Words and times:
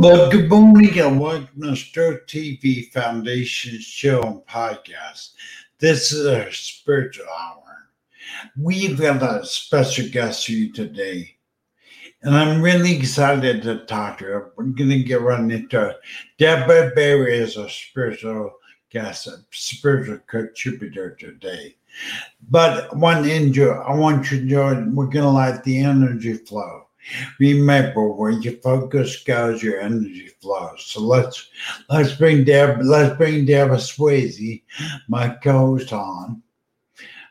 Well, 0.00 0.30
good 0.30 0.48
morning 0.48 0.96
and 1.00 1.18
welcome 1.18 1.60
to 1.60 1.74
Stroke 1.74 2.28
TV 2.28 2.88
Foundation 2.92 3.80
show 3.80 4.22
and 4.22 4.46
podcast. 4.46 5.30
This 5.80 6.12
is 6.12 6.24
our 6.24 6.52
spiritual 6.52 7.26
hour. 7.26 7.90
We've 8.56 8.96
got 8.96 9.24
a 9.24 9.44
special 9.44 10.08
guest 10.08 10.46
for 10.46 10.52
you 10.52 10.72
today, 10.72 11.34
and 12.22 12.36
I'm 12.36 12.62
really 12.62 12.96
excited 12.96 13.60
to 13.62 13.86
talk 13.86 14.18
to 14.18 14.24
her. 14.26 14.52
We're 14.56 14.66
going 14.66 14.90
to 14.90 15.02
get 15.02 15.20
right 15.20 15.40
into 15.40 15.88
it. 15.88 15.96
Deborah 16.38 16.92
Berry 16.94 17.36
is 17.36 17.56
a 17.56 17.68
spiritual 17.68 18.52
guest, 18.90 19.26
a 19.26 19.38
spiritual 19.50 20.20
contributor 20.28 21.16
today. 21.16 21.74
But 22.48 22.92
I 22.92 22.96
want 22.96 23.26
enjoy, 23.26 23.70
I 23.70 23.96
want 23.96 24.30
you 24.30 24.36
to 24.36 24.42
enjoy, 24.44 24.74
we're 24.92 25.06
going 25.06 25.24
to 25.24 25.30
let 25.30 25.64
the 25.64 25.80
energy 25.80 26.34
flow. 26.34 26.87
Remember, 27.38 28.08
where 28.08 28.30
your 28.30 28.54
focus 28.54 29.22
goes, 29.22 29.62
your 29.62 29.80
energy 29.80 30.30
flows. 30.40 30.84
So 30.84 31.00
let's 31.00 31.48
let's 31.88 32.14
bring 32.14 32.44
Deb 32.44 32.80
let's 32.82 33.16
bring 33.16 33.46
Deborah 33.46 33.76
Swayze, 33.76 34.62
my 35.08 35.30
co-host, 35.42 35.92
on. 35.92 36.42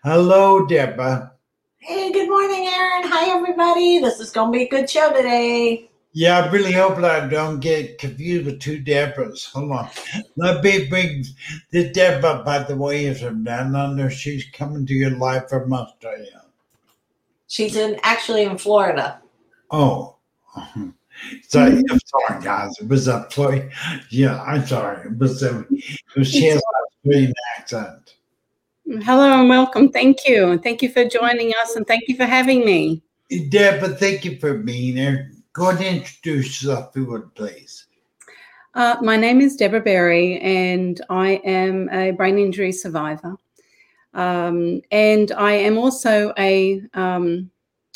Hello, 0.04 0.66
Deborah. 0.66 1.34
Hey, 1.80 2.12
good 2.12 2.30
morning, 2.30 2.68
Aaron. 2.68 3.08
Hi, 3.08 3.30
everybody. 3.30 4.00
This 4.00 4.20
is 4.20 4.32
going 4.32 4.52
to 4.52 4.58
be 4.58 4.66
a 4.66 4.70
good 4.70 4.90
show 4.90 5.12
today. 5.14 5.90
Yeah, 6.14 6.40
I 6.40 6.50
really 6.50 6.72
hope 6.72 6.98
I 6.98 7.28
don't 7.28 7.60
get 7.60 8.00
confused 8.00 8.46
with 8.46 8.60
two 8.60 8.82
Deborahs. 8.82 9.52
Hold 9.52 9.72
on. 9.72 9.90
Let 10.36 10.64
me 10.64 10.88
bring 10.88 11.24
the 11.72 11.90
Deborah, 11.92 12.42
by 12.44 12.60
the 12.60 12.76
way, 12.76 13.06
is 13.06 13.22
from 13.22 13.44
down 13.44 13.76
under. 13.76 14.10
She's 14.10 14.46
coming 14.52 14.86
to 14.88 14.94
your 14.94 15.12
life 15.12 15.50
from 15.50 15.72
Australia. 15.72 16.44
She's 17.48 17.76
in 17.76 18.00
actually 18.04 18.44
in 18.44 18.58
Florida. 18.58 19.22
Oh. 19.72 20.16
Sorry, 21.48 21.82
I'm 21.90 22.00
sorry, 22.06 22.44
guys. 22.44 22.78
It 22.80 22.88
was 22.88 23.08
a 23.08 23.26
play. 23.32 23.72
Yeah, 24.12 24.40
I'm 24.44 24.66
sorry. 24.68 25.08
It 25.08 25.18
was 25.18 25.42
a, 25.42 25.66
it 25.72 26.16
was 26.16 26.36
a 26.36 26.60
Australian 27.08 27.34
accent. 27.58 28.14
Hello 29.02 29.40
and 29.40 29.50
welcome. 29.50 29.92
Thank 29.92 30.28
you. 30.28 30.60
Thank 30.60 30.82
you 30.84 30.90
for 30.90 31.06
joining 31.06 31.54
us 31.62 31.76
and 31.76 31.88
thank 31.88 32.04
you 32.08 32.16
for 32.16 32.26
having 32.26 32.66
me. 32.66 33.02
Deborah, 33.50 33.90
thank 33.90 34.26
you 34.26 34.38
for 34.38 34.60
being 34.60 34.96
here. 34.96 35.32
Go 35.54 35.70
ahead 35.70 35.86
and 35.86 35.98
introduce 35.98 36.62
yourself, 36.62 36.90
if 36.90 37.02
you 37.02 37.06
would, 37.08 37.34
please. 37.36 37.88
Uh, 38.76 38.98
my 39.02 39.18
name 39.18 39.42
is 39.42 39.56
Deborah 39.56 39.82
Berry 39.82 40.40
and 40.40 41.02
I 41.10 41.42
am 41.44 41.90
a 41.90 42.12
brain 42.12 42.38
injury 42.38 42.72
survivor. 42.72 43.36
Um, 44.14 44.82
and 44.92 45.32
I 45.32 45.54
am 45.54 45.78
also 45.78 46.34
a, 46.38 46.82
um, 46.94 47.50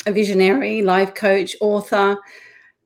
a 0.06 0.12
visionary, 0.12 0.82
life 0.82 1.14
coach, 1.14 1.56
author, 1.60 2.16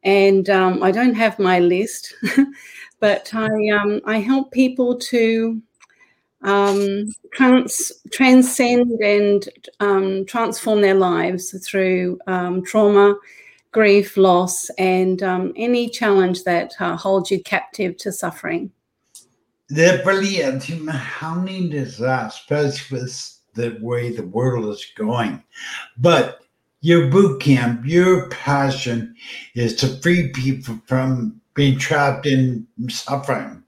and 0.02 0.48
um, 0.50 0.82
I 0.82 0.90
don't 0.90 1.14
have 1.14 1.38
my 1.38 1.58
list, 1.58 2.14
but 3.00 3.30
I, 3.34 3.48
um, 3.70 4.00
I 4.04 4.18
help 4.18 4.52
people 4.52 4.98
to 4.98 5.60
um, 6.42 7.12
trans- 7.32 7.92
transcend 8.12 9.00
and 9.02 9.48
um, 9.80 10.24
transform 10.26 10.80
their 10.80 10.94
lives 10.94 11.50
through 11.66 12.18
um, 12.26 12.64
trauma, 12.64 13.16
grief, 13.72 14.16
loss, 14.16 14.70
and 14.78 15.22
um, 15.22 15.52
any 15.56 15.88
challenge 15.88 16.44
that 16.44 16.72
uh, 16.78 16.96
holds 16.96 17.30
you 17.30 17.42
captive 17.42 17.96
to 17.98 18.12
suffering. 18.12 18.70
They're 19.68 20.02
brilliant. 20.04 20.64
How 20.88 21.34
neat 21.42 21.74
is 21.74 21.98
that, 21.98 22.28
especially 22.28 23.00
with 23.00 23.38
the 23.54 23.78
way 23.80 24.14
the 24.14 24.26
world 24.26 24.66
is 24.66 24.86
going? 24.96 25.42
But 25.98 26.45
your 26.86 27.08
boot 27.08 27.40
camp, 27.40 27.84
your 27.84 28.28
passion 28.28 29.12
is 29.56 29.74
to 29.74 29.88
free 30.00 30.28
people 30.28 30.80
from 30.86 31.40
being 31.54 31.76
trapped 31.76 32.26
in 32.26 32.64
suffering. 32.88 33.60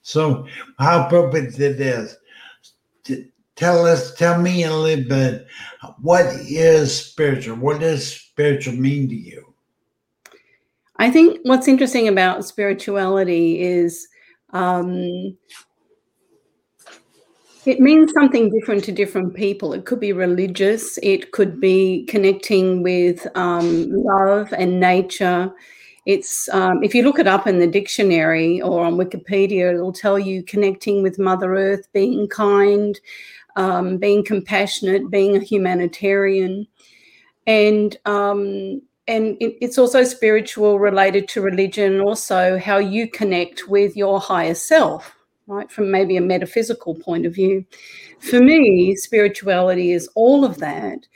So, 0.00 0.46
how 0.78 1.04
appropriate 1.04 1.60
it 1.60 1.78
is. 1.78 2.16
Tell 3.56 3.84
us, 3.84 4.14
tell 4.14 4.40
me 4.40 4.64
a 4.64 4.74
little 4.74 5.04
bit, 5.06 5.46
what 6.00 6.24
is 6.48 6.96
spiritual? 6.96 7.56
What 7.56 7.80
does 7.80 8.10
spiritual 8.10 8.74
mean 8.74 9.06
to 9.10 9.14
you? 9.14 9.54
I 10.96 11.10
think 11.10 11.40
what's 11.42 11.68
interesting 11.68 12.08
about 12.08 12.46
spirituality 12.46 13.60
is 13.60 14.08
um, 14.54 15.36
it 17.66 17.80
means 17.80 18.12
something 18.12 18.50
different 18.50 18.84
to 18.84 18.92
different 18.92 19.34
people. 19.34 19.72
It 19.72 19.86
could 19.86 20.00
be 20.00 20.12
religious, 20.12 20.98
it 21.02 21.32
could 21.32 21.60
be 21.60 22.04
connecting 22.08 22.82
with 22.82 23.26
um, 23.36 23.90
love 23.90 24.52
and 24.52 24.80
nature. 24.80 25.52
It's 26.06 26.48
um, 26.50 26.82
if 26.82 26.94
you 26.94 27.02
look 27.02 27.18
it 27.18 27.26
up 27.26 27.46
in 27.46 27.60
the 27.60 27.66
dictionary 27.66 28.60
or 28.60 28.84
on 28.84 28.96
Wikipedia, 28.96 29.72
it'll 29.72 29.92
tell 29.92 30.18
you 30.18 30.42
connecting 30.42 31.02
with 31.02 31.18
Mother 31.18 31.54
Earth, 31.54 31.88
being 31.94 32.28
kind, 32.28 33.00
um, 33.56 33.96
being 33.96 34.22
compassionate, 34.24 35.10
being 35.10 35.36
a 35.36 35.40
humanitarian, 35.40 36.66
and 37.46 37.96
um, 38.04 38.82
and 39.08 39.36
it, 39.40 39.56
it's 39.62 39.78
also 39.78 40.04
spiritual 40.04 40.78
related 40.78 41.28
to 41.28 41.40
religion, 41.40 42.00
also 42.00 42.58
how 42.58 42.76
you 42.76 43.08
connect 43.08 43.68
with 43.68 43.96
your 43.96 44.20
higher 44.20 44.54
self 44.54 45.13
right, 45.46 45.70
from 45.70 45.90
maybe 45.90 46.16
a 46.16 46.22
metaphysical 46.22 46.94
point 46.94 47.26
of 47.26 47.34
view. 47.34 47.64
For 48.20 48.40
me, 48.40 48.96
spirituality 48.96 49.92
is 49.92 50.08
all 50.14 50.44
of 50.44 50.58
that. 50.58 51.06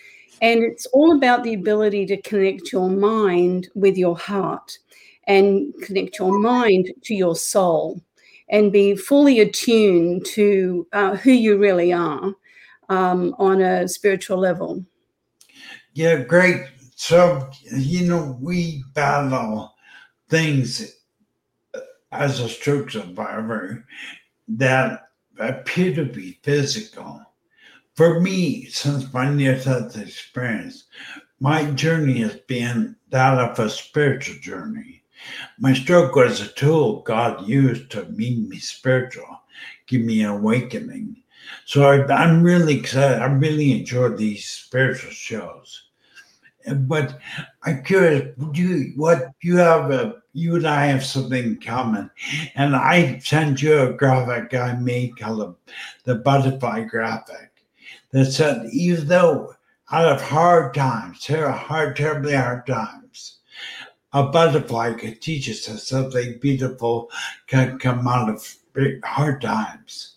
And 0.41 0.63
it's 0.63 0.87
all 0.87 1.17
about 1.17 1.43
the 1.43 1.55
ability 1.55 2.07
to 2.07 2.23
connect 2.23 2.73
your 2.73 2.89
mind 2.89 3.69
with 3.75 3.97
your 3.97 4.17
heart 4.17 4.79
and 5.27 5.75
connect 5.83 6.19
your 6.19 6.39
mind 6.39 6.91
to 7.05 7.15
your 7.15 7.35
soul 7.35 8.01
and 8.49 8.73
be 8.73 8.97
fully 8.97 9.41
attuned 9.41 10.25
to 10.27 10.87
uh, 10.93 11.17
who 11.17 11.33
you 11.33 11.59
really 11.59 11.93
are 11.93 12.33
um, 12.89 13.35
on 13.39 13.61
a 13.61 13.89
spiritual 13.89 14.39
level. 14.39 14.85
Yeah, 15.93 16.23
great. 16.23 16.67
So, 16.95 17.51
you 17.73 18.07
know, 18.07 18.39
we 18.41 18.85
battle 18.95 19.75
things 20.29 20.95
as 22.13 22.41
a 22.41 22.49
stroke 22.49 22.91
survivor 22.91 23.85
that 24.49 25.11
appear 25.39 25.95
to 25.95 26.05
be 26.05 26.39
physical. 26.43 27.23
For 27.95 28.21
me, 28.21 28.67
since 28.67 29.13
my 29.13 29.33
near 29.33 29.59
death 29.59 29.97
experience, 29.99 30.85
my 31.41 31.71
journey 31.73 32.21
has 32.21 32.37
been 32.37 32.97
that 33.11 33.39
of 33.39 33.59
a 33.59 33.71
spiritual 33.71 34.37
journey. 34.41 35.03
My 35.59 35.75
stroke 35.75 36.15
was 36.15 36.41
a 36.41 36.49
tool 36.53 37.03
God 37.03 37.47
used 37.49 37.91
to 37.91 38.05
make 38.11 38.39
me 38.39 38.59
spiritual, 38.59 39.43
give 39.87 40.03
me 40.03 40.23
an 40.23 40.31
awakening. 40.31 41.23
So 41.65 41.83
I, 41.83 42.25
am 42.25 42.43
really 42.43 42.79
excited. 42.79 43.21
I 43.21 43.27
really 43.27 43.73
enjoy 43.73 44.11
these 44.11 44.49
spiritual 44.49 45.11
shows. 45.11 45.89
But 46.73 47.19
I'm 47.63 47.83
curious, 47.83 48.35
you 48.53 48.93
what 48.97 49.31
you 49.43 49.57
have 49.57 49.91
a 49.91 50.23
you 50.39 50.57
and 50.57 50.67
I 50.67 50.87
have 50.87 51.05
something 51.05 51.43
in 51.43 51.61
common. 51.61 52.11
And 52.55 52.77
I 52.77 53.19
sent 53.19 53.61
you 53.63 53.81
a 53.81 53.93
graphic 53.93 54.55
I 54.55 54.75
made 54.75 55.19
called 55.19 55.57
the 56.05 56.15
butterfly 56.15 56.85
graphic 56.85 57.51
that 58.13 58.27
said, 58.27 58.67
even 58.73 59.09
though 59.09 59.55
out 59.91 60.13
of 60.13 60.23
hard 60.23 60.75
times, 60.75 61.27
hard, 61.27 61.97
terribly 61.97 62.35
hard 62.35 62.67
times, 62.67 63.39
a 64.13 64.25
butterfly 64.25 64.95
could 64.95 65.21
teach 65.21 65.49
us 65.49 65.83
something 65.83 66.39
beautiful 66.41 67.11
can 67.47 67.79
come 67.79 68.07
out 68.07 68.31
of 68.31 68.57
hard 69.05 69.43
times. 69.43 70.15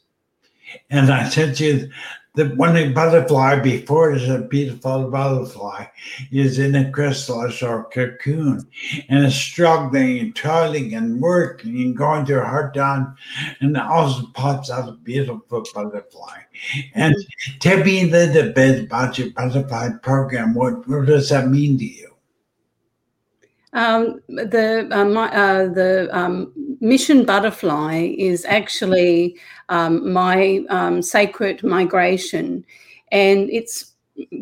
And 0.89 1.11
I 1.11 1.27
sent 1.27 1.59
you 1.59 1.89
the 2.33 2.45
when 2.55 2.93
butterfly 2.93 3.59
before 3.59 4.11
it 4.11 4.21
is 4.21 4.29
a 4.29 4.39
beautiful 4.39 5.09
butterfly 5.09 5.85
is 6.31 6.59
in 6.59 6.75
a 6.75 6.89
chrysalis 6.89 7.61
or 7.61 7.89
cocoon 7.89 8.65
and 9.09 9.25
is 9.25 9.35
struggling 9.35 10.19
and 10.19 10.35
toiling 10.35 10.93
and 10.95 11.19
working 11.19 11.75
and 11.81 11.97
going 11.97 12.29
a 12.31 12.45
hard 12.45 12.73
time 12.73 13.15
and 13.59 13.75
also 13.75 14.27
pops 14.33 14.71
out 14.71 14.87
a 14.87 14.93
beautiful 14.93 15.65
butterfly. 15.73 16.39
And 16.95 17.15
tell 17.59 17.83
me 17.83 18.03
a 18.03 18.11
little 18.11 18.53
bit 18.53 18.85
about 18.85 19.17
your 19.17 19.31
butterfly 19.31 19.89
program. 20.01 20.53
What, 20.53 20.87
what 20.87 21.07
does 21.07 21.29
that 21.29 21.49
mean 21.49 21.77
to 21.79 21.85
you? 21.85 22.07
Um, 23.73 24.21
the 24.27 24.87
uh, 24.91 25.05
my, 25.05 25.33
uh, 25.33 25.69
the 25.69 26.09
um, 26.11 26.51
mission 26.81 27.23
butterfly 27.23 28.13
is 28.17 28.43
actually 28.43 29.37
um, 29.71 30.11
my 30.11 30.63
um, 30.69 31.01
sacred 31.01 31.63
migration, 31.63 32.63
and 33.11 33.49
it's 33.49 33.93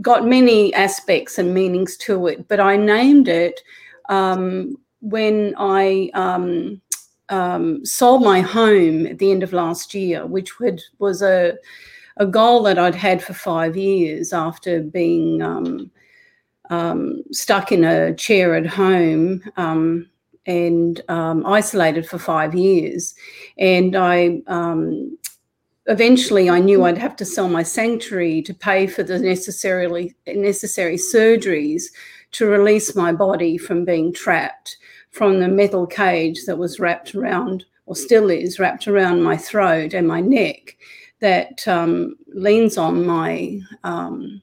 got 0.01 0.27
many 0.27 0.73
aspects 0.73 1.37
and 1.37 1.53
meanings 1.53 1.95
to 1.97 2.27
it. 2.27 2.47
But 2.49 2.59
I 2.59 2.75
named 2.75 3.29
it 3.29 3.61
um, 4.09 4.75
when 5.01 5.53
I 5.57 6.09
um, 7.29 7.85
sold 7.85 8.23
my 8.23 8.41
home 8.41 9.05
at 9.05 9.19
the 9.19 9.31
end 9.31 9.43
of 9.43 9.53
last 9.53 9.93
year, 9.93 10.25
which 10.25 10.59
was 10.59 11.21
a 11.21 11.57
a 12.17 12.25
goal 12.25 12.63
that 12.63 12.77
I'd 12.77 12.95
had 12.95 13.23
for 13.23 13.33
five 13.33 13.77
years 13.77 14.33
after 14.33 14.81
being 14.81 15.41
um, 15.41 15.89
um, 16.69 17.23
stuck 17.31 17.71
in 17.71 17.85
a 17.85 18.13
chair 18.13 18.55
at 18.55 18.67
home 18.67 19.41
um, 19.55 20.09
and 20.49 21.01
um, 21.09 21.45
isolated 21.45 22.09
for 22.09 22.17
five 22.17 22.55
years. 22.55 23.13
And 23.59 23.95
I 23.95 24.41
um, 24.47 25.17
eventually 25.85 26.49
I 26.49 26.59
knew 26.59 26.83
I'd 26.83 26.97
have 26.97 27.15
to 27.17 27.25
sell 27.25 27.47
my 27.47 27.61
sanctuary 27.61 28.41
to 28.41 28.53
pay 28.53 28.87
for 28.87 29.03
the 29.03 29.19
necessarily 29.19 30.15
necessary 30.25 30.95
surgeries 30.95 31.83
to 32.31 32.47
release 32.47 32.95
my 32.95 33.11
body 33.11 33.57
from 33.57 33.85
being 33.85 34.11
trapped 34.11 34.77
from 35.11 35.39
the 35.39 35.47
metal 35.47 35.85
cage 35.85 36.45
that 36.45 36.57
was 36.57 36.79
wrapped 36.79 37.13
around 37.13 37.65
or 37.85 37.95
still 37.95 38.29
is 38.29 38.59
wrapped 38.59 38.87
around 38.87 39.23
my 39.23 39.37
throat 39.37 39.93
and 39.93 40.07
my 40.07 40.21
neck 40.21 40.77
that 41.19 41.67
um, 41.67 42.15
leans 42.27 42.77
on 42.77 43.05
my 43.05 43.59
um, 43.83 44.41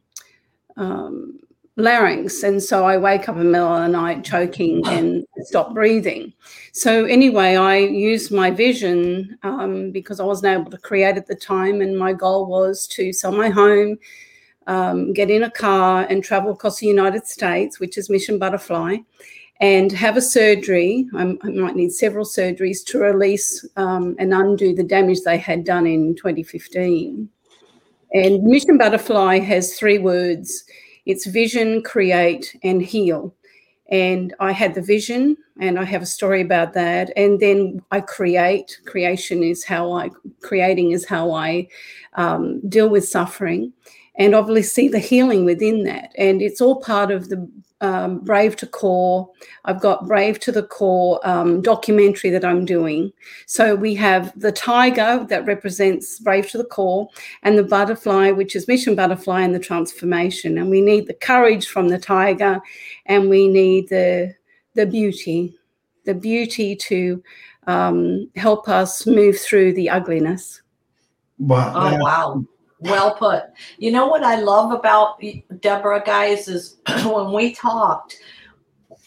um, 0.77 1.39
larynx. 1.77 2.43
And 2.43 2.63
so 2.63 2.87
I 2.87 2.97
wake 2.97 3.29
up 3.29 3.37
in 3.37 3.45
the 3.45 3.51
middle 3.51 3.75
of 3.75 3.83
the 3.83 3.89
night 3.89 4.25
choking 4.25 4.87
and 4.87 5.25
stop 5.43 5.75
breathing. 5.75 6.33
So, 6.73 7.05
anyway, 7.05 7.57
I 7.57 7.77
used 7.77 8.33
my 8.33 8.51
vision 8.51 9.39
um, 9.43 9.91
because 9.91 10.19
I 10.19 10.25
wasn't 10.25 10.59
able 10.59 10.71
to 10.71 10.79
create 10.79 11.17
at 11.17 11.27
the 11.27 11.35
time. 11.35 11.81
And 11.81 11.99
my 11.99 12.13
goal 12.13 12.47
was 12.47 12.87
to 12.89 13.13
sell 13.13 13.33
my 13.33 13.49
home, 13.49 13.99
um, 14.67 15.13
get 15.13 15.31
in 15.31 15.43
a 15.43 15.51
car, 15.51 16.07
and 16.09 16.25
travel 16.25 16.53
across 16.53 16.79
the 16.81 16.87
United 16.87 17.27
States, 17.27 17.79
which 17.79 17.99
is 17.99 18.11
Mission 18.11 18.39
Butterfly. 18.39 18.97
And 19.59 19.91
have 19.93 20.19
a 20.19 20.23
surgery. 20.23 21.09
I, 21.15 21.25
might 21.25 21.77
need 21.77 21.91
several 21.91 22.27
surgeries 22.27 22.85
to 22.89 22.99
release 22.99 23.67
um, 23.77 24.15
and 24.19 24.35
undo 24.35 24.75
the 24.75 24.83
damage 24.83 25.23
they 25.23 25.39
had 25.39 25.65
done 25.65 25.87
in 25.87 26.15
2015. 26.15 27.27
And 28.13 28.43
Mission 28.43 28.77
Butterfly 28.77 29.39
has 29.39 29.79
three 29.79 29.97
words 29.97 30.65
it's 31.07 31.27
vision, 31.27 31.83
create, 31.83 32.57
and 32.63 32.83
heal. 32.83 33.35
And 33.89 34.35
I 34.41 34.51
had 34.51 34.75
the 34.75 34.83
vision, 34.83 35.37
and 35.61 35.79
I 35.79 35.85
have 35.85 36.03
a 36.03 36.07
story 36.07 36.41
about 36.41 36.75
that. 36.75 37.13
And 37.17 37.39
then 37.39 37.81
I 37.93 38.01
create. 38.01 38.81
Creation 38.85 39.45
is 39.45 39.65
how 39.65 39.93
I, 39.93 40.11
creating 40.43 40.91
is 40.91 41.07
how 41.07 41.31
I 41.31 41.69
um, 42.15 42.61
deal 42.69 42.89
with 42.89 43.09
suffering. 43.09 43.73
And 44.19 44.35
obviously, 44.35 44.63
see 44.63 44.89
the 44.89 44.99
healing 44.99 45.45
within 45.45 45.85
that. 45.85 46.11
And 46.19 46.43
it's 46.43 46.61
all 46.61 46.81
part 46.81 47.11
of 47.11 47.29
the 47.29 47.49
um, 47.81 48.21
Brave 48.21 48.57
to 48.57 48.67
Core. 48.67 49.31
I've 49.65 49.81
got 49.81 50.07
Brave 50.07 50.41
to 50.41 50.53
the 50.53 50.63
Core 50.63 51.21
um, 51.25 51.61
documentary 51.61 52.31
that 52.31 52.45
I'm 52.45 52.65
doing. 52.65 53.13
So 53.47 53.75
we 53.75 53.95
have 53.97 54.33
the 54.39 54.53
tiger 54.53 55.27
that 55.29 55.47
represents 55.47 56.19
Brave 56.19 56.51
to 56.51 56.59
the 56.59 56.65
Core, 56.65 57.09
and 57.43 57.59
the 57.59 57.65
butterfly, 57.65 58.31
which 58.31 58.57
is 58.57 58.69
Mission 58.69 58.95
Butterfly 58.95 59.43
and 59.43 59.55
the 59.55 59.59
transformation. 59.61 60.59
And 60.59 60.71
we 60.71 60.81
need 60.81 61.07
the 61.07 61.15
courage 61.15 61.67
from 61.67 61.89
the 61.89 61.99
tiger, 61.99 62.61
and 63.07 63.29
we 63.29 63.49
need 63.49 63.89
the 63.89 64.35
the 64.75 64.87
beauty, 64.87 65.59
the 66.05 66.15
beauty 66.15 66.77
to 66.77 67.23
um, 67.67 68.31
help 68.37 68.69
us 68.69 69.07
move 69.07 69.39
through 69.39 69.73
the 69.73 69.91
ugliness. 69.91 70.63
Wow! 71.39 71.73
Oh 71.75 71.97
wow! 71.99 72.45
Well 72.87 73.15
put. 73.15 73.45
You 73.79 73.93
know 73.93 74.07
what 74.07 74.23
I 74.23 74.37
love 74.37 74.73
about 74.73 75.21
Deborah, 75.61 76.03
guys, 76.05 76.49
is 76.49 76.79
when 77.05 77.33
we 77.33 77.55
talked, 77.55 78.17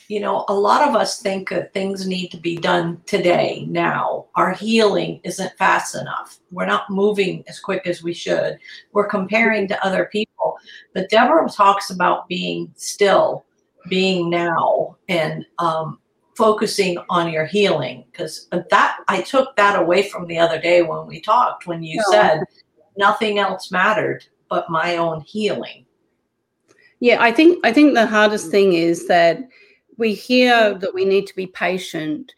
you 0.07 0.19
know, 0.19 0.43
a 0.47 0.53
lot 0.53 0.87
of 0.87 0.95
us 0.95 1.21
think 1.21 1.49
that 1.49 1.73
things 1.73 2.07
need 2.07 2.29
to 2.29 2.37
be 2.37 2.57
done 2.57 3.01
today, 3.05 3.65
now. 3.69 4.25
Our 4.35 4.53
healing 4.53 5.21
isn't 5.23 5.57
fast 5.57 5.95
enough. 5.95 6.39
We're 6.51 6.65
not 6.65 6.89
moving 6.89 7.43
as 7.47 7.59
quick 7.59 7.85
as 7.85 8.01
we 8.01 8.13
should. 8.13 8.57
We're 8.91 9.07
comparing 9.07 9.67
to 9.67 9.85
other 9.85 10.09
people. 10.11 10.57
But 10.93 11.09
Deborah 11.09 11.47
talks 11.47 11.91
about 11.91 12.27
being 12.27 12.73
still, 12.75 13.45
being 13.87 14.29
now, 14.29 14.97
and 15.07 15.45
um, 15.59 15.99
focusing 16.35 16.97
on 17.09 17.31
your 17.31 17.45
healing. 17.45 18.05
Because 18.11 18.47
that 18.51 18.97
I 19.07 19.21
took 19.21 19.55
that 19.57 19.79
away 19.79 20.09
from 20.09 20.25
the 20.25 20.39
other 20.39 20.59
day 20.59 20.81
when 20.81 21.05
we 21.05 21.21
talked, 21.21 21.67
when 21.67 21.83
you 21.83 22.01
said, 22.09 22.43
nothing 23.00 23.40
else 23.40 23.72
mattered 23.72 24.25
but 24.50 24.69
my 24.69 24.98
own 24.98 25.22
healing. 25.22 25.86
Yeah, 27.00 27.18
I 27.22 27.31
think 27.31 27.66
I 27.66 27.72
think 27.72 27.94
the 27.94 28.06
hardest 28.06 28.51
thing 28.51 28.74
is 28.74 29.07
that 29.07 29.40
we 29.98 30.13
hear 30.13 30.74
that 30.75 30.94
we 30.94 31.06
need 31.06 31.25
to 31.28 31.36
be 31.36 31.48
patient. 31.48 32.34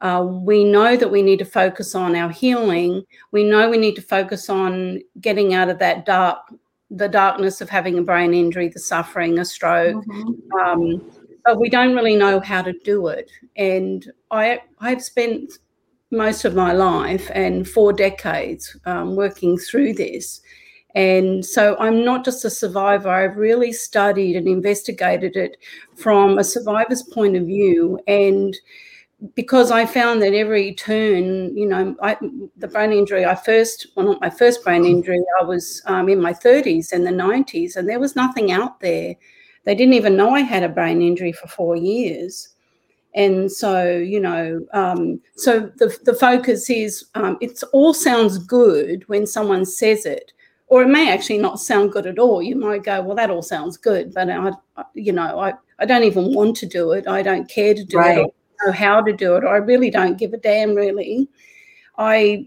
Uh, 0.00 0.26
we 0.26 0.64
know 0.64 0.96
that 0.96 1.10
we 1.10 1.22
need 1.22 1.38
to 1.38 1.44
focus 1.44 1.94
on 1.94 2.16
our 2.16 2.30
healing. 2.30 3.04
We 3.32 3.44
know 3.44 3.70
we 3.70 3.78
need 3.78 3.96
to 3.96 4.02
focus 4.02 4.50
on 4.50 5.00
getting 5.20 5.54
out 5.54 5.68
of 5.68 5.78
that 5.78 6.04
dark, 6.06 6.38
the 6.90 7.08
darkness 7.08 7.60
of 7.60 7.70
having 7.70 7.98
a 7.98 8.02
brain 8.02 8.34
injury, 8.34 8.68
the 8.68 8.78
suffering, 8.78 9.38
a 9.38 9.44
stroke. 9.44 10.04
Mm-hmm. 10.04 10.58
Um, 10.58 11.10
but 11.44 11.60
we 11.60 11.70
don't 11.70 11.94
really 11.94 12.16
know 12.16 12.40
how 12.40 12.60
to 12.60 12.72
do 12.84 13.06
it. 13.06 13.30
And 13.56 14.10
I, 14.30 14.60
I've 14.80 15.02
spent 15.02 15.58
most 16.16 16.44
of 16.44 16.54
my 16.54 16.72
life 16.72 17.30
and 17.34 17.68
four 17.68 17.92
decades 17.92 18.76
um, 18.86 19.16
working 19.16 19.58
through 19.58 19.94
this. 19.94 20.40
And 20.94 21.44
so 21.44 21.76
I'm 21.78 22.04
not 22.04 22.24
just 22.24 22.44
a 22.44 22.50
survivor, 22.50 23.10
I've 23.10 23.36
really 23.36 23.72
studied 23.72 24.34
and 24.34 24.48
investigated 24.48 25.36
it 25.36 25.58
from 25.94 26.38
a 26.38 26.44
survivor's 26.44 27.02
point 27.02 27.36
of 27.36 27.44
view. 27.44 28.00
And 28.08 28.56
because 29.34 29.70
I 29.70 29.84
found 29.86 30.22
that 30.22 30.32
every 30.32 30.74
turn, 30.74 31.56
you 31.56 31.66
know, 31.66 31.96
I, 32.02 32.16
the 32.56 32.68
brain 32.68 32.92
injury 32.92 33.26
I 33.26 33.34
first, 33.34 33.88
well, 33.94 34.06
not 34.06 34.20
my 34.20 34.30
first 34.30 34.64
brain 34.64 34.84
injury, 34.86 35.22
I 35.40 35.44
was 35.44 35.82
um, 35.86 36.08
in 36.08 36.20
my 36.20 36.32
30s 36.32 36.92
and 36.92 37.06
the 37.06 37.10
90s, 37.10 37.76
and 37.76 37.88
there 37.88 38.00
was 38.00 38.16
nothing 38.16 38.50
out 38.50 38.80
there. 38.80 39.16
They 39.64 39.74
didn't 39.74 39.94
even 39.94 40.16
know 40.16 40.30
I 40.30 40.40
had 40.40 40.62
a 40.62 40.68
brain 40.68 41.02
injury 41.02 41.32
for 41.32 41.48
four 41.48 41.76
years 41.76 42.55
and 43.16 43.50
so 43.50 43.96
you 43.96 44.20
know 44.20 44.64
um, 44.72 45.20
so 45.36 45.60
the, 45.76 45.98
the 46.04 46.14
focus 46.14 46.70
is 46.70 47.06
um, 47.14 47.36
it 47.40 47.60
all 47.72 47.92
sounds 47.92 48.38
good 48.38 49.02
when 49.08 49.26
someone 49.26 49.64
says 49.64 50.06
it 50.06 50.32
or 50.68 50.82
it 50.82 50.88
may 50.88 51.12
actually 51.12 51.38
not 51.38 51.60
sound 51.60 51.92
good 51.92 52.06
at 52.06 52.18
all. 52.18 52.42
You 52.42 52.56
might 52.56 52.82
go 52.82 53.00
well 53.00 53.16
that 53.16 53.30
all 53.30 53.42
sounds 53.42 53.76
good 53.76 54.14
but 54.14 54.30
i 54.30 54.52
you 54.94 55.12
know 55.12 55.40
i, 55.40 55.54
I 55.78 55.86
don't 55.86 56.04
even 56.04 56.34
want 56.34 56.56
to 56.58 56.66
do 56.66 56.92
it. 56.92 57.08
I 57.08 57.22
don't 57.22 57.48
care 57.48 57.74
to 57.74 57.84
do 57.84 57.96
right. 57.96 58.18
it 58.18 58.34
I 58.60 58.66
know 58.66 58.72
how 58.72 59.02
to 59.02 59.12
do 59.12 59.36
it. 59.36 59.44
Or 59.44 59.48
i 59.48 59.58
really 59.58 59.90
don't 59.90 60.18
give 60.18 60.32
a 60.34 60.38
damn 60.38 60.74
really. 60.74 61.28
I 61.98 62.46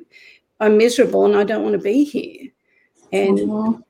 i'm 0.59 0.77
miserable 0.77 1.25
and 1.25 1.35
i 1.35 1.43
don't 1.43 1.63
want 1.63 1.73
to 1.73 1.79
be 1.79 2.03
here. 2.03 2.51
And 3.11 3.39
mm-hmm 3.39 3.81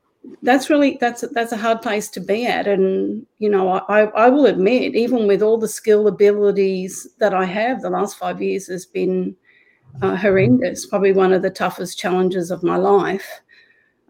that's 0.41 0.69
really 0.69 0.97
that's 0.99 1.23
that's 1.33 1.51
a 1.51 1.57
hard 1.57 1.81
place 1.81 2.09
to 2.09 2.19
be 2.19 2.45
at. 2.45 2.67
And 2.67 3.25
you 3.39 3.49
know 3.49 3.69
I, 3.89 4.03
I 4.05 4.29
will 4.29 4.45
admit 4.45 4.95
even 4.95 5.27
with 5.27 5.41
all 5.41 5.57
the 5.57 5.67
skill 5.67 6.07
abilities 6.07 7.07
that 7.19 7.33
i 7.33 7.45
have 7.45 7.81
the 7.81 7.89
last 7.89 8.17
five 8.17 8.41
years 8.41 8.67
has 8.67 8.85
been 8.85 9.35
uh, 10.01 10.15
horrendous 10.15 10.85
probably 10.85 11.13
one 11.13 11.33
of 11.33 11.41
the 11.41 11.49
toughest 11.49 11.97
challenges 11.97 12.51
of 12.51 12.63
my 12.63 12.77
life. 12.77 13.41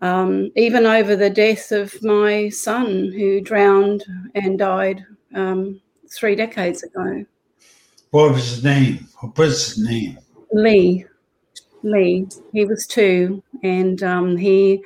Um, 0.02 0.52
even 0.56 0.86
over 0.86 1.16
the 1.16 1.30
death 1.30 1.72
of 1.72 2.02
my 2.04 2.50
son 2.50 3.12
who 3.12 3.42
drowned 3.42 4.06
and 4.34 4.58
died 4.58 5.06
um, 5.36 5.82
three 6.10 6.36
decades 6.36 6.84
ago. 6.84 7.26
What 8.12 8.32
was 8.32 8.50
his 8.50 8.64
name? 8.64 9.08
What 9.20 9.38
was 9.38 9.76
his 9.76 9.86
name? 9.86 10.18
Lee. 10.54 11.06
Lee. 11.84 12.28
He 12.54 12.66
was 12.66 12.88
two. 12.88 13.44
And 13.62 14.02
um, 14.02 14.38
he 14.38 14.82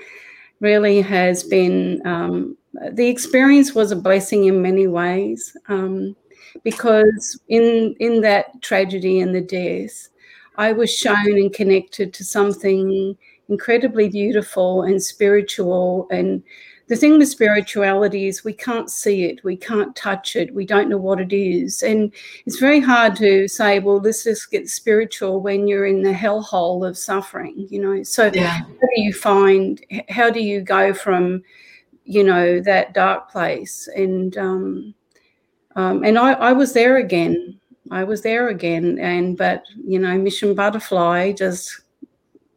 really 0.63 1.01
has 1.01 1.43
been 1.43 2.01
um, 2.07 2.57
the 2.93 3.07
experience 3.07 3.75
was 3.75 3.91
a 3.91 3.95
blessing 3.95 4.45
in 4.45 4.61
many 4.61 4.87
ways 4.87 5.55
um, 5.67 6.15
because 6.63 7.39
in 7.49 7.95
in 7.99 8.21
that 8.21 8.61
tragedy 8.61 9.19
and 9.19 9.35
the 9.35 9.41
death, 9.41 10.09
I 10.57 10.71
was 10.71 10.91
shown 10.91 11.37
and 11.37 11.53
connected 11.53 12.13
to 12.15 12.23
something 12.23 13.17
incredibly 13.49 14.09
beautiful 14.09 14.83
and 14.83 15.03
spiritual 15.03 16.07
and 16.09 16.41
the 16.87 16.95
thing 16.97 17.17
with 17.17 17.29
spirituality 17.29 18.27
is 18.27 18.43
we 18.43 18.53
can't 18.53 18.89
see 18.89 19.23
it, 19.23 19.43
we 19.43 19.55
can't 19.55 19.95
touch 19.95 20.35
it, 20.35 20.53
we 20.53 20.65
don't 20.65 20.89
know 20.89 20.97
what 20.97 21.21
it 21.21 21.33
is. 21.33 21.81
And 21.81 22.11
it's 22.45 22.59
very 22.59 22.81
hard 22.81 23.15
to 23.17 23.47
say, 23.47 23.79
well, 23.79 23.99
let's 23.99 24.25
just 24.25 24.51
get 24.51 24.69
spiritual 24.69 25.41
when 25.41 25.67
you're 25.67 25.85
in 25.85 26.03
the 26.03 26.11
hellhole 26.11 26.87
of 26.87 26.97
suffering, 26.97 27.67
you 27.69 27.81
know. 27.81 28.03
So 28.03 28.29
yeah. 28.33 28.59
how 28.59 28.65
do 28.65 29.01
you 29.01 29.13
find 29.13 29.81
how 30.09 30.29
do 30.29 30.41
you 30.41 30.61
go 30.61 30.93
from, 30.93 31.43
you 32.03 32.23
know, 32.23 32.59
that 32.59 32.93
dark 32.93 33.31
place? 33.31 33.87
And 33.95 34.37
um, 34.37 34.93
um 35.77 36.03
and 36.03 36.19
I, 36.19 36.33
I 36.33 36.51
was 36.51 36.73
there 36.73 36.97
again. 36.97 37.59
I 37.91 38.03
was 38.03 38.23
there 38.23 38.49
again. 38.49 38.99
And 38.99 39.37
but, 39.37 39.63
you 39.85 39.99
know, 39.99 40.17
Mission 40.17 40.53
Butterfly 40.53 41.31
just 41.31 41.81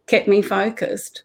kept 0.07 0.27
me 0.27 0.43
focused. 0.43 1.23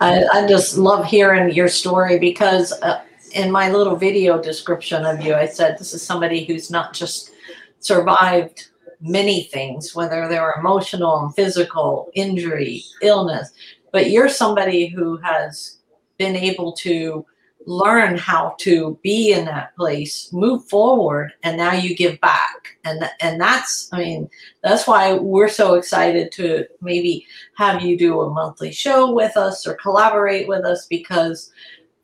I, 0.00 0.24
I 0.32 0.46
just 0.48 0.78
love 0.78 1.04
hearing 1.04 1.54
your 1.54 1.68
story 1.68 2.18
because 2.18 2.72
uh, 2.82 3.02
in 3.34 3.50
my 3.50 3.70
little 3.70 3.96
video 3.96 4.40
description 4.40 5.04
of 5.04 5.20
you, 5.20 5.34
I 5.34 5.46
said 5.46 5.78
this 5.78 5.94
is 5.94 6.02
somebody 6.02 6.44
who's 6.44 6.70
not 6.70 6.94
just 6.94 7.32
survived 7.80 8.68
many 9.00 9.44
things, 9.44 9.94
whether 9.94 10.28
they're 10.28 10.54
emotional 10.58 11.24
and 11.24 11.34
physical, 11.34 12.10
injury, 12.14 12.84
illness, 13.02 13.50
but 13.92 14.10
you're 14.10 14.28
somebody 14.28 14.86
who 14.86 15.16
has 15.18 15.78
been 16.18 16.36
able 16.36 16.72
to 16.72 17.26
learn 17.66 18.16
how 18.16 18.54
to 18.60 18.98
be 19.02 19.32
in 19.32 19.44
that 19.46 19.74
place, 19.76 20.32
move 20.32 20.64
forward, 20.68 21.32
and 21.42 21.56
now 21.56 21.72
you 21.72 21.94
give 21.94 22.20
back. 22.20 22.76
And 22.84 23.08
and 23.20 23.40
that's 23.40 23.88
I 23.92 23.98
mean 23.98 24.30
that's 24.62 24.86
why 24.86 25.14
we're 25.14 25.48
so 25.48 25.74
excited 25.74 26.32
to 26.32 26.66
maybe 26.80 27.26
have 27.56 27.82
you 27.82 27.96
do 27.98 28.20
a 28.20 28.30
monthly 28.30 28.72
show 28.72 29.12
with 29.12 29.36
us 29.36 29.66
or 29.66 29.74
collaborate 29.74 30.48
with 30.48 30.64
us 30.64 30.86
because 30.86 31.52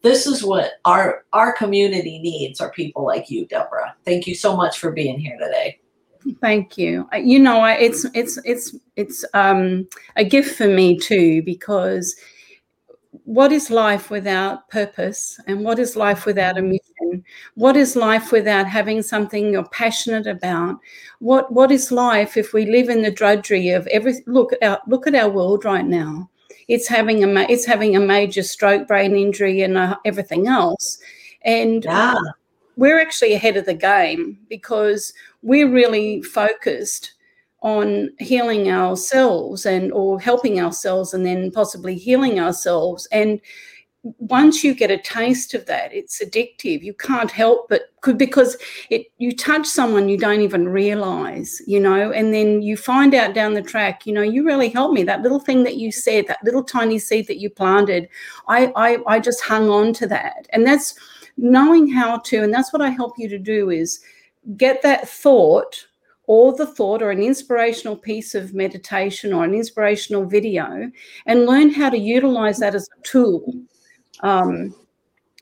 this 0.02 0.26
is 0.26 0.44
what 0.44 0.74
our 0.84 1.24
our 1.32 1.52
community 1.52 2.18
needs 2.18 2.60
are 2.60 2.70
people 2.70 3.04
like 3.04 3.30
you, 3.30 3.46
Deborah. 3.46 3.94
Thank 4.04 4.26
you 4.26 4.34
so 4.34 4.56
much 4.56 4.78
for 4.78 4.92
being 4.92 5.18
here 5.18 5.36
today. 5.38 5.80
Thank 6.40 6.76
you. 6.76 7.08
You 7.16 7.38
know, 7.38 7.64
it's 7.64 8.04
it's 8.14 8.38
it's 8.44 8.74
it's 8.96 9.24
um, 9.34 9.88
a 10.16 10.24
gift 10.24 10.56
for 10.56 10.68
me 10.68 10.98
too 10.98 11.42
because 11.42 12.16
what 13.24 13.52
is 13.52 13.70
life 13.70 14.10
without 14.10 14.68
purpose 14.68 15.40
and 15.46 15.64
what 15.64 15.78
is 15.78 15.96
life 15.96 16.26
without 16.26 16.58
a 16.58 16.62
mission? 16.62 17.24
What 17.54 17.76
is 17.76 17.96
life 17.96 18.32
without 18.32 18.66
having 18.66 19.02
something 19.02 19.52
you're 19.52 19.68
passionate 19.68 20.26
about? 20.26 20.78
What 21.18 21.52
what 21.52 21.70
is 21.70 21.92
life 21.92 22.36
if 22.36 22.52
we 22.52 22.66
live 22.66 22.88
in 22.88 23.02
the 23.02 23.10
drudgery 23.10 23.70
of 23.70 23.86
every 23.88 24.14
look 24.26 24.52
at 24.52 24.62
our 24.62 24.80
look 24.86 25.06
at 25.06 25.14
our 25.14 25.30
world 25.30 25.64
right 25.64 25.86
now. 25.86 26.30
It's 26.68 26.88
having 26.88 27.24
a 27.24 27.42
it's 27.50 27.64
having 27.64 27.96
a 27.96 28.00
major 28.00 28.42
stroke 28.42 28.86
brain 28.88 29.16
injury 29.16 29.62
and 29.62 29.76
uh, 29.76 29.96
everything 30.04 30.46
else. 30.46 30.98
And 31.42 31.84
yeah. 31.84 32.16
we're 32.76 33.00
actually 33.00 33.34
ahead 33.34 33.56
of 33.56 33.66
the 33.66 33.74
game 33.74 34.38
because 34.48 35.12
we're 35.42 35.70
really 35.70 36.22
focused 36.22 37.14
on 37.60 38.10
healing 38.18 38.70
ourselves 38.70 39.66
and 39.66 39.92
or 39.92 40.20
helping 40.20 40.60
ourselves 40.60 41.12
and 41.12 41.26
then 41.26 41.50
possibly 41.50 41.96
healing 41.96 42.38
ourselves. 42.38 43.08
And 43.10 43.40
once 44.18 44.62
you 44.62 44.74
get 44.74 44.92
a 44.92 44.98
taste 44.98 45.54
of 45.54 45.66
that 45.66 45.92
it's 45.92 46.22
addictive. 46.24 46.82
You 46.82 46.94
can't 46.94 47.30
help 47.30 47.68
but 47.68 47.92
could 48.00 48.16
because 48.16 48.56
it 48.90 49.06
you 49.18 49.34
touch 49.34 49.66
someone 49.66 50.08
you 50.08 50.16
don't 50.16 50.40
even 50.40 50.68
realize 50.68 51.60
you 51.66 51.80
know 51.80 52.12
and 52.12 52.32
then 52.32 52.62
you 52.62 52.76
find 52.76 53.12
out 53.12 53.34
down 53.34 53.54
the 53.54 53.62
track 53.62 54.06
you 54.06 54.12
know 54.12 54.22
you 54.22 54.44
really 54.46 54.68
helped 54.68 54.94
me. 54.94 55.02
That 55.02 55.22
little 55.22 55.40
thing 55.40 55.64
that 55.64 55.76
you 55.76 55.90
said 55.90 56.26
that 56.28 56.44
little 56.44 56.62
tiny 56.62 56.98
seed 56.98 57.26
that 57.26 57.40
you 57.40 57.50
planted 57.50 58.08
i 58.46 58.72
i, 58.76 58.98
I 59.06 59.20
just 59.20 59.42
hung 59.42 59.68
on 59.68 59.92
to 59.94 60.06
that. 60.06 60.46
And 60.50 60.66
that's 60.66 60.94
knowing 61.36 61.90
how 61.90 62.18
to 62.18 62.42
and 62.42 62.54
that's 62.54 62.72
what 62.72 62.82
i 62.82 62.90
help 62.90 63.14
you 63.18 63.28
to 63.28 63.38
do 63.38 63.70
is 63.70 64.00
get 64.56 64.80
that 64.82 65.08
thought 65.08 65.86
or 66.28 66.52
the 66.52 66.66
thought 66.66 67.02
or 67.02 67.10
an 67.10 67.22
inspirational 67.22 67.96
piece 67.96 68.34
of 68.34 68.52
meditation 68.52 69.32
or 69.32 69.44
an 69.44 69.54
inspirational 69.54 70.26
video 70.26 70.90
and 71.24 71.46
learn 71.46 71.70
how 71.70 71.88
to 71.88 71.98
utilize 71.98 72.58
that 72.58 72.74
as 72.74 72.86
a 72.86 73.02
tool. 73.02 73.54
Um, 74.20 74.74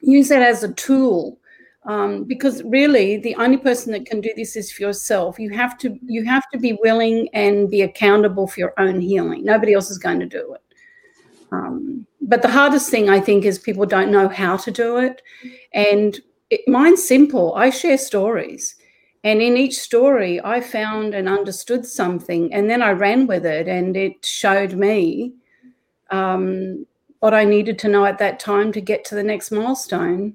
use 0.00 0.28
that 0.28 0.43
as 0.43 0.62
a 0.62 0.73
tool 0.75 1.40
um, 1.87 2.23
because 2.23 2.62
really 2.62 3.16
the 3.16 3.35
only 3.35 3.57
person 3.57 3.93
that 3.93 4.07
can 4.07 4.21
do 4.21 4.31
this 4.37 4.55
is 4.55 4.71
for 4.71 4.83
yourself. 4.83 5.40
You 5.40 5.50
have 5.50 5.76
to 5.78 5.99
you 6.05 6.25
have 6.25 6.45
to 6.52 6.59
be 6.59 6.78
willing 6.81 7.28
and 7.33 7.69
be 7.69 7.83
accountable 7.83 8.47
for 8.47 8.61
your 8.61 8.75
own 8.78 9.00
healing. 9.00 9.45
Nobody 9.45 9.75
else 9.75 9.90
is 9.90 9.99
going 9.99 10.21
to 10.21 10.26
do 10.26 10.55
it. 10.55 10.62
Um, 11.50 12.07
but 12.21 12.43
the 12.43 12.50
hardest 12.50 12.90
thing 12.90 13.09
i 13.09 13.21
think 13.21 13.45
is 13.45 13.57
people 13.57 13.87
don't 13.87 14.12
know 14.12 14.28
how 14.28 14.57
to 14.59 14.71
do 14.71 14.99
it. 14.99 15.21
And 15.75 16.21
it, 16.50 16.61
mine's 16.69 17.02
simple. 17.02 17.55
I 17.57 17.71
share 17.71 17.99
stories 17.99 18.76
and 19.26 19.42
in 19.42 19.56
each 19.56 19.75
story, 19.75 20.40
I 20.45 20.61
found 20.61 21.12
and 21.12 21.28
understood 21.28 21.85
something, 21.85 22.54
and 22.54 22.71
then 22.71 22.80
I 22.80 22.92
ran 22.92 23.26
with 23.26 23.45
it, 23.45 23.66
and 23.66 23.97
it 23.97 24.25
showed 24.25 24.75
me 24.75 25.33
um, 26.12 26.87
what 27.18 27.35
I 27.35 27.42
needed 27.45 27.76
to 27.80 27.88
know 27.88 28.04
at 28.04 28.18
that 28.18 28.38
time 28.38 28.71
to 28.71 28.80
get 28.80 29.04
to 29.06 29.16
the 29.16 29.25
next 29.25 29.50
milestone. 29.50 30.35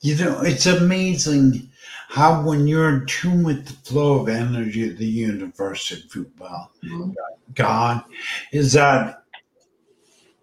You 0.00 0.16
know, 0.16 0.40
it's 0.40 0.66
amazing 0.66 1.70
how 2.08 2.42
when 2.42 2.66
you're 2.66 2.88
in 2.88 3.06
tune 3.06 3.44
with 3.44 3.64
the 3.64 3.74
flow 3.88 4.18
of 4.18 4.28
energy 4.28 4.90
of 4.90 4.98
the 4.98 5.06
universe, 5.06 5.92
if 5.92 6.16
you 6.16 6.28
will, 6.40 6.68
mm-hmm. 6.82 7.12
God, 7.54 8.02
is 8.50 8.72
that 8.72 9.22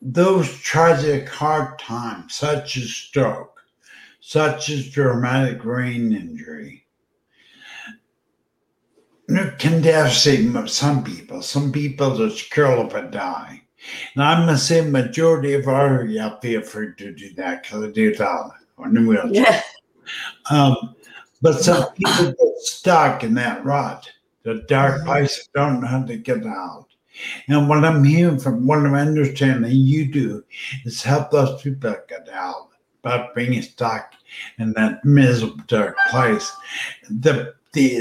those 0.02 0.58
tragic 0.62 1.28
hard 1.28 1.78
times, 1.80 2.36
such 2.36 2.78
as 2.78 2.90
stroke, 2.90 3.62
such 4.22 4.70
as 4.70 4.90
traumatic 4.90 5.62
brain 5.62 6.14
injury, 6.14 6.86
can 9.58 9.82
devastate 9.82 10.70
some 10.70 11.04
people. 11.04 11.42
Some 11.42 11.72
people 11.72 12.18
just 12.18 12.50
curl 12.52 12.82
up 12.82 12.94
and 12.94 13.12
die. 13.12 13.62
And 14.14 14.24
I'm 14.24 14.46
going 14.46 14.56
to 14.56 14.62
say 14.62 14.82
majority 14.82 15.54
of 15.54 15.68
our 15.68 16.06
yeah, 16.06 16.40
feel 16.40 16.62
free 16.62 16.94
to 16.98 17.14
do 17.14 17.34
that 17.36 17.64
because 17.64 17.84
I 17.84 17.92
do 17.92 18.16
that 18.16 18.52
on 18.78 18.94
the 18.94 19.02
wheelchair. 19.02 19.32
Yeah. 19.32 19.62
Um, 20.50 20.96
but 21.42 21.60
some 21.60 21.94
people 21.94 22.26
get 22.26 22.58
stuck 22.58 23.24
in 23.24 23.34
that 23.36 23.64
rut, 23.64 24.10
the 24.44 24.66
dark 24.68 24.98
mm-hmm. 24.98 25.08
place, 25.08 25.48
don't 25.54 25.82
know 25.82 25.88
how 25.88 26.04
to 26.04 26.18
get 26.18 26.46
out. 26.46 26.88
And 27.48 27.70
what 27.70 27.84
I'm 27.86 28.04
hearing 28.04 28.40
from 28.40 28.66
what 28.66 28.80
I'm 28.80 28.94
understanding 28.94 29.72
you 29.72 30.06
do 30.06 30.44
is 30.86 31.04
help 31.04 31.32
those 31.32 31.62
people 31.62 31.96
get 32.08 32.30
out, 32.30 32.70
by 33.02 33.30
being 33.36 33.62
stuck 33.62 34.14
in 34.58 34.74
that 34.74 35.04
miserable 35.06 35.64
dark 35.68 35.96
place. 36.10 36.52
The 37.10 37.56
the 37.74 37.96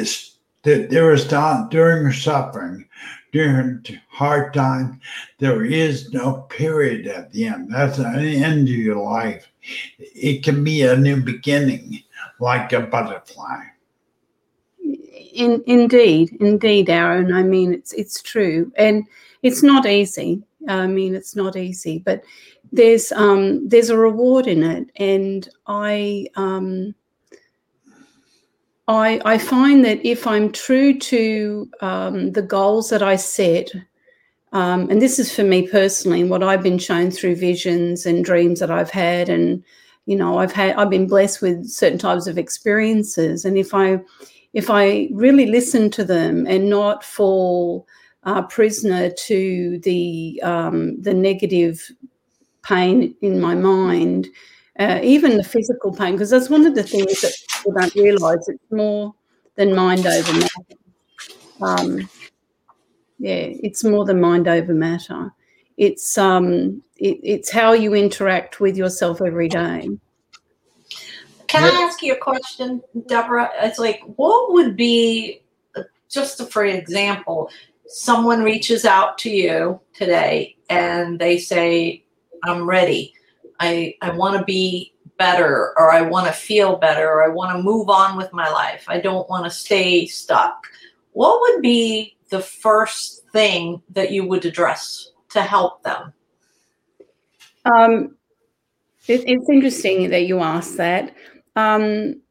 that 0.68 0.90
there 0.90 1.14
is 1.14 1.30
not 1.30 1.70
during 1.70 2.12
suffering, 2.12 2.84
during 3.32 3.82
hard 4.10 4.52
time, 4.52 5.00
there 5.38 5.64
is 5.64 6.12
no 6.12 6.42
period 6.50 7.06
at 7.06 7.32
the 7.32 7.46
end. 7.46 7.72
That's 7.72 7.96
an 7.96 8.18
end 8.18 8.68
of 8.68 8.74
your 8.74 8.96
life. 8.96 9.50
It 9.98 10.44
can 10.44 10.62
be 10.62 10.82
a 10.82 10.94
new 10.94 11.22
beginning, 11.22 12.02
like 12.38 12.74
a 12.74 12.80
butterfly. 12.80 13.62
In, 15.32 15.64
indeed, 15.66 16.36
indeed, 16.38 16.90
Aaron. 16.90 17.32
I 17.32 17.42
mean, 17.42 17.72
it's 17.72 17.94
it's 17.94 18.20
true, 18.20 18.70
and 18.76 19.04
it's 19.42 19.62
not 19.62 19.86
easy. 19.86 20.42
I 20.68 20.86
mean, 20.86 21.14
it's 21.14 21.34
not 21.34 21.56
easy, 21.56 21.98
but 21.98 22.22
there's 22.72 23.10
um, 23.12 23.66
there's 23.68 23.90
a 23.90 23.96
reward 23.96 24.46
in 24.46 24.62
it, 24.62 24.90
and 24.96 25.48
I 25.66 26.26
um, 26.34 26.94
I, 28.88 29.20
I 29.26 29.36
find 29.36 29.84
that 29.84 30.04
if 30.04 30.26
I'm 30.26 30.50
true 30.50 30.98
to 30.98 31.70
um, 31.82 32.32
the 32.32 32.42
goals 32.42 32.88
that 32.88 33.02
I 33.02 33.16
set, 33.16 33.70
um, 34.52 34.88
and 34.88 35.02
this 35.02 35.18
is 35.18 35.34
for 35.34 35.44
me 35.44 35.68
personally, 35.68 36.22
and 36.22 36.30
what 36.30 36.42
I've 36.42 36.62
been 36.62 36.78
shown 36.78 37.10
through 37.10 37.36
visions 37.36 38.06
and 38.06 38.24
dreams 38.24 38.60
that 38.60 38.70
I've 38.70 38.90
had, 38.90 39.28
and 39.28 39.62
you 40.06 40.16
know, 40.16 40.38
I've 40.38 40.52
had 40.52 40.74
I've 40.76 40.88
been 40.88 41.06
blessed 41.06 41.42
with 41.42 41.68
certain 41.68 41.98
types 41.98 42.26
of 42.26 42.38
experiences, 42.38 43.44
and 43.44 43.58
if 43.58 43.74
I 43.74 44.00
if 44.54 44.70
I 44.70 45.10
really 45.12 45.44
listen 45.44 45.90
to 45.90 46.04
them 46.04 46.46
and 46.46 46.70
not 46.70 47.04
fall 47.04 47.86
uh, 48.24 48.40
prisoner 48.42 49.10
to 49.10 49.78
the 49.80 50.40
um, 50.42 51.00
the 51.02 51.12
negative 51.12 51.90
pain 52.62 53.14
in 53.20 53.38
my 53.38 53.54
mind, 53.54 54.28
uh, 54.78 54.98
even 55.02 55.36
the 55.36 55.44
physical 55.44 55.94
pain, 55.94 56.12
because 56.12 56.30
that's 56.30 56.48
one 56.48 56.64
of 56.64 56.74
the 56.74 56.82
things 56.82 57.20
that 57.20 57.34
people 57.58 57.80
don't 57.80 57.94
realize. 57.94 58.48
It's 58.48 58.72
more 58.72 59.14
than 59.56 59.74
mind 59.74 60.06
over 60.06 60.32
matter. 60.32 60.48
Um, 61.60 62.08
yeah, 63.18 63.34
it's 63.34 63.84
more 63.84 64.04
than 64.04 64.20
mind 64.20 64.48
over 64.48 64.72
matter. 64.72 65.32
It's 65.76 66.16
um, 66.18 66.82
it, 66.96 67.18
it's 67.22 67.50
how 67.50 67.72
you 67.72 67.94
interact 67.94 68.60
with 68.60 68.76
yourself 68.76 69.20
every 69.20 69.48
day. 69.48 69.88
Can 71.48 71.64
I 71.64 71.80
ask 71.82 72.02
you 72.02 72.12
a 72.12 72.16
question, 72.16 72.82
Deborah? 73.06 73.50
It's 73.62 73.78
like, 73.78 74.02
what 74.16 74.52
would 74.52 74.76
be, 74.76 75.42
just 76.10 76.52
for 76.52 76.66
example, 76.66 77.50
someone 77.86 78.42
reaches 78.42 78.84
out 78.84 79.16
to 79.18 79.30
you 79.30 79.80
today 79.94 80.56
and 80.68 81.18
they 81.18 81.38
say, 81.38 82.04
I'm 82.44 82.68
ready. 82.68 83.14
I, 83.60 83.94
I 84.02 84.10
want 84.10 84.38
to 84.38 84.44
be 84.44 84.92
better 85.18 85.74
or 85.76 85.90
I 85.90 86.00
want 86.00 86.26
to 86.26 86.32
feel 86.32 86.76
better 86.76 87.08
or 87.08 87.24
I 87.24 87.28
want 87.28 87.56
to 87.56 87.62
move 87.62 87.90
on 87.90 88.16
with 88.16 88.32
my 88.32 88.48
life. 88.48 88.84
I 88.88 88.98
don't 88.98 89.28
want 89.28 89.44
to 89.44 89.50
stay 89.50 90.06
stuck. 90.06 90.66
What 91.12 91.40
would 91.40 91.60
be 91.60 92.16
the 92.30 92.40
first 92.40 93.28
thing 93.32 93.82
that 93.90 94.12
you 94.12 94.26
would 94.26 94.44
address 94.44 95.12
to 95.30 95.42
help 95.42 95.82
them? 95.82 96.12
Um, 97.64 98.16
it, 99.08 99.24
it's 99.26 99.48
interesting 99.48 100.10
that 100.10 100.26
you 100.26 100.40
asked 100.40 100.76
that. 100.76 101.14
Um, 101.56 102.22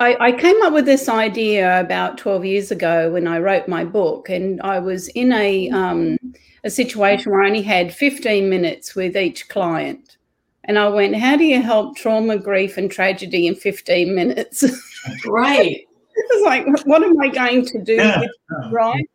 I, 0.00 0.16
I, 0.18 0.32
came 0.32 0.60
up 0.62 0.72
with 0.72 0.86
this 0.86 1.08
idea 1.08 1.78
about 1.78 2.18
12 2.18 2.44
years 2.44 2.70
ago 2.70 3.12
when 3.12 3.28
I 3.28 3.38
wrote 3.38 3.68
my 3.68 3.84
book, 3.84 4.28
and 4.28 4.60
I 4.62 4.78
was 4.78 5.08
in 5.08 5.30
a, 5.32 5.68
um, 5.70 6.16
a 6.64 6.70
situation 6.70 7.30
where 7.30 7.42
I 7.42 7.46
only 7.46 7.62
had 7.62 7.94
15 7.94 8.48
minutes 8.48 8.96
with 8.96 9.16
each 9.16 9.48
client. 9.48 10.16
And 10.64 10.78
I 10.78 10.88
went, 10.88 11.16
How 11.16 11.36
do 11.36 11.44
you 11.44 11.60
help 11.60 11.96
trauma, 11.96 12.38
grief, 12.38 12.76
and 12.76 12.90
tragedy 12.90 13.46
in 13.46 13.54
15 13.54 14.14
minutes? 14.14 14.64
Right. 15.26 15.86
it's 16.14 16.44
like, 16.44 16.66
What 16.84 17.02
am 17.02 17.18
I 17.18 17.28
going 17.28 17.64
to 17.64 17.82
do? 17.82 17.94
Yeah. 17.94 18.26
right. 18.70 19.08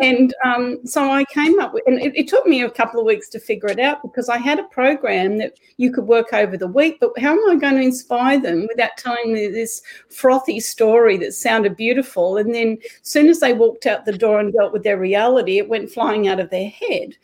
and 0.00 0.34
um, 0.42 0.78
so 0.86 1.10
I 1.10 1.26
came 1.26 1.60
up 1.60 1.74
with, 1.74 1.82
and 1.86 2.00
it, 2.00 2.16
it, 2.16 2.26
took 2.26 2.46
me 2.46 2.62
a 2.62 2.70
couple 2.70 3.00
of 3.00 3.04
weeks 3.04 3.28
to 3.30 3.38
figure 3.38 3.68
it 3.68 3.78
out 3.78 4.00
because 4.00 4.30
I 4.30 4.38
had 4.38 4.58
a 4.58 4.64
program 4.64 5.36
that 5.36 5.58
you 5.76 5.92
could 5.92 6.06
work 6.06 6.32
over 6.32 6.56
the 6.56 6.66
week. 6.66 6.96
But 7.00 7.18
how 7.18 7.32
am 7.32 7.50
I 7.50 7.56
going 7.56 7.74
to 7.74 7.82
inspire 7.82 8.40
them 8.40 8.66
without 8.66 8.96
telling 8.96 9.34
me 9.34 9.48
this 9.48 9.82
frothy 10.08 10.58
story 10.58 11.18
that 11.18 11.34
sounded 11.34 11.76
beautiful? 11.76 12.38
And 12.38 12.54
then, 12.54 12.78
as 12.82 13.08
soon 13.08 13.28
as 13.28 13.40
they 13.40 13.52
walked 13.52 13.84
out 13.84 14.06
the 14.06 14.16
door 14.16 14.40
and 14.40 14.54
dealt 14.54 14.72
with 14.72 14.84
their 14.84 14.98
reality, 14.98 15.58
it 15.58 15.68
went 15.68 15.90
flying 15.90 16.28
out 16.28 16.40
of 16.40 16.48
their 16.48 16.70
head. 16.70 17.14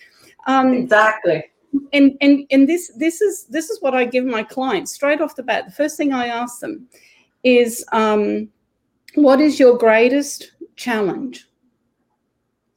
Um, 0.46 0.74
exactly. 0.74 1.44
And 1.92 2.16
and 2.20 2.46
and 2.50 2.68
this 2.68 2.92
this 2.96 3.20
is 3.20 3.44
this 3.46 3.70
is 3.70 3.80
what 3.82 3.94
I 3.94 4.04
give 4.04 4.24
my 4.24 4.42
clients 4.42 4.92
straight 4.92 5.20
off 5.20 5.36
the 5.36 5.42
bat. 5.42 5.66
The 5.66 5.72
first 5.72 5.96
thing 5.96 6.12
I 6.12 6.26
ask 6.26 6.60
them 6.60 6.88
is, 7.42 7.84
um, 7.92 8.48
what 9.14 9.40
is 9.40 9.60
your 9.60 9.76
greatest 9.76 10.52
challenge? 10.76 11.46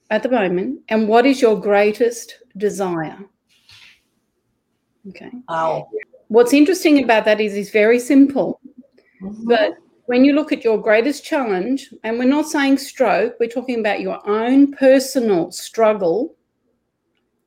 at 0.10 0.24
the 0.24 0.30
moment, 0.30 0.82
and 0.90 1.08
what 1.08 1.26
is 1.26 1.42
your 1.42 1.60
greatest 1.60 2.40
desire? 2.58 3.20
Okay. 5.10 5.32
Wow. 5.48 5.88
What's 6.28 6.54
interesting 6.54 7.04
about 7.04 7.26
that 7.26 7.40
is 7.40 7.56
it's 7.56 7.70
very 7.70 8.00
simple. 8.00 8.60
Mm-hmm. 9.22 9.48
But 9.48 9.74
when 10.06 10.26
you 10.26 10.34
look 10.34 10.52
at 10.52 10.64
your 10.64 10.82
greatest 10.82 11.24
challenge, 11.24 11.94
and 12.04 12.18
we're 12.18 12.26
not 12.26 12.48
saying 12.48 12.80
stroke, 12.80 13.36
we're 13.40 13.50
talking 13.50 13.80
about 13.80 14.02
your 14.02 14.28
own 14.28 14.72
personal 14.74 15.52
struggle, 15.52 16.36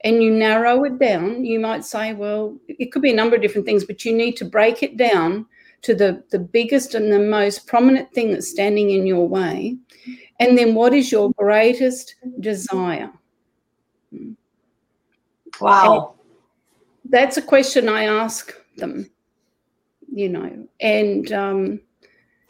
and 0.04 0.22
you 0.22 0.30
narrow 0.30 0.84
it 0.84 0.98
down, 0.98 1.44
you 1.44 1.60
might 1.60 1.84
say, 1.84 2.12
well, 2.12 2.56
it 2.68 2.92
could 2.92 3.02
be 3.02 3.12
a 3.12 3.16
number 3.16 3.36
of 3.36 3.42
different 3.42 3.66
things, 3.66 3.84
but 3.84 4.04
you 4.04 4.12
need 4.14 4.36
to 4.36 4.44
break 4.44 4.82
it 4.82 4.96
down 4.96 5.46
to 5.82 5.94
the, 5.94 6.22
the 6.30 6.38
biggest 6.38 6.94
and 6.94 7.12
the 7.12 7.18
most 7.18 7.66
prominent 7.66 8.12
thing 8.12 8.32
that's 8.32 8.48
standing 8.48 8.90
in 8.90 9.06
your 9.06 9.28
way. 9.28 9.76
And 10.40 10.58
then 10.58 10.74
what 10.74 10.92
is 10.92 11.12
your 11.12 11.32
greatest 11.32 12.16
desire? 12.40 13.12
Wow. 15.60 16.14
And 17.04 17.12
that's 17.12 17.36
a 17.36 17.42
question 17.42 17.88
I 17.88 18.04
ask 18.04 18.52
them, 18.76 19.10
you 20.12 20.28
know, 20.28 20.66
and 20.80 21.32
um, 21.32 21.80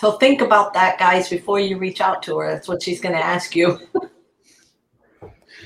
so 0.01 0.13
think 0.13 0.41
about 0.41 0.75
that, 0.75 0.99
guys, 0.99 1.29
before 1.29 1.61
you 1.61 1.79
reach 1.79 2.01
out 2.01 2.23
to 2.25 2.39
her. 2.39 2.51
That's 2.51 2.67
what 2.67 2.83
she's 2.83 3.01
going 3.01 3.15
to 3.15 3.25
ask 3.25 3.55
you. 3.55 3.79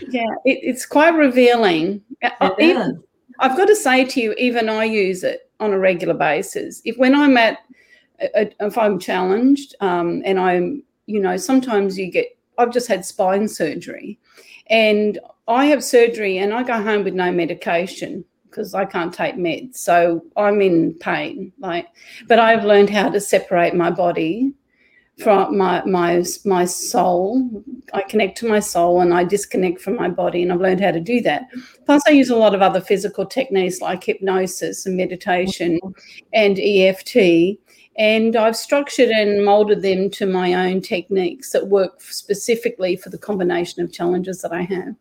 yeah, 0.08 0.34
it, 0.44 0.58
it's 0.62 0.86
quite 0.86 1.14
revealing. 1.14 2.02
Uh, 2.22 2.50
even, 2.58 3.02
I've 3.38 3.56
got 3.56 3.66
to 3.66 3.76
say 3.76 4.04
to 4.04 4.20
you, 4.20 4.34
even 4.38 4.68
I 4.68 4.84
use 4.84 5.24
it 5.24 5.50
on 5.60 5.72
a 5.72 5.78
regular 5.78 6.14
basis. 6.14 6.82
If 6.84 6.96
when 6.98 7.14
I'm 7.14 7.36
at, 7.36 7.58
if 8.18 8.78
I'm 8.78 8.98
challenged 8.98 9.74
um, 9.80 10.22
and 10.24 10.38
I'm 10.38 10.82
you 11.06 11.20
know, 11.20 11.36
sometimes 11.36 11.96
you 11.98 12.10
get, 12.10 12.36
I've 12.58 12.72
just 12.72 12.88
had 12.88 13.04
spine 13.04 13.48
surgery 13.48 14.18
and 14.68 15.18
I 15.48 15.66
have 15.66 15.82
surgery 15.82 16.38
and 16.38 16.52
I 16.52 16.62
go 16.62 16.82
home 16.82 17.04
with 17.04 17.14
no 17.14 17.30
medication 17.30 18.24
because 18.44 18.74
I 18.74 18.84
can't 18.84 19.14
take 19.14 19.36
meds. 19.36 19.76
So 19.76 20.24
I'm 20.36 20.60
in 20.60 20.94
pain. 20.94 21.52
Like, 21.58 21.88
but 22.26 22.38
I've 22.38 22.64
learned 22.64 22.90
how 22.90 23.08
to 23.10 23.20
separate 23.20 23.74
my 23.74 23.90
body 23.90 24.52
from 25.18 25.56
my 25.56 25.85
my 25.85 26.25
my 26.44 26.64
soul. 26.64 27.64
I 27.94 28.02
connect 28.02 28.38
to 28.38 28.49
my 28.49 28.61
soul 28.61 29.00
and 29.00 29.14
I 29.14 29.25
disconnect 29.25 29.80
from 29.80 29.96
my 29.96 30.08
body, 30.08 30.42
and 30.42 30.52
I've 30.52 30.61
learned 30.61 30.80
how 30.80 30.90
to 30.92 31.00
do 31.00 31.20
that. 31.23 31.49
Plus, 31.85 32.02
I 32.06 32.11
use 32.11 32.30
a 32.30 32.37
lot 32.37 32.54
of 32.54 32.62
other 32.62 32.80
physical 32.80 33.26
techniques 33.26 33.80
like 33.80 34.04
hypnosis 34.04 34.87
and 34.87 34.96
meditation 34.96 35.78
and 36.32 36.58
EFT 36.58 37.58
and 37.99 38.37
I've 38.37 38.56
structured 38.56 39.08
and 39.08 39.44
molded 39.44 39.82
them 39.82 40.11
to 40.11 40.26
my 40.26 40.68
own 40.68 40.82
techniques 40.82 41.50
that 41.52 41.68
work 41.68 42.00
specifically 42.02 42.96
for 42.96 43.08
the 43.08 43.18
combination 43.18 43.82
of 43.82 43.93
challenges 43.93 44.43
that 44.43 44.52
I 44.52 44.62
have. 44.62 44.95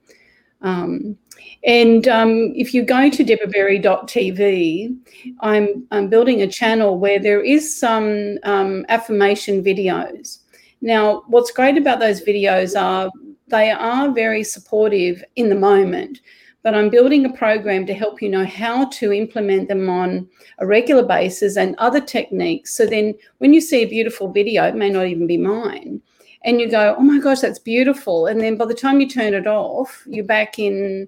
Um, 0.62 1.18
and 1.64 2.08
um, 2.08 2.54
if 2.56 2.74
you 2.74 2.84
go 2.84 3.10
to 3.10 3.24
deborahberry.tv, 3.24 4.98
I'm, 5.40 5.88
I'm 5.92 6.10
building 6.10 6.42
a 6.42 6.48
channel 6.48 7.00
where 7.00 7.20
there 7.20 7.42
is 7.42 7.78
some 7.78 8.38
um, 8.44 8.86
affirmation 8.90 9.64
videos. 9.64 10.40
Now, 10.82 11.24
what's 11.28 11.52
great 11.52 11.78
about 11.78 12.00
those 12.00 12.22
videos 12.22 12.80
are 12.80 13.10
they 13.48 13.72
are 13.72 14.12
very 14.12 14.44
supportive 14.44 15.24
in 15.36 15.50
the 15.50 15.56
moment, 15.56 16.22
but 16.62 16.76
I'm 16.76 16.90
building 16.90 17.26
a 17.26 17.34
program 17.34 17.86
to 17.86 17.94
help 17.94 18.22
you 18.22 18.30
know 18.30 18.46
how 18.46 18.86
to 18.90 19.14
implement 19.14 19.68
them 19.68 19.90
on 19.90 20.28
a 20.60 20.68
regular 20.68 21.04
basis 21.04 21.58
and 21.58 21.76
other 21.78 22.02
techniques. 22.02 22.76
So 22.76 22.86
then 22.86 23.14
when 23.38 23.54
you 23.54 23.62
see 23.62 23.84
a 23.84 23.90
beautiful 23.90 24.32
video, 24.32 24.66
it 24.66 24.76
may 24.76 24.90
not 24.90 25.08
even 25.08 25.28
be 25.28 25.38
mine, 25.38 26.02
and 26.44 26.60
you 26.60 26.70
go, 26.70 26.96
oh 26.98 27.02
my 27.02 27.20
gosh, 27.20 27.40
that's 27.40 27.60
beautiful. 27.60 28.28
And 28.28 28.40
then 28.42 28.56
by 28.56 28.66
the 28.66 28.74
time 28.74 29.00
you 29.00 29.10
turn 29.10 29.34
it 29.34 29.48
off, 29.48 30.04
you're 30.08 30.26
back 30.26 30.60
in 30.60 31.08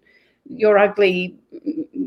your 0.50 0.78
ugly 0.78 1.38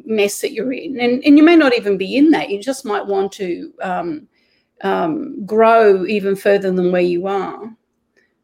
mess 0.05 0.41
that 0.41 0.53
you're 0.53 0.73
in. 0.73 0.99
And, 1.01 1.23
and 1.25 1.37
you 1.37 1.45
may 1.45 1.57
not 1.57 1.75
even 1.75 1.97
be 1.97 2.17
in 2.17 2.31
that. 2.31 2.51
You 2.51 2.61
just 2.61 2.85
might 2.85 3.07
want 3.07 3.33
to 3.33 3.73
um, 3.83 4.29
um, 4.83 5.45
grow 5.45 6.05
even 6.07 6.37
further 6.37 6.71
than 6.73 6.93
where 6.93 7.01
you 7.01 7.27
are 7.27 7.71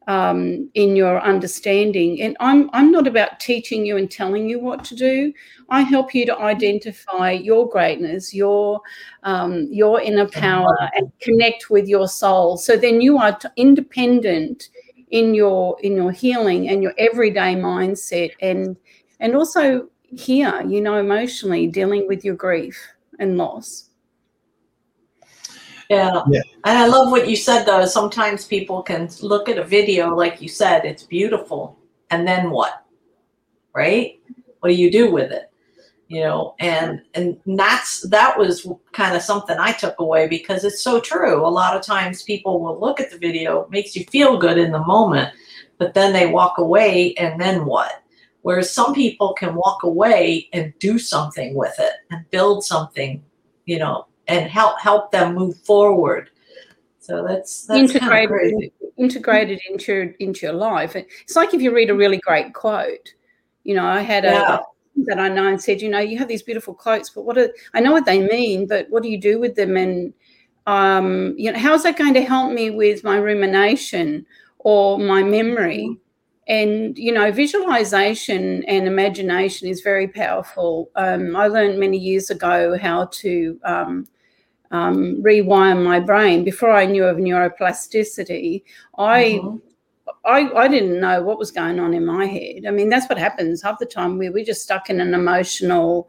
um, 0.07 0.71
in 0.75 0.95
your 0.97 1.21
understanding. 1.21 2.21
And 2.23 2.37
I'm 2.41 2.71
I'm 2.73 2.93
not 2.93 3.07
about 3.07 3.41
teaching 3.41 3.85
you 3.85 3.97
and 3.97 4.11
telling 4.11 4.49
you 4.49 4.61
what 4.61 4.85
to 4.85 4.95
do. 4.95 5.33
I 5.69 5.81
help 5.81 6.15
you 6.15 6.27
to 6.27 6.39
identify 6.39 7.33
your 7.33 7.69
greatness, 7.69 8.33
your 8.35 8.81
um, 9.25 9.67
your 9.71 10.01
inner 10.01 10.29
power, 10.29 10.91
and 10.95 11.11
connect 11.21 11.71
with 11.71 11.89
your 11.89 12.09
soul. 12.09 12.57
So 12.57 12.77
then 12.77 13.01
you 13.01 13.19
are 13.19 13.37
t- 13.37 13.49
independent 13.57 14.69
in 15.11 15.35
your 15.35 15.77
in 15.83 15.95
your 15.97 16.13
healing 16.13 16.69
and 16.69 16.83
your 16.83 16.95
everyday 16.99 17.55
mindset, 17.55 18.33
and 18.41 18.77
and 19.21 19.35
also 19.35 19.89
here, 20.03 20.63
you 20.67 20.81
know, 20.81 20.99
emotionally 20.99 21.67
dealing 21.67 22.07
with 22.07 22.25
your 22.25 22.35
grief 22.35 22.79
and 23.19 23.37
loss. 23.37 23.91
Yeah. 25.89 26.23
yeah. 26.29 26.43
And 26.65 26.79
I 26.79 26.87
love 26.87 27.11
what 27.11 27.29
you 27.29 27.37
said 27.37 27.65
though. 27.65 27.85
Sometimes 27.87 28.47
people 28.47 28.83
can 28.83 29.09
look 29.23 29.49
at 29.49 29.59
a 29.59 29.65
video, 29.65 30.15
like 30.15 30.43
you 30.43 30.49
said, 30.49 30.85
it's 30.85 31.05
beautiful. 31.05 31.79
And 32.11 32.27
then 32.27 32.51
what? 32.51 32.85
Right? 33.75 34.21
What 34.61 34.71
do 34.71 34.75
you 34.75 34.91
do 34.91 35.11
with 35.11 35.31
it? 35.31 35.51
You 36.09 36.21
know, 36.21 36.55
and 36.61 37.03
and 37.15 37.37
that's 37.45 38.03
that 38.11 38.39
was 38.39 38.69
kind 38.93 39.17
of 39.17 39.23
something 39.23 39.57
I 39.59 39.73
took 39.73 39.99
away 39.99 40.29
because 40.29 40.63
it's 40.63 40.81
so 40.81 41.01
true. 41.01 41.45
A 41.45 41.49
lot 41.49 41.77
of 41.77 41.83
times 41.83 42.23
people 42.23 42.61
will 42.61 42.79
look 42.79 43.01
at 43.01 43.11
the 43.11 43.19
video, 43.19 43.67
makes 43.71 43.97
you 43.97 44.05
feel 44.05 44.39
good 44.39 44.57
in 44.57 44.71
the 44.71 44.85
moment, 44.85 45.35
but 45.79 45.95
then 45.95 46.13
they 46.13 46.27
walk 46.27 46.59
away 46.59 47.13
and 47.15 47.41
then 47.41 47.65
what? 47.67 48.05
Whereas 48.47 48.73
some 48.73 48.95
people 48.95 49.35
can 49.35 49.57
walk 49.57 49.83
away 49.83 50.49
and 50.53 50.73
do 50.79 51.01
something 51.01 51.57
with 51.57 51.75
it 51.81 51.95
and 52.13 52.31
build 52.31 52.63
something, 52.65 53.21
you 53.65 53.81
know, 53.81 54.07
and 54.29 54.49
help 54.49 54.79
help 54.79 55.11
them 55.11 55.35
move 55.35 55.57
forward. 55.65 56.31
So 57.01 57.27
that's, 57.27 57.67
that's 57.67 57.81
integrated 57.81 58.71
integrated 58.99 59.59
into 59.69 59.93
your, 59.93 60.03
into 60.21 60.47
your 60.47 60.53
life. 60.53 60.95
It's 60.95 61.35
like 61.35 61.55
if 61.55 61.61
you 61.61 61.75
read 61.75 61.91
a 61.91 61.95
really 61.97 62.19
great 62.19 62.55
quote. 62.55 63.15
You 63.65 63.75
know, 63.75 63.85
I 63.85 64.03
had 64.03 64.25
a, 64.25 64.31
yeah. 64.31 64.59
that 65.07 65.19
I 65.19 65.29
know 65.29 65.49
and 65.49 65.61
said, 65.61 65.83
you 65.83 65.89
know, 65.89 65.99
you 65.99 66.17
have 66.17 66.29
these 66.29 66.45
beautiful 66.45 66.73
quotes, 66.73 67.11
but 67.11 67.25
what 67.25 67.37
are, 67.37 67.53
I 67.75 67.81
know 67.81 67.91
what 67.91 68.07
they 68.07 68.25
mean, 68.29 68.69
but 68.69 68.89
what 68.91 69.03
do 69.03 69.09
you 69.09 69.21
do 69.21 69.41
with 69.41 69.57
them? 69.57 69.77
And 69.77 70.15
um, 70.69 71.35
you 71.37 71.51
know, 71.51 71.59
how 71.59 71.75
is 71.75 71.83
that 71.83 71.99
going 71.99 72.15
to 72.15 72.23
help 72.23 72.53
me 72.53 72.71
with 72.71 73.03
my 73.03 73.17
rumination 73.17 74.25
or 74.61 75.01
my 75.01 75.25
memory? 75.25 75.99
And 76.49 76.97
you 76.97 77.13
know, 77.13 77.33
visualization 77.33 78.65
and 78.65 78.87
imagination 78.87 79.69
is 79.69 79.81
very 79.81 80.07
powerful. 80.07 80.91
Um, 80.95 81.35
I 81.35 81.49
learned 81.49 81.81
many 81.81 81.99
years 81.99 82.31
ago 82.31 82.79
how 82.79 83.07
to 83.07 83.61
um, 83.65 84.07
um, 84.71 85.23
rewire 85.23 85.83
my 85.83 85.99
brain. 85.99 86.45
Before 86.45 86.71
I 86.71 86.87
knew 86.87 87.05
of 87.05 87.17
neuroplasticity, 87.17 88.63
I, 88.97 89.41
mm-hmm. 89.43 89.57
I 90.25 90.53
I 90.53 90.69
didn't 90.69 91.01
know 91.01 91.21
what 91.23 91.39
was 91.39 91.51
going 91.51 91.81
on 91.81 91.95
in 91.95 92.07
my 92.07 92.27
head. 92.27 92.65
I 92.67 92.71
mean, 92.71 92.91
that's 92.91 93.09
what 93.09 93.19
happens 93.19 93.63
half 93.63 93.81
the 93.81 93.87
time. 93.87 94.17
We 94.17 94.31
we're 94.31 94.45
just 94.45 94.63
stuck 94.63 94.89
in 94.91 95.01
an 95.01 95.15
emotional. 95.15 96.09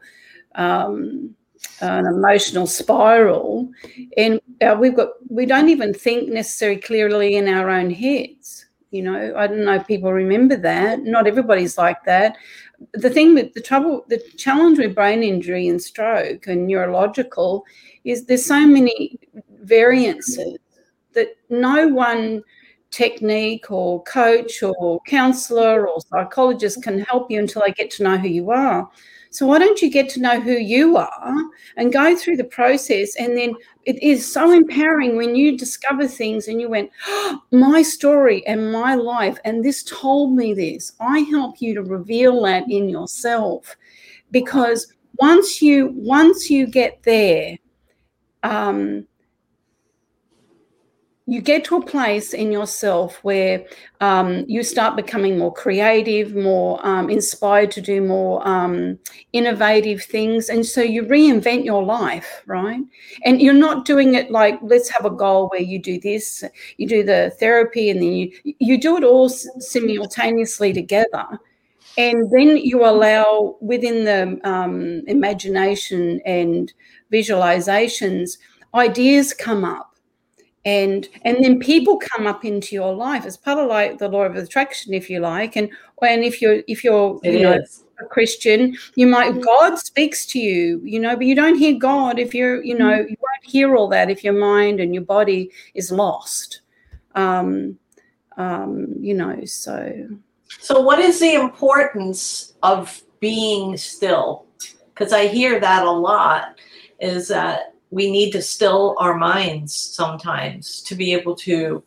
Um, 0.54 1.34
an 1.80 2.06
emotional 2.06 2.68
spiral 2.68 3.68
and 4.16 4.40
uh, 4.60 4.76
we've 4.78 4.94
got 4.94 5.08
we 5.28 5.44
don't 5.44 5.68
even 5.68 5.92
think 5.92 6.28
necessarily 6.28 6.80
clearly 6.80 7.34
in 7.34 7.48
our 7.48 7.68
own 7.68 7.90
heads 7.90 8.67
you 8.90 9.02
know 9.02 9.34
i 9.36 9.46
don't 9.46 9.64
know 9.64 9.74
if 9.74 9.86
people 9.86 10.12
remember 10.12 10.56
that 10.56 11.02
not 11.02 11.26
everybody's 11.26 11.76
like 11.76 12.02
that 12.04 12.36
the 12.94 13.10
thing 13.10 13.34
with 13.34 13.52
the 13.54 13.60
trouble 13.60 14.04
the 14.08 14.18
challenge 14.36 14.78
with 14.78 14.94
brain 14.94 15.22
injury 15.22 15.68
and 15.68 15.82
stroke 15.82 16.46
and 16.46 16.66
neurological 16.66 17.64
is 18.04 18.24
there's 18.24 18.46
so 18.46 18.66
many 18.66 19.18
variances 19.62 20.58
that 21.12 21.28
no 21.50 21.88
one 21.88 22.42
technique 22.90 23.70
or 23.70 24.02
coach 24.04 24.62
or 24.62 25.00
counselor 25.06 25.86
or 25.86 26.00
psychologist 26.00 26.82
can 26.82 27.00
help 27.00 27.30
you 27.30 27.38
until 27.38 27.62
they 27.64 27.72
get 27.72 27.90
to 27.90 28.02
know 28.02 28.16
who 28.16 28.28
you 28.28 28.50
are. 28.50 28.88
So 29.38 29.46
why 29.46 29.60
don't 29.60 29.80
you 29.80 29.88
get 29.88 30.08
to 30.08 30.20
know 30.20 30.40
who 30.40 30.54
you 30.54 30.96
are 30.96 31.34
and 31.76 31.92
go 31.92 32.16
through 32.16 32.38
the 32.38 32.42
process? 32.42 33.14
And 33.14 33.36
then 33.36 33.54
it 33.84 34.02
is 34.02 34.32
so 34.32 34.50
empowering 34.50 35.16
when 35.16 35.36
you 35.36 35.56
discover 35.56 36.08
things 36.08 36.48
and 36.48 36.60
you 36.60 36.68
went 36.68 36.90
oh, 37.06 37.40
my 37.52 37.82
story 37.82 38.44
and 38.48 38.72
my 38.72 38.96
life 38.96 39.38
and 39.44 39.64
this 39.64 39.84
told 39.84 40.34
me 40.34 40.54
this. 40.54 40.90
I 40.98 41.20
help 41.20 41.60
you 41.60 41.72
to 41.74 41.84
reveal 41.84 42.42
that 42.42 42.68
in 42.68 42.88
yourself 42.88 43.76
because 44.32 44.92
once 45.20 45.62
you 45.62 45.92
once 45.94 46.50
you 46.50 46.66
get 46.66 47.00
there 47.04 47.58
um, 48.42 49.06
you 51.28 51.42
get 51.42 51.62
to 51.62 51.76
a 51.76 51.84
place 51.84 52.32
in 52.32 52.50
yourself 52.50 53.22
where 53.22 53.62
um, 54.00 54.46
you 54.48 54.62
start 54.62 54.96
becoming 54.96 55.36
more 55.36 55.52
creative, 55.52 56.34
more 56.34 56.80
um, 56.86 57.10
inspired 57.10 57.70
to 57.72 57.82
do 57.82 58.00
more 58.00 58.46
um, 58.48 58.98
innovative 59.34 60.02
things. 60.02 60.48
And 60.48 60.64
so 60.64 60.80
you 60.80 61.02
reinvent 61.02 61.66
your 61.66 61.84
life, 61.84 62.42
right? 62.46 62.80
And 63.26 63.42
you're 63.42 63.52
not 63.52 63.84
doing 63.84 64.14
it 64.14 64.30
like, 64.30 64.58
let's 64.62 64.88
have 64.88 65.04
a 65.04 65.10
goal 65.14 65.48
where 65.48 65.60
you 65.60 65.78
do 65.78 66.00
this, 66.00 66.44
you 66.78 66.88
do 66.88 67.02
the 67.02 67.30
therapy, 67.38 67.90
and 67.90 68.00
then 68.00 68.12
you, 68.12 68.32
you 68.58 68.80
do 68.80 68.96
it 68.96 69.04
all 69.04 69.28
simultaneously 69.28 70.72
together. 70.72 71.26
And 71.98 72.30
then 72.30 72.56
you 72.56 72.86
allow 72.86 73.58
within 73.60 74.06
the 74.06 74.40
um, 74.48 75.02
imagination 75.06 76.22
and 76.24 76.72
visualizations, 77.12 78.38
ideas 78.74 79.34
come 79.34 79.66
up 79.66 79.87
and 80.64 81.08
and 81.22 81.42
then 81.44 81.58
people 81.58 81.98
come 81.98 82.26
up 82.26 82.44
into 82.44 82.74
your 82.74 82.94
life 82.94 83.24
as 83.24 83.36
part 83.36 83.58
of 83.58 83.68
like 83.68 83.98
the 83.98 84.08
law 84.08 84.24
of 84.24 84.36
attraction 84.36 84.92
if 84.92 85.08
you 85.08 85.20
like. 85.20 85.56
And 85.56 85.70
and 86.02 86.24
if 86.24 86.42
you're 86.42 86.62
if 86.66 86.84
you're 86.84 87.20
it 87.22 87.34
you 87.34 87.42
know 87.42 87.58
a 88.00 88.04
christian 88.04 88.76
you 88.94 89.08
might 89.08 89.32
mm-hmm. 89.32 89.40
god 89.40 89.76
speaks 89.76 90.24
to 90.24 90.38
you 90.38 90.80
you 90.84 91.00
know 91.00 91.16
but 91.16 91.26
you 91.26 91.34
don't 91.34 91.58
hear 91.58 91.76
god 91.76 92.20
if 92.20 92.32
you're 92.32 92.62
you 92.62 92.76
know 92.76 92.90
mm-hmm. 92.90 93.08
you 93.08 93.16
won't 93.20 93.44
hear 93.44 93.74
all 93.74 93.88
that 93.88 94.08
if 94.08 94.22
your 94.22 94.34
mind 94.34 94.78
and 94.78 94.94
your 94.94 95.04
body 95.04 95.50
is 95.74 95.90
lost. 95.90 96.60
Um 97.14 97.78
um 98.36 98.94
you 99.00 99.14
know 99.14 99.44
so. 99.44 100.08
So 100.60 100.80
what 100.80 100.98
is 100.98 101.20
the 101.20 101.34
importance 101.34 102.54
of 102.62 103.02
being 103.20 103.76
still? 103.76 104.46
Because 104.94 105.12
i 105.12 105.26
hear 105.26 105.60
that 105.60 105.84
a 105.84 105.90
lot 105.90 106.58
is 107.00 107.28
that 107.28 107.74
we 107.90 108.10
need 108.10 108.30
to 108.32 108.42
still 108.42 108.96
our 108.98 109.16
minds 109.16 109.74
sometimes 109.74 110.82
to 110.82 110.94
be 110.94 111.12
able 111.12 111.34
to 111.34 111.82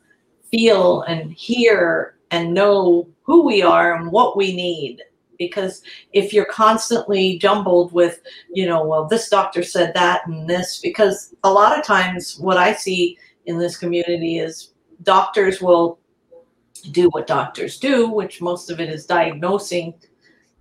feel 0.49 1.01
and 1.03 1.31
hear 1.33 2.15
and 2.31 2.53
know 2.53 3.07
who 3.23 3.45
we 3.45 3.61
are 3.61 3.95
and 3.95 4.11
what 4.11 4.35
we 4.35 4.55
need 4.55 5.01
because 5.37 5.81
if 6.13 6.33
you're 6.33 6.45
constantly 6.45 7.37
jumbled 7.39 7.91
with 7.93 8.21
you 8.53 8.65
know 8.65 8.85
well 8.85 9.05
this 9.05 9.29
doctor 9.29 9.63
said 9.63 9.93
that 9.93 10.25
and 10.27 10.49
this 10.49 10.79
because 10.79 11.33
a 11.43 11.51
lot 11.51 11.77
of 11.77 11.83
times 11.83 12.37
what 12.39 12.57
i 12.57 12.73
see 12.73 13.17
in 13.45 13.57
this 13.57 13.77
community 13.77 14.39
is 14.39 14.71
doctors 15.03 15.61
will 15.61 15.99
do 16.91 17.09
what 17.09 17.27
doctors 17.27 17.79
do 17.79 18.09
which 18.09 18.41
most 18.41 18.69
of 18.69 18.79
it 18.79 18.89
is 18.89 19.05
diagnosing 19.05 19.93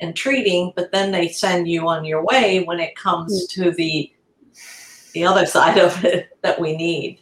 and 0.00 0.16
treating 0.16 0.72
but 0.76 0.90
then 0.92 1.10
they 1.10 1.28
send 1.28 1.68
you 1.68 1.86
on 1.88 2.04
your 2.04 2.24
way 2.24 2.62
when 2.64 2.80
it 2.80 2.94
comes 2.96 3.44
mm. 3.44 3.48
to 3.50 3.70
the 3.72 4.10
the 5.12 5.24
other 5.24 5.46
side 5.46 5.78
of 5.78 6.04
it 6.04 6.36
that 6.42 6.60
we 6.60 6.76
need. 6.76 7.20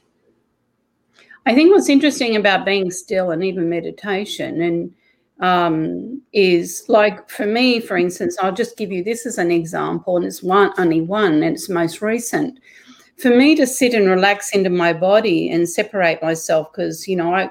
I 1.46 1.54
think 1.54 1.72
what's 1.72 1.88
interesting 1.88 2.36
about 2.36 2.66
being 2.66 2.90
still 2.90 3.30
and 3.30 3.42
even 3.42 3.70
meditation 3.70 4.60
and 4.60 4.94
um, 5.40 6.20
is 6.32 6.84
like 6.88 7.30
for 7.30 7.46
me, 7.46 7.80
for 7.80 7.96
instance, 7.96 8.36
I'll 8.42 8.52
just 8.52 8.76
give 8.76 8.90
you 8.90 9.04
this 9.04 9.24
as 9.24 9.38
an 9.38 9.50
example, 9.50 10.16
and 10.16 10.26
it's 10.26 10.42
one 10.42 10.72
only 10.78 11.00
one, 11.00 11.34
and 11.34 11.44
it's 11.44 11.68
most 11.68 12.02
recent. 12.02 12.58
For 13.18 13.30
me 13.30 13.54
to 13.56 13.66
sit 13.66 13.94
and 13.94 14.08
relax 14.08 14.54
into 14.54 14.70
my 14.70 14.92
body 14.92 15.50
and 15.50 15.68
separate 15.68 16.22
myself, 16.22 16.72
because 16.72 17.06
you 17.06 17.16
know, 17.16 17.32
I 17.34 17.50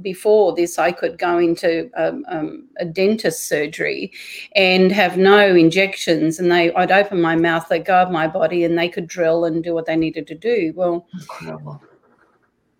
before 0.00 0.54
this, 0.54 0.78
I 0.78 0.92
could 0.92 1.18
go 1.18 1.38
into 1.38 1.90
um, 1.96 2.24
um, 2.28 2.68
a 2.78 2.84
dentist 2.84 3.48
surgery 3.48 4.12
and 4.54 4.92
have 4.92 5.16
no 5.16 5.54
injections, 5.54 6.38
and 6.38 6.50
they 6.50 6.72
I'd 6.74 6.92
open 6.92 7.20
my 7.20 7.36
mouth, 7.36 7.66
they'd 7.68 7.84
go 7.84 7.96
up 7.96 8.10
my 8.10 8.26
body, 8.26 8.64
and 8.64 8.78
they 8.78 8.88
could 8.88 9.06
drill 9.06 9.44
and 9.44 9.62
do 9.62 9.74
what 9.74 9.86
they 9.86 9.96
needed 9.96 10.26
to 10.28 10.34
do. 10.34 10.72
Well, 10.76 11.06
Incredible. 11.14 11.82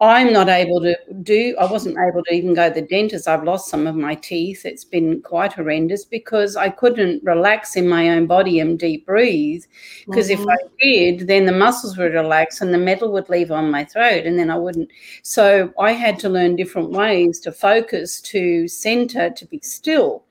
I'm 0.01 0.33
not 0.33 0.49
able 0.49 0.81
to 0.83 0.97
do, 1.23 1.57
I 1.59 1.67
wasn't 1.67 1.99
able 1.99 2.23
to 2.23 2.33
even 2.33 2.55
go 2.55 2.69
to 2.69 2.75
the 2.75 2.87
dentist. 2.87 3.27
I've 3.27 3.43
lost 3.43 3.69
some 3.69 3.89
of 3.89 3.97
my 3.97 4.15
teeth. 4.15 4.65
It's 4.65 4.85
been 4.85 5.21
quite 5.23 5.53
horrendous 5.53 6.05
because 6.05 6.55
I 6.55 6.69
couldn't 6.69 7.25
relax 7.25 7.75
in 7.75 7.89
my 7.89 8.11
own 8.11 8.29
body 8.29 8.61
and 8.61 8.79
deep 8.79 9.07
breathe. 9.07 9.65
Because 10.07 10.29
mm-hmm. 10.29 10.43
if 10.43 10.49
I 10.49 10.57
did, 10.81 11.27
then 11.27 11.47
the 11.47 11.53
muscles 11.53 11.97
would 11.97 12.15
relax 12.15 12.61
and 12.61 12.73
the 12.73 12.79
metal 12.79 13.11
would 13.11 13.29
leave 13.29 13.51
on 13.51 13.73
my 13.73 13.85
throat 13.85 14.25
and 14.25 14.39
then 14.39 14.51
I 14.51 14.57
wouldn't. 14.57 14.89
So 15.23 15.73
I 15.81 15.93
had 15.93 16.21
to 16.21 16.29
learn 16.29 16.55
different 16.55 16.91
ways 16.91 17.41
to 17.41 17.51
focus, 17.51 18.21
to 18.21 18.69
center, 18.69 19.31
to 19.31 19.47
be 19.47 19.59
still. 19.65 20.23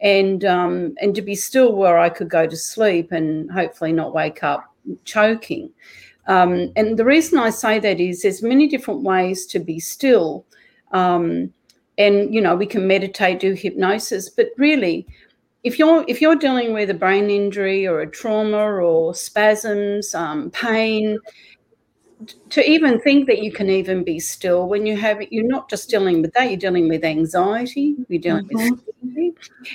And 0.00 0.46
um, 0.46 0.94
and 1.02 1.14
to 1.14 1.20
be 1.20 1.34
still 1.34 1.74
where 1.74 1.98
I 1.98 2.08
could 2.08 2.30
go 2.30 2.46
to 2.46 2.56
sleep 2.56 3.12
and 3.12 3.50
hopefully 3.50 3.92
not 3.92 4.14
wake 4.14 4.42
up 4.42 4.72
choking. 5.04 5.70
Um, 6.30 6.70
and 6.76 6.96
the 6.96 7.04
reason 7.04 7.38
I 7.38 7.50
say 7.50 7.80
that 7.80 7.98
is 7.98 8.22
there's 8.22 8.40
many 8.40 8.68
different 8.68 9.02
ways 9.02 9.46
to 9.46 9.58
be 9.58 9.80
still. 9.80 10.46
Um, 10.92 11.52
and 11.98 12.32
you 12.32 12.40
know, 12.40 12.54
we 12.54 12.66
can 12.66 12.86
meditate, 12.86 13.40
do 13.40 13.52
hypnosis, 13.52 14.30
but 14.30 14.46
really, 14.56 15.06
if 15.64 15.76
you're 15.76 16.04
if 16.06 16.20
you're 16.20 16.36
dealing 16.36 16.72
with 16.72 16.88
a 16.88 16.94
brain 16.94 17.30
injury 17.30 17.86
or 17.86 18.00
a 18.00 18.10
trauma 18.10 18.64
or 18.64 19.12
spasms, 19.12 20.14
um, 20.14 20.52
pain, 20.52 21.18
to 22.50 22.68
even 22.68 23.00
think 23.00 23.26
that 23.26 23.42
you 23.42 23.52
can 23.52 23.70
even 23.70 24.04
be 24.04 24.18
still 24.18 24.68
when 24.68 24.84
you 24.86 24.96
have 24.96 25.20
it, 25.20 25.32
you're 25.32 25.44
not 25.44 25.70
just 25.70 25.88
dealing 25.88 26.20
with 26.22 26.32
that, 26.34 26.50
you're 26.50 26.58
dealing 26.58 26.88
with 26.88 27.04
anxiety, 27.04 27.96
you're 28.08 28.20
dealing 28.20 28.46
mm-hmm. 28.46 28.56
with 28.56 28.80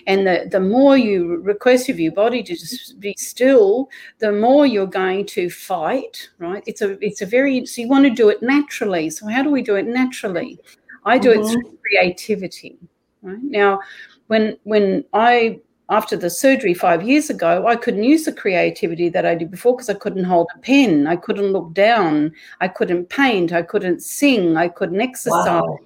and 0.07 0.27
the, 0.27 0.47
the 0.51 0.59
more 0.59 0.97
you 0.97 1.37
request 1.37 1.89
of 1.89 1.99
your 1.99 2.11
body 2.11 2.43
to 2.43 2.55
just 2.55 2.99
be 2.99 3.15
still, 3.17 3.89
the 4.19 4.31
more 4.31 4.65
you're 4.65 4.85
going 4.85 5.25
to 5.27 5.49
fight, 5.49 6.29
right? 6.37 6.63
It's 6.67 6.81
a 6.81 6.97
it's 7.03 7.21
a 7.21 7.25
very 7.25 7.65
so 7.65 7.81
you 7.81 7.87
want 7.87 8.05
to 8.05 8.11
do 8.11 8.29
it 8.29 8.41
naturally. 8.41 9.09
So 9.09 9.27
how 9.27 9.43
do 9.43 9.49
we 9.49 9.61
do 9.61 9.75
it 9.75 9.87
naturally? 9.87 10.59
I 11.05 11.17
do 11.17 11.29
mm-hmm. 11.29 11.41
it 11.41 11.51
through 11.51 11.77
creativity. 11.81 12.77
Right? 13.21 13.41
Now, 13.41 13.79
when 14.27 14.57
when 14.63 15.03
I 15.13 15.59
after 15.89 16.17
the 16.17 16.29
surgery 16.29 16.73
five 16.73 17.03
years 17.03 17.29
ago, 17.29 17.67
I 17.67 17.75
couldn't 17.75 18.03
use 18.03 18.25
the 18.25 18.33
creativity 18.33 19.09
that 19.09 19.25
I 19.25 19.35
did 19.35 19.51
before 19.51 19.75
because 19.75 19.89
I 19.89 19.93
couldn't 19.93 20.23
hold 20.23 20.47
a 20.55 20.59
pen. 20.59 21.05
I 21.05 21.15
couldn't 21.15 21.51
look 21.51 21.73
down. 21.73 22.33
I 22.59 22.67
couldn't 22.67 23.09
paint. 23.09 23.53
I 23.53 23.61
couldn't 23.61 24.01
sing. 24.01 24.57
I 24.57 24.67
couldn't 24.67 25.01
exercise. 25.01 25.45
Wow. 25.45 25.79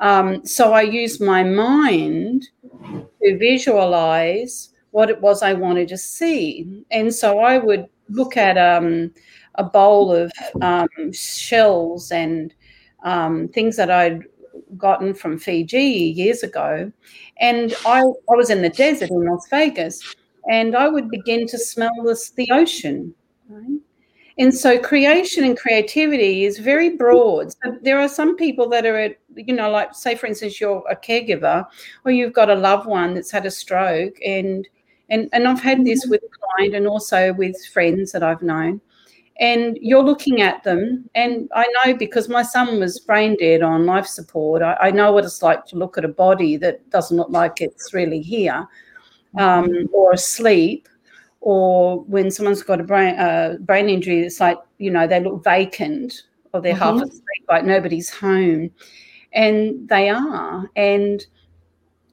Um, 0.00 0.44
so 0.44 0.72
I 0.72 0.82
used 0.82 1.20
my 1.20 1.42
mind 1.44 2.48
to 3.22 3.38
visualize 3.38 4.70
what 4.90 5.08
it 5.08 5.20
was 5.20 5.42
I 5.42 5.52
wanted 5.52 5.88
to 5.88 5.98
see. 5.98 6.84
And 6.90 7.14
so 7.14 7.38
I 7.38 7.58
would 7.58 7.86
look 8.08 8.36
at 8.36 8.58
um, 8.58 9.12
a 9.54 9.64
bowl 9.64 10.12
of 10.12 10.32
um, 10.60 10.88
shells 11.12 12.10
and 12.10 12.52
um, 13.04 13.48
things 13.48 13.76
that 13.76 13.90
I'd 13.90 14.24
gotten 14.76 15.14
from 15.14 15.38
Fiji 15.38 16.12
years 16.16 16.42
ago. 16.42 16.90
And 17.40 17.74
I, 17.84 18.00
I 18.00 18.34
was 18.34 18.50
in 18.50 18.62
the 18.62 18.68
desert 18.68 19.10
in 19.10 19.24
Las 19.24 19.46
Vegas 19.48 20.16
and 20.50 20.76
I 20.76 20.88
would 20.88 21.10
begin 21.10 21.46
to 21.48 21.58
smell 21.58 21.92
this, 22.04 22.30
the 22.30 22.50
ocean. 22.50 23.14
Right? 23.48 23.80
And 24.38 24.54
so 24.54 24.78
creation 24.78 25.44
and 25.44 25.56
creativity 25.56 26.44
is 26.44 26.58
very 26.58 26.90
broad. 26.90 27.52
So 27.52 27.78
there 27.82 27.98
are 27.98 28.08
some 28.08 28.36
people 28.36 28.68
that 28.68 28.84
are 28.84 28.98
at, 28.98 29.16
you 29.34 29.54
know, 29.54 29.70
like 29.70 29.94
say 29.94 30.14
for 30.14 30.26
instance, 30.26 30.60
you're 30.60 30.84
a 30.90 30.96
caregiver 30.96 31.66
or 32.04 32.12
you've 32.12 32.34
got 32.34 32.50
a 32.50 32.54
loved 32.54 32.86
one 32.86 33.14
that's 33.14 33.30
had 33.30 33.46
a 33.46 33.50
stroke 33.50 34.16
and 34.24 34.66
and, 35.08 35.28
and 35.32 35.46
I've 35.46 35.62
had 35.62 35.84
this 35.84 36.02
mm-hmm. 36.02 36.10
with 36.10 36.22
a 36.24 36.28
client 36.28 36.74
and 36.74 36.86
also 36.88 37.32
with 37.32 37.56
friends 37.72 38.10
that 38.12 38.24
I've 38.24 38.42
known 38.42 38.80
and 39.38 39.78
you're 39.80 40.02
looking 40.02 40.40
at 40.40 40.62
them. 40.64 41.08
And 41.14 41.48
i 41.54 41.66
know 41.76 41.94
because 41.94 42.28
my 42.28 42.42
son 42.42 42.80
was 42.80 42.98
brain 42.98 43.36
dead 43.38 43.62
on 43.62 43.86
life 43.86 44.06
support 44.06 44.62
I, 44.62 44.76
I, 44.80 44.90
know 44.90 45.12
what 45.12 45.24
it's 45.24 45.42
like 45.42 45.66
to 45.66 45.76
look 45.76 45.98
at 45.98 46.04
a 46.04 46.08
body 46.08 46.56
that 46.56 46.88
doesn't 46.90 47.16
look 47.16 47.30
like 47.30 47.60
it's 47.60 47.92
really 47.92 48.20
here 48.20 48.66
um, 49.38 49.88
or 49.92 50.12
asleep 50.12 50.88
or 51.40 52.00
when 52.04 52.30
someone's 52.30 52.62
got 52.62 52.80
a 52.80 52.84
brain 52.84 53.14
uh, 53.18 53.56
brain 53.60 53.88
injury 53.88 54.20
it's 54.22 54.40
like 54.40 54.58
you 54.78 54.90
know 54.90 55.06
they 55.06 55.20
look 55.20 55.44
vacant 55.44 56.22
or 56.56 56.62
they're 56.62 56.74
mm-hmm. 56.74 56.98
half 56.98 57.08
asleep 57.08 57.44
like 57.48 57.64
nobody's 57.64 58.10
home. 58.10 58.70
And 59.32 59.88
they 59.88 60.08
are. 60.08 60.68
And 60.76 61.24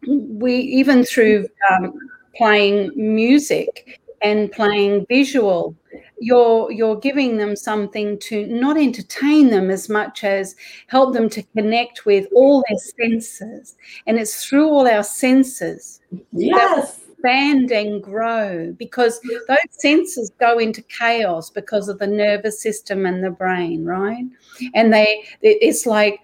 we 0.08 0.56
even 0.56 1.06
through 1.06 1.48
um, 1.72 1.94
playing 2.36 2.92
music 2.96 4.02
and 4.22 4.52
playing 4.52 5.06
visual 5.08 5.76
you're 6.20 6.72
you're 6.72 6.96
giving 6.96 7.38
them 7.38 7.56
something 7.56 8.18
to 8.20 8.46
not 8.48 8.78
entertain 8.78 9.50
them 9.50 9.70
as 9.70 9.90
much 9.90 10.24
as 10.24 10.56
help 10.88 11.14
them 11.14 11.30
to 11.30 11.44
connect 11.56 12.06
with 12.06 12.28
all 12.34 12.64
their 12.68 12.78
senses. 12.78 13.76
And 14.08 14.18
it's 14.18 14.46
through 14.46 14.70
all 14.70 14.88
our 14.88 15.04
senses 15.04 16.02
yes. 16.32 17.02
expand 17.24 17.72
and 17.72 18.04
grow 18.04 18.74
because 18.78 19.20
those 19.48 19.58
senses 19.70 20.32
go 20.40 20.60
into 20.60 20.82
chaos 20.84 21.50
because 21.50 21.88
of 21.88 22.00
the 22.00 22.08
nervous 22.08 22.62
system 22.62 23.06
and 23.06 23.24
the 23.24 23.32
brain 23.32 23.86
right? 23.86 24.26
And 24.74 24.94
they 24.94 25.24
it's 25.42 25.86
like 25.86 26.20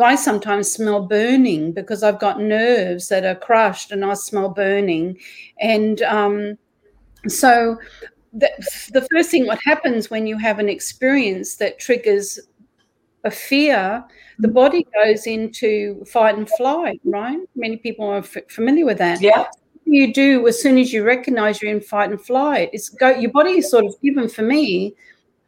I 0.00 0.14
sometimes 0.16 0.70
smell 0.70 1.06
burning 1.06 1.72
because 1.72 2.02
I've 2.02 2.20
got 2.20 2.40
nerves 2.40 3.08
that 3.08 3.24
are 3.24 3.34
crushed 3.34 3.90
and 3.90 4.04
I 4.04 4.14
smell 4.14 4.50
burning. 4.50 5.18
And 5.60 6.02
um, 6.02 6.58
so 7.26 7.78
the, 8.32 8.50
the 8.92 9.06
first 9.10 9.30
thing 9.30 9.46
what 9.46 9.58
happens 9.64 10.10
when 10.10 10.26
you 10.26 10.36
have 10.38 10.58
an 10.58 10.68
experience 10.68 11.56
that 11.56 11.78
triggers 11.78 12.38
a 13.24 13.30
fear 13.30 14.04
the 14.38 14.46
mm-hmm. 14.48 14.54
body 14.54 14.86
goes 14.94 15.26
into 15.26 16.04
fight 16.04 16.36
and 16.36 16.48
flight 16.50 17.00
right? 17.04 17.38
Many 17.56 17.76
people 17.76 18.06
are 18.06 18.18
f- 18.18 18.48
familiar 18.48 18.84
with 18.84 18.98
that. 18.98 19.20
Yeah. 19.20 19.46
You 19.84 20.12
do 20.12 20.46
as 20.46 20.60
soon 20.62 20.78
as 20.78 20.92
you 20.92 21.02
recognize 21.02 21.62
you're 21.62 21.72
in 21.72 21.80
fight 21.80 22.10
and 22.10 22.20
flight? 22.20 22.70
It's 22.72 22.88
go 22.88 23.10
your 23.10 23.30
body 23.32 23.58
is 23.58 23.70
sort 23.70 23.84
of 23.84 24.00
given 24.02 24.28
for 24.28 24.42
me. 24.42 24.94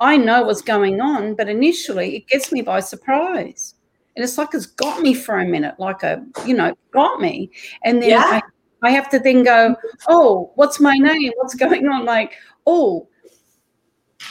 I 0.00 0.16
know 0.16 0.42
what's 0.42 0.62
going 0.62 1.00
on 1.00 1.34
but 1.34 1.48
initially 1.48 2.16
it 2.16 2.26
gets 2.26 2.50
me 2.50 2.62
by 2.62 2.80
surprise. 2.80 3.74
And 4.16 4.24
it's 4.24 4.38
like 4.38 4.48
it's 4.54 4.66
got 4.66 5.00
me 5.00 5.14
for 5.14 5.38
a 5.38 5.46
minute 5.46 5.78
like 5.78 6.02
a 6.02 6.24
you 6.46 6.54
know 6.54 6.74
got 6.90 7.20
me. 7.20 7.50
And 7.84 8.02
then 8.02 8.10
yeah. 8.10 8.40
I, 8.82 8.88
I 8.88 8.90
have 8.90 9.08
to 9.10 9.18
then 9.18 9.44
go 9.44 9.76
oh 10.08 10.52
what's 10.56 10.80
my 10.80 10.94
name? 10.94 11.32
What's 11.36 11.54
going 11.54 11.86
on? 11.86 12.04
Like 12.04 12.32
oh 12.66 13.08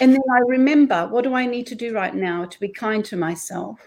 and 0.01 0.13
then 0.13 0.21
i 0.31 0.39
remember 0.39 1.07
what 1.07 1.23
do 1.23 1.33
i 1.33 1.45
need 1.45 1.65
to 1.67 1.75
do 1.75 1.93
right 1.93 2.15
now 2.15 2.45
to 2.45 2.59
be 2.59 2.69
kind 2.69 3.03
to 3.05 3.17
myself? 3.17 3.79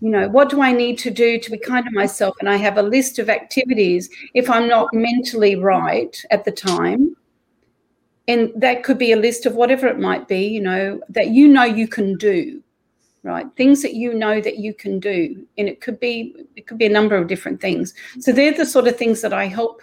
You 0.00 0.10
know 0.10 0.28
what 0.28 0.50
do 0.50 0.60
i 0.60 0.72
need 0.72 0.98
to 0.98 1.10
do 1.10 1.38
to 1.38 1.50
be 1.50 1.58
kind 1.58 1.84
to 1.84 1.92
myself? 1.92 2.36
And 2.40 2.48
i 2.48 2.56
have 2.56 2.78
a 2.78 2.82
list 2.82 3.18
of 3.18 3.30
activities 3.30 4.10
if 4.34 4.50
i'm 4.50 4.68
not 4.68 4.92
mentally 4.92 5.56
right 5.56 6.16
at 6.30 6.44
the 6.44 6.52
time 6.52 7.16
and 8.28 8.52
that 8.56 8.82
could 8.82 8.98
be 8.98 9.12
a 9.12 9.16
list 9.16 9.46
of 9.46 9.54
whatever 9.54 9.86
it 9.86 9.98
might 9.98 10.28
be 10.28 10.46
you 10.46 10.60
know 10.60 11.00
that 11.08 11.28
you 11.28 11.48
know 11.48 11.64
you 11.64 11.88
can 11.88 12.16
do 12.16 12.62
right? 13.26 13.46
Things 13.56 13.82
that 13.82 13.94
you 13.94 14.14
know 14.14 14.40
that 14.40 14.58
you 14.58 14.72
can 14.72 15.00
do. 15.00 15.46
And 15.58 15.68
it 15.68 15.80
could 15.80 15.98
be 15.98 16.34
it 16.54 16.66
could 16.66 16.78
be 16.78 16.86
a 16.86 16.90
number 16.90 17.16
of 17.16 17.26
different 17.26 17.60
things. 17.60 17.92
So 18.20 18.32
they're 18.32 18.56
the 18.56 18.64
sort 18.64 18.86
of 18.86 18.96
things 18.96 19.20
that 19.20 19.32
i 19.32 19.46
help 19.46 19.82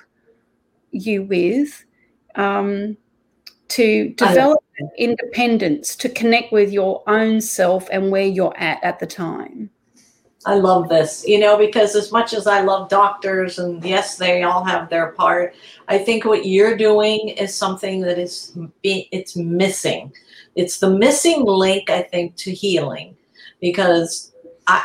you 0.91 1.23
with. 1.23 1.86
Um, 2.36 2.97
to 3.73 4.09
develop 4.15 4.59
independence 4.97 5.95
to 5.95 6.09
connect 6.09 6.51
with 6.51 6.71
your 6.71 7.03
own 7.07 7.39
self 7.39 7.88
and 7.91 8.12
where 8.12 8.25
you're 8.25 8.55
at 8.57 8.83
at 8.83 8.99
the 8.99 9.05
time 9.05 9.69
I 10.45 10.55
love 10.55 10.89
this, 10.89 11.23
you 11.25 11.39
know, 11.39 11.57
because 11.57 11.95
as 11.95 12.12
much 12.12 12.33
as 12.33 12.47
I 12.47 12.62
love 12.62 12.89
doctors 12.89 13.59
and 13.59 13.83
yes, 13.83 14.17
they 14.17 14.43
all 14.43 14.63
have 14.63 14.89
their 14.89 15.12
part, 15.13 15.55
I 15.88 15.97
think 15.97 16.25
what 16.25 16.45
you're 16.45 16.75
doing 16.75 17.29
is 17.29 17.55
something 17.55 18.01
that 18.01 18.19
is 18.19 18.57
it's 18.83 19.36
missing. 19.36 20.12
It's 20.55 20.79
the 20.79 20.89
missing 20.89 21.45
link, 21.45 21.89
I 21.89 22.01
think, 22.01 22.36
to 22.38 22.51
healing, 22.51 23.15
because 23.62 24.33
I 24.67 24.83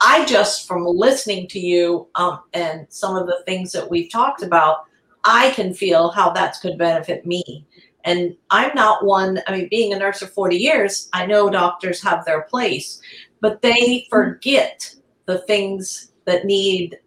I 0.00 0.24
just 0.26 0.68
from 0.68 0.86
listening 0.86 1.48
to 1.48 1.58
you 1.58 2.06
um, 2.14 2.40
and 2.54 2.86
some 2.88 3.16
of 3.16 3.26
the 3.26 3.42
things 3.46 3.72
that 3.72 3.90
we've 3.90 4.10
talked 4.10 4.42
about, 4.42 4.84
I 5.24 5.50
can 5.50 5.74
feel 5.74 6.10
how 6.10 6.30
that 6.30 6.56
could 6.62 6.78
benefit 6.78 7.26
me. 7.26 7.66
And 8.04 8.36
I'm 8.50 8.74
not 8.74 9.04
one. 9.04 9.40
I 9.46 9.56
mean, 9.56 9.68
being 9.70 9.92
a 9.92 9.98
nurse 9.98 10.20
for 10.20 10.26
40 10.26 10.56
years, 10.56 11.08
I 11.12 11.26
know 11.26 11.50
doctors 11.50 12.02
have 12.02 12.24
their 12.24 12.42
place, 12.42 13.00
but 13.40 13.62
they 13.62 14.06
forget 14.10 14.94
the 15.26 15.38
things 15.38 16.12
that 16.24 16.44
need 16.44 16.98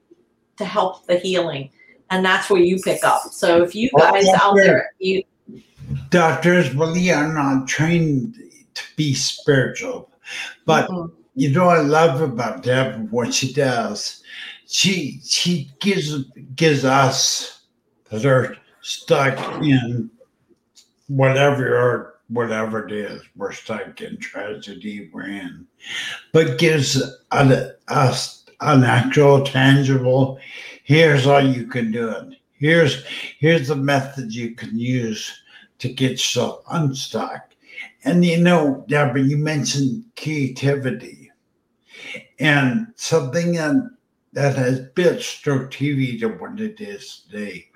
to 0.58 0.66
help 0.66 1.06
the 1.08 1.18
healing. 1.18 1.70
And 2.10 2.24
that's 2.24 2.50
where 2.50 2.62
you 2.62 2.80
pick 2.80 3.04
up. 3.04 3.24
So 3.32 3.64
if 3.64 3.74
you 3.74 3.90
guys 3.98 4.26
well, 4.28 4.42
out 4.42 4.56
there, 4.56 4.92
you 5.00 5.24
doctors 6.10 6.74
really 6.74 7.12
are 7.12 7.34
not 7.34 7.68
trained 7.68 8.36
to 8.74 8.84
be 8.96 9.14
spiritual. 9.14 10.10
But 10.66 10.90
mm-hmm. 10.90 11.14
you 11.36 11.52
know 11.52 11.66
what 11.66 11.80
I 11.80 11.82
love 11.82 12.22
about 12.22 12.64
Deb, 12.64 13.12
what 13.12 13.34
she 13.34 13.52
does, 13.52 14.24
she 14.68 15.20
she 15.24 15.72
gives 15.80 16.24
gives 16.56 16.86
us 16.86 17.62
that 18.10 18.26
are 18.26 18.58
stuck 18.82 19.38
in 19.64 20.10
whatever 21.08 22.20
whatever 22.30 22.88
it 22.88 22.92
is 22.92 23.22
we're 23.36 23.52
stuck 23.52 24.02
in 24.02 24.18
tragedy 24.18 25.10
we're 25.14 25.28
in, 25.28 25.68
but 26.32 26.58
gives 26.58 27.02
us 27.32 28.46
an 28.62 28.84
actual 28.84 29.44
tangible. 29.44 30.40
Here's 30.84 31.26
how 31.26 31.40
you 31.40 31.68
can 31.68 31.92
do 31.92 32.10
it. 32.10 32.38
Here's 32.54 33.04
here's 33.40 33.68
the 33.68 33.76
method 33.76 34.34
you 34.34 34.56
can 34.56 34.78
use 34.78 35.32
to 35.80 35.90
get 35.90 36.12
yourself 36.12 36.64
unstuck. 36.72 37.54
And 38.06 38.24
you 38.24 38.38
know, 38.38 38.86
Deborah, 38.88 39.22
you 39.22 39.38
mentioned 39.38 40.06
creativity, 40.18 41.32
and 42.40 42.88
something 42.96 43.54
that 43.54 43.90
that 44.34 44.56
has 44.56 44.80
built 44.96 45.22
stroke 45.22 45.72
TV 45.72 46.20
to 46.20 46.28
what 46.28 46.60
it 46.60 46.82
is 46.82 47.26
today 47.30 47.68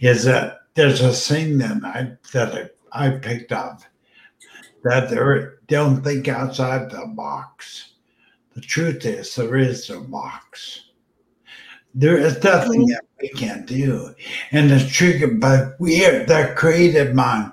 is 0.00 0.24
that 0.24 0.58
there's 0.74 1.00
a 1.00 1.12
thing 1.12 1.58
that 1.58 1.84
I 1.84 2.12
that 2.32 2.70
I, 2.92 3.06
I 3.06 3.10
picked 3.18 3.52
up 3.52 3.82
that 4.82 5.08
they 5.08 5.46
don't 5.66 6.02
think 6.02 6.28
outside 6.28 6.90
the 6.90 7.06
box. 7.06 7.92
The 8.54 8.60
truth 8.60 9.04
is, 9.04 9.34
there 9.34 9.56
is 9.56 9.88
no 9.88 10.02
box. 10.02 10.80
There 11.96 12.18
is 12.18 12.42
nothing 12.42 12.86
that 12.86 13.02
we 13.20 13.28
can't 13.28 13.66
do. 13.66 14.14
And 14.50 14.70
it's 14.70 14.92
triggered 14.92 15.40
by 15.40 15.70
we 15.78 16.04
are 16.04 16.26
that 16.26 16.56
creative 16.56 17.14
mind, 17.14 17.52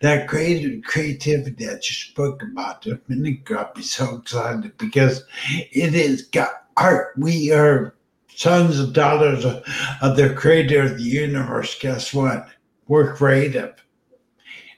that 0.00 0.28
creative 0.28 0.82
creativity 0.82 1.66
that 1.66 1.88
you 1.88 1.94
spoke 1.94 2.42
about 2.42 2.86
a 2.86 3.00
minute 3.08 3.40
ago. 3.40 3.68
Be 3.74 3.82
so 3.82 4.16
excited 4.16 4.76
because 4.78 5.24
it 5.50 5.94
is 5.94 6.22
got 6.22 6.64
art. 6.76 7.12
We 7.18 7.52
are 7.52 7.94
sons 8.34 8.80
and 8.80 8.94
daughters 8.94 9.44
of, 9.44 9.62
of 10.00 10.16
the 10.16 10.34
creator 10.34 10.82
of 10.82 10.96
the 10.96 11.02
universe. 11.02 11.78
Guess 11.78 12.14
what? 12.14 12.48
We're 12.88 13.14
creative. 13.14 13.74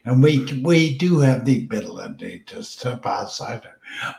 And 0.07 0.23
we 0.23 0.45
we 0.63 0.97
do 0.99 1.19
have 1.21 1.45
the 1.45 1.65
ability 1.65 2.43
to 2.47 2.63
step 2.63 3.07
outside 3.07 3.63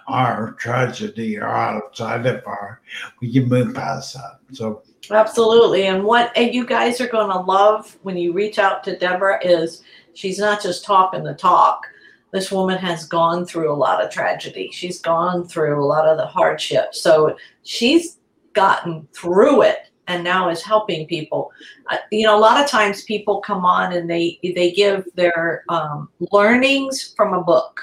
our 0.07 0.53
tragedy 0.53 1.37
or 1.37 1.47
outside 1.47 2.25
of 2.25 2.41
our, 2.45 2.81
we 3.21 3.31
can 3.31 3.47
move 3.47 3.75
past 3.75 4.15
that. 4.15 4.39
So 4.51 4.81
absolutely. 5.11 5.85
And 5.87 6.03
what 6.03 6.35
and 6.35 6.53
you 6.53 6.65
guys 6.65 6.99
are 7.01 7.07
going 7.07 7.29
to 7.29 7.39
love 7.39 7.97
when 8.01 8.17
you 8.17 8.33
reach 8.33 8.57
out 8.57 8.83
to 8.85 8.97
Deborah 8.97 9.39
is 9.45 9.83
she's 10.13 10.39
not 10.39 10.61
just 10.61 10.85
talking 10.85 11.23
the 11.23 11.35
talk. 11.35 11.85
This 12.31 12.51
woman 12.51 12.77
has 12.79 13.05
gone 13.05 13.45
through 13.45 13.71
a 13.71 13.75
lot 13.75 14.03
of 14.03 14.11
tragedy. 14.11 14.69
She's 14.73 14.99
gone 14.99 15.47
through 15.47 15.81
a 15.81 15.85
lot 15.85 16.07
of 16.07 16.17
the 16.17 16.25
hardship. 16.25 16.95
So 16.95 17.37
she's 17.63 18.17
gotten 18.53 19.07
through 19.13 19.61
it 19.63 19.89
and 20.07 20.23
now 20.23 20.49
is 20.49 20.61
helping 20.61 21.07
people. 21.07 21.51
Uh, 21.87 21.97
you 22.11 22.25
know, 22.25 22.37
a 22.37 22.39
lot 22.39 22.61
of 22.61 22.69
times 22.69 23.03
people 23.03 23.41
come 23.41 23.65
on 23.65 23.93
and 23.93 24.09
they 24.09 24.39
they 24.55 24.71
give 24.71 25.05
their 25.15 25.63
um, 25.69 26.09
learnings 26.31 27.13
from 27.15 27.33
a 27.33 27.43
book, 27.43 27.81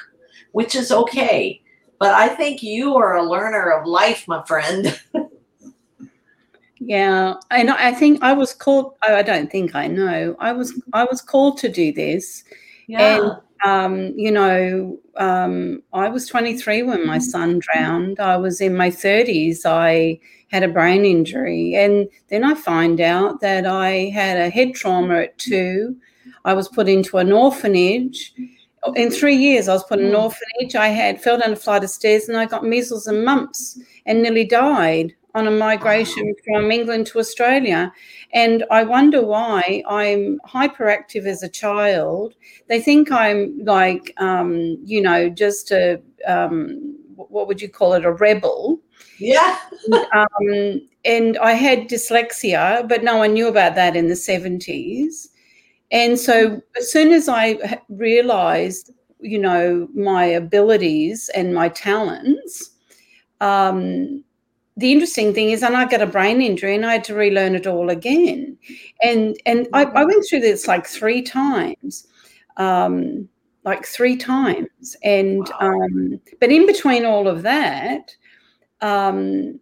which 0.52 0.74
is 0.74 0.92
okay. 0.92 1.60
But 1.98 2.14
I 2.14 2.28
think 2.28 2.62
you 2.62 2.96
are 2.96 3.16
a 3.16 3.22
learner 3.22 3.70
of 3.70 3.86
life, 3.86 4.26
my 4.26 4.42
friend. 4.44 5.00
yeah, 6.80 7.34
and 7.50 7.70
I 7.70 7.92
think 7.92 8.22
I 8.22 8.32
was 8.32 8.52
called. 8.54 8.94
I 9.02 9.22
don't 9.22 9.50
think 9.50 9.74
I 9.74 9.86
know. 9.86 10.36
I 10.38 10.52
was 10.52 10.72
I 10.92 11.04
was 11.04 11.22
called 11.22 11.58
to 11.58 11.68
do 11.68 11.92
this, 11.92 12.44
yeah. 12.88 13.16
and 13.16 13.36
um, 13.64 14.12
you 14.16 14.30
know, 14.30 14.98
um, 15.16 15.82
I 15.92 16.08
was 16.08 16.26
23 16.26 16.82
when 16.82 17.06
my 17.06 17.18
son 17.18 17.60
drowned. 17.60 18.18
I 18.18 18.36
was 18.36 18.60
in 18.60 18.74
my 18.74 18.90
30s. 18.90 19.64
I 19.64 20.18
had 20.52 20.62
a 20.62 20.68
brain 20.68 21.04
injury. 21.04 21.74
And 21.74 22.08
then 22.28 22.44
I 22.44 22.54
find 22.54 23.00
out 23.00 23.40
that 23.40 23.66
I 23.66 24.10
had 24.10 24.36
a 24.36 24.50
head 24.50 24.74
trauma 24.74 25.22
at 25.22 25.38
two. 25.38 25.96
I 26.44 26.52
was 26.52 26.68
put 26.68 26.88
into 26.88 27.16
an 27.16 27.32
orphanage. 27.32 28.34
In 28.94 29.10
three 29.10 29.36
years, 29.36 29.68
I 29.68 29.72
was 29.72 29.84
put 29.84 29.98
in 29.98 30.06
an 30.06 30.14
orphanage. 30.14 30.76
I 30.76 30.88
had 30.88 31.22
fell 31.22 31.38
down 31.38 31.52
a 31.52 31.56
flight 31.56 31.84
of 31.84 31.90
stairs 31.90 32.28
and 32.28 32.36
I 32.36 32.46
got 32.46 32.64
measles 32.64 33.06
and 33.06 33.24
mumps 33.24 33.80
and 34.04 34.22
nearly 34.22 34.44
died 34.44 35.14
on 35.34 35.46
a 35.46 35.50
migration 35.50 36.34
from 36.44 36.70
England 36.70 37.06
to 37.06 37.18
Australia. 37.18 37.90
And 38.34 38.64
I 38.70 38.82
wonder 38.84 39.24
why 39.24 39.82
I'm 39.88 40.38
hyperactive 40.46 41.24
as 41.24 41.42
a 41.42 41.48
child. 41.48 42.34
They 42.68 42.80
think 42.80 43.10
I'm 43.10 43.64
like, 43.64 44.12
um, 44.18 44.76
you 44.84 45.00
know, 45.00 45.30
just 45.30 45.70
a, 45.70 46.02
um, 46.26 46.98
what 47.16 47.46
would 47.46 47.62
you 47.62 47.70
call 47.70 47.94
it, 47.94 48.04
a 48.04 48.12
rebel. 48.12 48.80
Yeah. 49.22 49.58
um, 50.12 50.88
and 51.04 51.38
I 51.38 51.52
had 51.52 51.88
dyslexia, 51.88 52.88
but 52.88 53.04
no 53.04 53.16
one 53.16 53.34
knew 53.34 53.48
about 53.48 53.74
that 53.74 53.96
in 53.96 54.08
the 54.08 54.14
70s. 54.14 55.28
And 55.90 56.18
so 56.18 56.60
as 56.76 56.90
soon 56.90 57.12
as 57.12 57.28
I 57.28 57.80
realized 57.88 58.92
you 59.22 59.38
know, 59.38 59.88
my 59.94 60.24
abilities 60.24 61.30
and 61.34 61.54
my 61.54 61.68
talents. 61.68 62.70
Um, 63.40 64.24
the 64.76 64.90
interesting 64.90 65.32
thing 65.32 65.50
is, 65.50 65.62
and 65.62 65.76
I 65.76 65.84
got 65.86 66.02
a 66.02 66.06
brain 66.06 66.42
injury 66.42 66.74
and 66.74 66.84
I 66.84 66.92
had 66.92 67.04
to 67.04 67.14
relearn 67.14 67.54
it 67.54 67.66
all 67.66 67.90
again. 67.90 68.58
And 69.02 69.36
and 69.46 69.68
I, 69.72 69.84
I 69.84 70.04
went 70.04 70.24
through 70.28 70.40
this 70.40 70.66
like 70.66 70.86
three 70.86 71.22
times. 71.22 72.06
Um, 72.56 73.28
like 73.64 73.86
three 73.86 74.16
times. 74.16 74.96
And 75.04 75.48
um, 75.60 76.20
but 76.40 76.50
in 76.50 76.66
between 76.66 77.04
all 77.04 77.28
of 77.28 77.42
that, 77.42 78.14
um, 78.82 79.58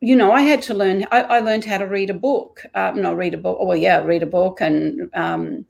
you 0.00 0.14
know, 0.14 0.32
I 0.32 0.42
had 0.42 0.62
to 0.62 0.74
learn. 0.74 1.06
I, 1.10 1.22
I 1.22 1.40
learned 1.40 1.64
how 1.64 1.78
to 1.78 1.86
read 1.86 2.10
a 2.10 2.14
book. 2.14 2.64
Uh, 2.74 2.92
not 2.94 3.16
read 3.16 3.34
a 3.34 3.38
book. 3.38 3.58
Oh, 3.60 3.72
yeah, 3.72 3.98
read 3.98 4.22
a 4.22 4.26
book. 4.26 4.60
And 4.60 5.10
um, 5.14 5.66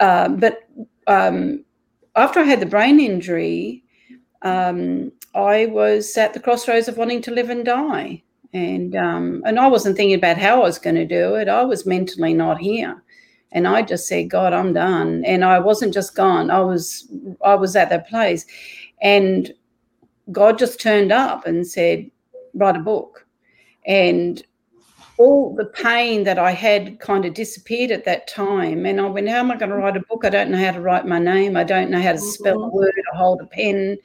uh, 0.00 0.28
but 0.28 0.68
um, 1.06 1.64
after 2.14 2.40
I 2.40 2.44
had 2.44 2.60
the 2.60 2.66
brain 2.66 3.00
injury, 3.00 3.82
um, 4.42 5.12
I 5.34 5.66
was 5.66 6.16
at 6.16 6.34
the 6.34 6.40
crossroads 6.40 6.88
of 6.88 6.98
wanting 6.98 7.22
to 7.22 7.30
live 7.30 7.50
and 7.50 7.64
die. 7.64 8.22
And 8.52 8.94
um, 8.94 9.42
and 9.44 9.58
I 9.58 9.68
wasn't 9.68 9.96
thinking 9.96 10.16
about 10.16 10.38
how 10.38 10.60
I 10.60 10.64
was 10.64 10.78
going 10.78 10.96
to 10.96 11.06
do 11.06 11.34
it. 11.34 11.48
I 11.48 11.64
was 11.64 11.84
mentally 11.84 12.32
not 12.32 12.58
here, 12.58 13.02
and 13.52 13.66
I 13.66 13.82
just 13.82 14.06
said, 14.06 14.30
"God, 14.30 14.52
I'm 14.52 14.72
done." 14.72 15.24
And 15.26 15.44
I 15.44 15.58
wasn't 15.58 15.92
just 15.92 16.14
gone. 16.14 16.50
I 16.50 16.60
was 16.60 17.10
I 17.44 17.54
was 17.54 17.74
at 17.76 17.90
that 17.90 18.08
place, 18.08 18.46
and 19.02 19.52
God 20.32 20.58
just 20.58 20.80
turned 20.80 21.12
up 21.12 21.46
and 21.46 21.66
said, 21.66 22.10
"Write 22.54 22.76
a 22.76 22.80
book." 22.80 23.26
and 23.86 24.42
all 25.18 25.54
the 25.54 25.64
pain 25.64 26.24
that 26.24 26.38
I 26.38 26.50
had 26.50 27.00
kind 27.00 27.24
of 27.24 27.32
disappeared 27.32 27.90
at 27.90 28.04
that 28.04 28.28
time. 28.28 28.84
And 28.84 29.00
I 29.00 29.06
went, 29.06 29.28
How 29.28 29.38
am 29.38 29.50
I 29.50 29.56
going 29.56 29.70
to 29.70 29.76
write 29.76 29.96
a 29.96 30.00
book? 30.00 30.24
I 30.24 30.28
don't 30.30 30.50
know 30.50 30.62
how 30.62 30.72
to 30.72 30.80
write 30.80 31.06
my 31.06 31.18
name. 31.18 31.56
I 31.56 31.64
don't 31.64 31.90
know 31.90 32.02
how 32.02 32.12
to 32.12 32.18
spell 32.18 32.62
a 32.62 32.66
mm-hmm. 32.66 32.76
word 32.76 32.92
or 33.12 33.18
hold 33.18 33.40
a 33.40 33.46
pen. 33.46 33.96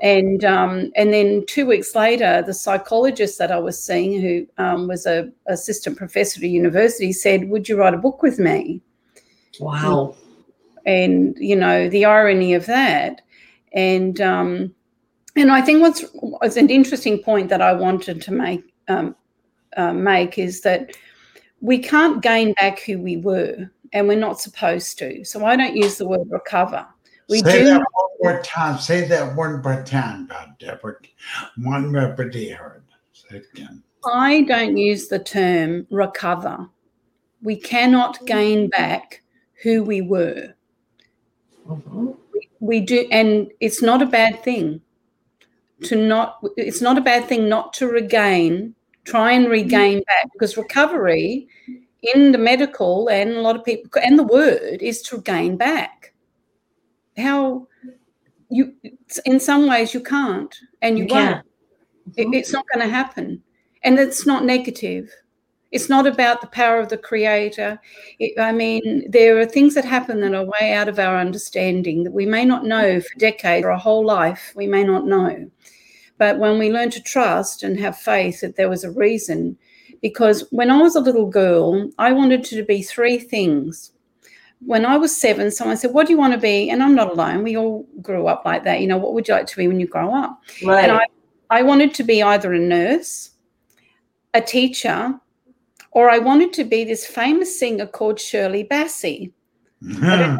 And 0.00 0.44
um, 0.44 0.92
and 0.94 1.12
then 1.12 1.44
two 1.46 1.66
weeks 1.66 1.96
later, 1.96 2.40
the 2.46 2.54
psychologist 2.54 3.36
that 3.38 3.50
I 3.50 3.58
was 3.58 3.82
seeing, 3.82 4.20
who 4.20 4.46
um, 4.62 4.86
was 4.86 5.06
a 5.06 5.32
assistant 5.46 5.96
professor 5.96 6.38
at 6.38 6.48
university, 6.48 7.12
said, 7.12 7.48
"Would 7.48 7.68
you 7.68 7.76
write 7.76 7.94
a 7.94 7.98
book 7.98 8.22
with 8.22 8.38
me?" 8.38 8.80
Wow! 9.58 10.14
And 10.86 11.36
you 11.40 11.56
know 11.56 11.88
the 11.88 12.04
irony 12.04 12.54
of 12.54 12.66
that, 12.66 13.22
and 13.72 14.20
um, 14.20 14.72
and 15.38 15.50
I 15.50 15.60
think 15.60 15.80
what's, 15.80 16.04
what's 16.14 16.56
an 16.56 16.70
interesting 16.70 17.22
point 17.22 17.48
that 17.48 17.60
I 17.60 17.72
wanted 17.72 18.20
to 18.22 18.32
make 18.32 18.64
um, 18.88 19.14
uh, 19.76 19.92
make 19.92 20.38
is 20.38 20.60
that 20.62 20.96
we 21.60 21.78
can't 21.78 22.22
gain 22.22 22.52
back 22.54 22.80
who 22.80 22.98
we 22.98 23.16
were, 23.16 23.70
and 23.92 24.08
we're 24.08 24.18
not 24.18 24.40
supposed 24.40 24.98
to. 24.98 25.24
So 25.24 25.44
I 25.44 25.56
don't 25.56 25.76
use 25.76 25.98
the 25.98 26.06
word 26.06 26.26
recover. 26.30 26.86
We 27.28 27.40
Say 27.40 27.58
do 27.58 27.64
that 27.66 27.78
one 27.80 28.10
more 28.22 28.42
time. 28.42 28.78
Say 28.78 29.06
that 29.06 29.36
one 29.36 29.60
more 29.62 29.82
time, 29.82 30.30
Deborah. 30.58 30.96
One 31.58 31.92
repetition. 31.92 32.82
Say 33.12 33.36
it 33.36 33.46
again. 33.52 33.82
I 34.04 34.42
don't 34.42 34.76
use 34.76 35.08
the 35.08 35.18
term 35.18 35.86
recover. 35.90 36.68
We 37.42 37.56
cannot 37.56 38.24
gain 38.26 38.68
back 38.68 39.22
who 39.62 39.82
we 39.82 40.00
were. 40.00 40.54
Mm-hmm. 41.68 42.06
We, 42.32 42.48
we 42.60 42.80
do, 42.80 43.06
and 43.10 43.50
it's 43.60 43.82
not 43.82 44.00
a 44.00 44.06
bad 44.06 44.42
thing 44.42 44.80
to 45.84 45.96
not. 45.96 46.38
It's 46.56 46.80
not 46.80 46.98
a 46.98 47.02
bad 47.02 47.26
thing 47.26 47.48
not 47.48 47.72
to 47.74 47.86
regain 47.86 48.74
try 49.08 49.32
and 49.32 49.48
regain 49.48 50.02
back 50.02 50.30
because 50.32 50.56
recovery 50.56 51.48
in 52.14 52.32
the 52.32 52.38
medical 52.38 53.08
and 53.08 53.30
a 53.30 53.40
lot 53.40 53.56
of 53.56 53.64
people 53.64 53.90
and 54.02 54.18
the 54.18 54.22
word 54.22 54.82
is 54.82 55.00
to 55.02 55.20
gain 55.22 55.56
back. 55.56 56.12
How 57.16 57.66
you 58.50 58.74
in 59.24 59.40
some 59.40 59.66
ways 59.66 59.94
you 59.94 60.00
can't 60.00 60.54
and 60.82 60.98
you, 60.98 61.06
you 61.06 61.14
won't. 61.14 61.46
it, 62.16 62.28
it's 62.34 62.52
not 62.52 62.66
going 62.72 62.86
to 62.86 62.92
happen. 62.92 63.42
And 63.82 63.98
it's 63.98 64.26
not 64.26 64.44
negative. 64.44 65.10
It's 65.70 65.88
not 65.88 66.06
about 66.06 66.40
the 66.40 66.46
power 66.46 66.78
of 66.78 66.88
the 66.88 66.98
creator. 66.98 67.80
It, 68.18 68.38
i 68.38 68.52
mean 68.52 69.10
there 69.10 69.38
are 69.40 69.46
things 69.46 69.74
that 69.74 69.84
happen 69.84 70.20
that 70.20 70.34
are 70.34 70.44
way 70.44 70.74
out 70.74 70.88
of 70.88 70.98
our 70.98 71.16
understanding 71.16 72.04
that 72.04 72.12
we 72.12 72.26
may 72.26 72.44
not 72.44 72.64
know 72.64 73.00
for 73.00 73.18
decades 73.18 73.64
or 73.64 73.70
a 73.70 73.84
whole 73.86 74.04
life 74.04 74.52
we 74.54 74.66
may 74.66 74.84
not 74.84 75.06
know 75.06 75.50
but 76.18 76.38
when 76.38 76.58
we 76.58 76.72
learn 76.72 76.90
to 76.90 77.02
trust 77.02 77.62
and 77.62 77.78
have 77.78 77.96
faith 77.96 78.40
that 78.40 78.56
there 78.56 78.68
was 78.68 78.84
a 78.84 78.90
reason, 78.90 79.56
because 80.02 80.46
when 80.50 80.70
I 80.70 80.82
was 80.82 80.96
a 80.96 81.00
little 81.00 81.26
girl, 81.26 81.90
I 81.98 82.12
wanted 82.12 82.44
to 82.44 82.62
be 82.64 82.82
three 82.82 83.18
things. 83.18 83.92
When 84.66 84.84
I 84.84 84.96
was 84.96 85.16
seven, 85.16 85.50
someone 85.52 85.76
said, 85.76 85.92
What 85.92 86.06
do 86.06 86.12
you 86.12 86.18
want 86.18 86.34
to 86.34 86.38
be? 86.38 86.68
And 86.68 86.82
I'm 86.82 86.94
not 86.94 87.10
alone. 87.10 87.44
We 87.44 87.56
all 87.56 87.86
grew 88.02 88.26
up 88.26 88.44
like 88.44 88.64
that. 88.64 88.80
You 88.80 88.88
know, 88.88 88.98
what 88.98 89.14
would 89.14 89.28
you 89.28 89.34
like 89.34 89.46
to 89.46 89.56
be 89.56 89.68
when 89.68 89.78
you 89.78 89.86
grow 89.86 90.12
up? 90.12 90.42
Right. 90.64 90.82
And 90.82 90.92
I, 90.92 91.06
I 91.50 91.62
wanted 91.62 91.94
to 91.94 92.02
be 92.02 92.22
either 92.22 92.52
a 92.52 92.58
nurse, 92.58 93.30
a 94.34 94.40
teacher, 94.40 95.14
or 95.92 96.10
I 96.10 96.18
wanted 96.18 96.52
to 96.54 96.64
be 96.64 96.84
this 96.84 97.06
famous 97.06 97.58
singer 97.58 97.86
called 97.86 98.20
Shirley 98.20 98.64
Bassey. 98.64 99.32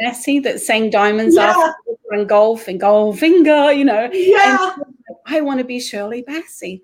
Bassey 0.00 0.42
that 0.42 0.60
sang 0.60 0.90
Diamonds 0.90 1.36
yeah. 1.36 1.50
After 1.50 1.74
and 2.10 2.28
Golf 2.28 2.68
and 2.68 2.80
Goldfinger, 2.80 3.76
you 3.76 3.84
know. 3.84 4.08
Yeah. 4.12 4.74
And 4.76 4.84
I 5.26 5.40
want 5.40 5.58
to 5.58 5.64
be 5.64 5.80
Shirley 5.80 6.22
Bassey. 6.22 6.82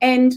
And 0.00 0.34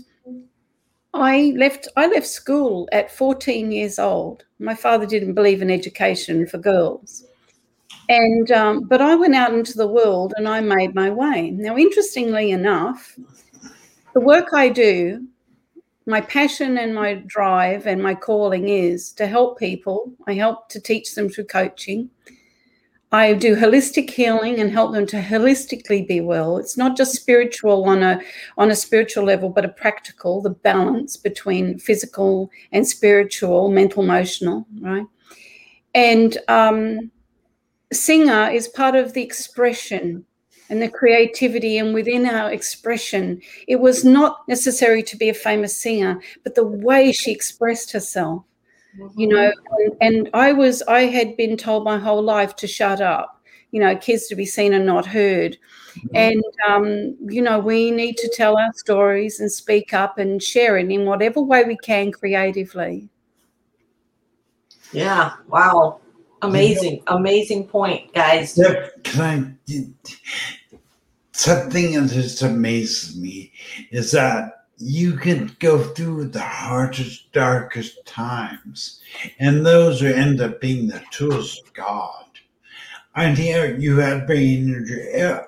I 1.13 1.53
left 1.55 1.87
I 1.95 2.07
left 2.07 2.27
school 2.27 2.89
at 2.91 3.11
14 3.11 3.71
years 3.71 3.97
old. 3.97 4.43
My 4.59 4.75
father 4.75 5.05
didn't 5.05 5.33
believe 5.33 5.61
in 5.61 5.71
education 5.71 6.45
for 6.47 6.57
girls. 6.57 7.25
And 8.09 8.51
um, 8.51 8.83
but 8.83 9.01
I 9.01 9.15
went 9.15 9.35
out 9.35 9.53
into 9.53 9.77
the 9.77 9.87
world 9.87 10.33
and 10.37 10.47
I 10.47 10.59
made 10.61 10.93
my 10.93 11.09
way. 11.09 11.51
Now, 11.51 11.77
interestingly 11.77 12.51
enough, 12.51 13.17
the 14.13 14.19
work 14.19 14.49
I 14.53 14.69
do 14.69 15.25
my 16.07 16.21
passion 16.21 16.77
and 16.77 16.93
my 16.93 17.15
drive 17.25 17.87
and 17.87 18.01
my 18.01 18.13
calling 18.13 18.69
is 18.69 19.11
to 19.13 19.25
help 19.27 19.57
people. 19.57 20.13
I 20.27 20.33
help 20.33 20.69
to 20.69 20.79
teach 20.79 21.15
them 21.15 21.29
through 21.29 21.45
coaching. 21.45 22.09
I 23.15 23.31
do 23.31 23.55
holistic 23.55 24.09
healing 24.09 24.59
and 24.59 24.69
help 24.69 24.91
them 24.91 25.07
to 25.07 25.21
holistically 25.21 26.05
be 26.05 26.19
well. 26.19 26.57
It's 26.57 26.75
not 26.75 26.97
just 26.97 27.15
spiritual 27.15 27.85
on 27.85 28.03
a 28.03 28.19
on 28.57 28.71
a 28.71 28.75
spiritual 28.75 29.23
level, 29.23 29.49
but 29.49 29.63
a 29.63 29.69
practical, 29.69 30.41
the 30.41 30.49
balance 30.49 31.15
between 31.15 31.79
physical 31.79 32.51
and 32.73 32.85
spiritual, 32.85 33.71
mental, 33.71 34.03
emotional, 34.03 34.67
right? 34.81 35.05
And 35.93 36.37
um, 36.49 37.09
singer 37.93 38.49
is 38.51 38.67
part 38.67 38.95
of 38.95 39.13
the 39.13 39.23
expression 39.23 40.25
and 40.69 40.81
the 40.81 40.89
creativity 40.89 41.77
and 41.77 41.93
within 41.93 42.25
our 42.25 42.51
expression. 42.51 43.41
It 43.65 43.77
was 43.77 44.03
not 44.03 44.45
necessary 44.49 45.03
to 45.03 45.15
be 45.15 45.29
a 45.29 45.33
famous 45.33 45.81
singer, 45.81 46.19
but 46.43 46.55
the 46.55 46.67
way 46.67 47.13
she 47.13 47.31
expressed 47.31 47.93
herself, 47.93 48.43
mm-hmm. 48.99 49.19
you 49.19 49.27
know, 49.27 49.51
and, 49.77 49.97
and, 50.01 50.29
I 50.33 50.51
was, 50.51 50.81
I 50.83 51.01
had 51.01 51.37
been 51.37 51.57
told 51.57 51.83
my 51.83 51.97
whole 51.97 52.21
life 52.21 52.55
to 52.57 52.67
shut 52.67 53.01
up, 53.01 53.41
you 53.71 53.79
know, 53.79 53.95
kids 53.95 54.27
to 54.27 54.35
be 54.35 54.45
seen 54.45 54.73
and 54.73 54.85
not 54.85 55.05
heard. 55.05 55.57
Mm-hmm. 55.97 56.15
And, 56.15 56.43
um, 56.67 57.17
you 57.31 57.41
know, 57.41 57.59
we 57.59 57.91
need 57.91 58.17
to 58.17 58.31
tell 58.35 58.57
our 58.57 58.73
stories 58.73 59.39
and 59.39 59.51
speak 59.51 59.93
up 59.93 60.17
and 60.17 60.41
share 60.41 60.77
it 60.77 60.89
in 60.91 61.05
whatever 61.05 61.41
way 61.41 61.63
we 61.63 61.77
can 61.77 62.11
creatively. 62.11 63.09
Yeah. 64.91 65.33
Wow. 65.47 65.99
Amazing, 66.41 67.01
amazing 67.07 67.67
point, 67.67 68.13
guys. 68.13 68.57
Yep. 68.57 69.03
Can 69.03 69.57
I, 69.67 70.11
something 71.31 71.93
that 71.93 72.11
just 72.11 72.41
amazes 72.43 73.17
me 73.17 73.51
is 73.91 74.11
that 74.11 74.54
you 74.77 75.13
can 75.13 75.55
go 75.59 75.81
through 75.81 76.25
the 76.25 76.41
hardest, 76.41 77.31
darkest 77.31 78.05
times, 78.05 79.01
and 79.39 79.65
those 79.65 80.01
who 80.01 80.07
end 80.07 80.41
up 80.41 80.59
being 80.59 80.87
the 80.87 81.01
tools 81.11 81.61
of 81.65 81.73
God. 81.73 82.25
And 83.15 83.37
here 83.37 83.77
you 83.77 83.97
have 83.97 84.27
been, 84.27 84.85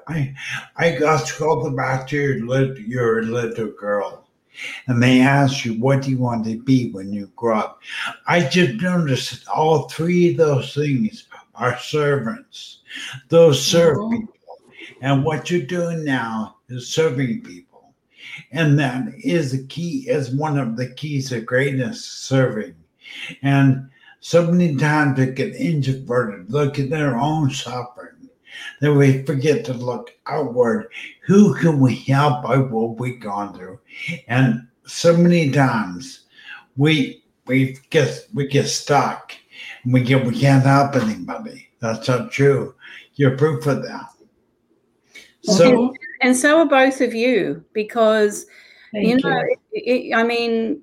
I, 0.08 0.34
I 0.78 0.96
got 0.96 1.28
to 1.28 1.72
back 1.76 2.08
to 2.08 2.16
your 2.16 2.46
little, 2.46 2.80
your 2.80 3.24
little 3.24 3.72
girl 3.72 4.28
and 4.88 5.02
they 5.02 5.22
ask 5.22 5.66
you, 5.66 5.74
what 5.74 6.02
do 6.02 6.10
you 6.12 6.18
want 6.18 6.46
to 6.46 6.60
be 6.62 6.92
when 6.92 7.14
you 7.14 7.32
grow 7.36 7.60
up? 7.60 7.82
I 8.28 8.42
just 8.42 8.82
noticed 8.82 9.46
that 9.46 9.52
all 9.52 9.90
three 9.90 10.32
of 10.32 10.38
those 10.38 10.74
things 10.74 11.28
are 11.56 11.78
servants. 11.78 12.80
Those 13.30 13.64
serve 13.64 13.98
mm-hmm. 13.98 14.18
people. 14.22 14.34
And 15.02 15.24
what 15.24 15.52
you're 15.52 15.62
doing 15.62 16.04
now 16.04 16.58
is 16.70 16.88
serving 16.88 17.42
people. 17.42 17.67
And 18.52 18.78
that 18.80 19.08
is 19.24 19.52
the 19.52 19.66
key, 19.68 20.08
is 20.10 20.32
one 20.32 20.58
of 20.58 20.78
the 20.78 20.90
keys 20.90 21.32
of 21.32 21.46
greatness, 21.46 22.04
serving. 22.06 22.76
And 23.42 23.90
so 24.20 24.52
many 24.52 24.76
times 24.76 25.20
we 25.20 25.28
get 25.28 25.56
introverted, 25.56 26.52
look 26.52 26.80
at 26.80 26.90
their 26.90 27.18
own 27.18 27.52
suffering 27.52 28.30
that 28.82 28.94
we 28.94 29.24
forget 29.24 29.66
to 29.66 29.74
look 29.74 30.14
outward. 30.26 30.90
Who 31.26 31.56
can 31.56 31.80
we 31.80 31.96
help 31.96 32.44
by 32.44 32.58
what 32.58 33.00
we've 33.00 33.20
gone 33.20 33.54
through? 33.54 33.80
And 34.28 34.68
so 34.86 35.16
many 35.16 35.52
times 35.52 36.26
we 36.76 37.24
we 37.46 37.78
get 37.90 38.28
we 38.34 38.48
get 38.48 38.68
stuck 38.68 39.34
and 39.84 39.94
we 39.94 40.02
get 40.02 40.26
we 40.26 40.40
can't 40.40 40.66
help 40.66 40.96
anybody. 40.96 41.70
That's 41.80 42.08
not 42.08 42.32
true. 42.32 42.76
You're 43.16 43.38
proof 43.38 43.66
of 43.68 43.84
that. 43.84 44.10
So, 45.44 45.90
and, 45.90 45.97
and 46.22 46.36
so 46.36 46.60
are 46.60 46.66
both 46.66 47.02
of 47.02 47.14
you 47.14 47.64
because 47.74 48.46
Thank 48.92 49.08
you 49.08 49.18
know, 49.18 49.38
you. 49.38 49.58
It, 49.74 49.80
it, 49.82 50.16
I 50.16 50.24
mean, 50.24 50.82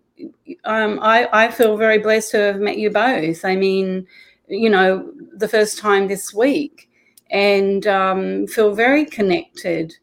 um, 0.64 0.98
I, 1.02 1.28
I 1.32 1.50
feel 1.50 1.76
very 1.76 1.98
blessed 1.98 2.32
to 2.32 2.38
have 2.38 2.60
met 2.60 2.78
you 2.78 2.90
both. 2.90 3.44
I 3.44 3.56
mean, 3.56 4.06
you 4.48 4.70
know, 4.70 5.12
the 5.36 5.48
first 5.48 5.78
time 5.78 6.08
this 6.08 6.32
week 6.32 6.88
and 7.30 7.86
um, 7.86 8.46
feel 8.46 8.74
very 8.74 9.04
connected. 9.04 9.96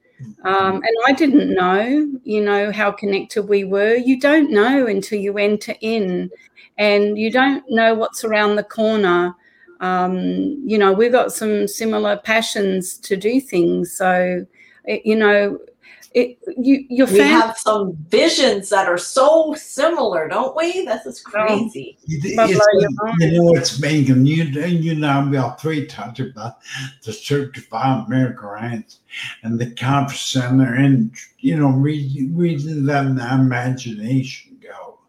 Um, 0.44 0.76
and 0.76 0.96
I 1.08 1.14
didn't 1.14 1.54
know, 1.54 2.12
you 2.24 2.44
know, 2.44 2.72
how 2.72 2.92
connected 2.92 3.44
we 3.44 3.64
were. 3.64 3.96
You 3.96 4.20
don't 4.20 4.52
know 4.52 4.86
until 4.86 5.20
you 5.20 5.38
enter 5.38 5.74
in, 5.82 6.30
and 6.78 7.18
you 7.18 7.32
don't 7.32 7.64
know 7.70 7.96
what's 7.96 8.24
around 8.24 8.56
the 8.56 8.64
corner. 8.64 9.34
Um, 9.80 10.62
you 10.64 10.78
know, 10.78 10.94
we've 10.94 11.12
got 11.12 11.34
some 11.34 11.68
similar 11.68 12.18
passions 12.18 12.98
to 13.00 13.18
do 13.18 13.42
things. 13.42 13.94
So, 13.94 14.46
you 14.86 15.16
know, 15.16 15.60
it, 16.14 16.38
you 16.58 16.86
your 16.90 17.08
we 17.08 17.20
have 17.20 17.58
some 17.58 17.94
visions 18.10 18.70
that 18.70 18.88
are 18.88 18.98
so 18.98 19.54
similar, 19.54 20.28
don't 20.28 20.56
we? 20.58 20.86
This 20.86 21.06
is 21.06 21.24
oh, 21.28 21.32
crazy. 21.32 21.98
you 22.06 22.36
know 23.32 23.44
what's 23.44 23.80
making 23.80 24.26
you 24.26 24.44
you 24.44 24.96
know 24.96 25.28
we 25.32 25.38
all 25.38 25.52
three 25.52 25.86
talked 25.86 26.20
about 26.20 26.58
the 27.06 27.14
Church 27.14 27.58
of 27.58 27.66
America 28.08 28.84
and 29.44 29.58
the 29.58 29.74
conference 29.76 30.22
center 30.22 30.76
and 30.76 31.16
you 31.40 31.56
know 31.56 31.70
reading 31.70 32.36
reading 32.36 32.86
them 32.86 33.16
the 33.16 33.34
imagination 33.34 34.58
go 34.62 35.00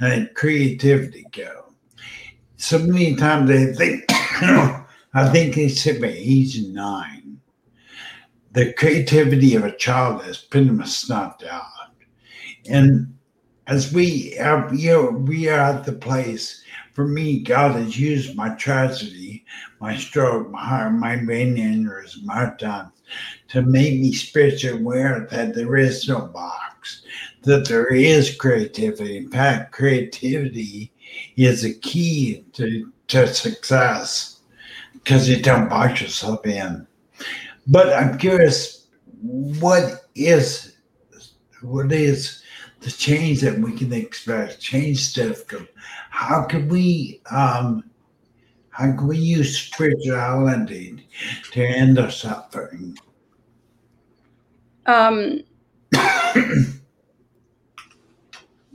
and 0.00 0.34
creativity 0.34 1.24
go. 1.32 1.64
So 2.58 2.78
many 2.78 3.16
times 3.16 3.48
they 3.48 3.72
think 3.72 4.04
I 5.14 5.28
think 5.30 5.54
they 5.54 5.68
said 5.68 6.00
by 6.00 6.08
age 6.08 6.60
nine 6.62 7.21
the 8.52 8.72
creativity 8.74 9.54
of 9.54 9.64
a 9.64 9.76
child 9.76 10.24
is 10.26 10.38
pretty 10.38 10.70
much 10.70 10.90
snuffed 10.90 11.44
out. 11.44 11.64
And 12.68 13.16
as 13.66 13.92
we 13.92 14.38
are, 14.38 14.70
know, 14.70 15.10
we 15.10 15.48
are 15.48 15.58
at 15.58 15.84
the 15.84 15.92
place, 15.92 16.62
for 16.92 17.06
me, 17.06 17.40
God 17.40 17.76
has 17.76 17.98
used 17.98 18.36
my 18.36 18.50
tragedy, 18.50 19.44
my 19.80 19.96
stroke, 19.96 20.50
my 20.50 20.62
heart, 20.62 20.92
my 20.92 21.16
brain 21.16 21.56
aneurysm, 21.56 22.24
my 22.24 22.52
time, 22.58 22.92
to 23.48 23.62
make 23.62 23.98
me 23.98 24.12
spiritually 24.12 24.78
aware 24.78 25.26
that 25.30 25.54
there 25.54 25.76
is 25.76 26.06
no 26.06 26.26
box, 26.26 27.02
that 27.42 27.66
there 27.66 27.86
is 27.86 28.36
creativity. 28.36 29.16
In 29.16 29.30
fact, 29.30 29.72
creativity 29.72 30.92
is 31.36 31.64
a 31.64 31.72
key 31.72 32.44
to, 32.52 32.92
to 33.08 33.26
success 33.26 34.40
because 34.92 35.28
you 35.28 35.40
don't 35.40 35.70
box 35.70 36.02
yourself 36.02 36.46
in. 36.46 36.86
But 37.66 37.92
I'm 37.92 38.18
curious, 38.18 38.88
what 39.20 40.06
is 40.14 40.76
what 41.62 41.92
is 41.92 42.42
the 42.80 42.90
change 42.90 43.40
that 43.42 43.58
we 43.58 43.76
can 43.76 43.92
expect? 43.92 44.60
Change 44.60 44.98
stuff. 44.98 45.44
How 46.10 46.44
can 46.44 46.68
we 46.68 47.20
um, 47.30 47.84
how 48.70 48.86
can 48.92 49.06
we 49.06 49.18
use 49.18 49.58
spirituality 49.58 51.06
to 51.52 51.64
end 51.64 51.98
our 51.98 52.10
suffering? 52.10 52.96
Um, 54.86 55.42
the, 55.92 56.72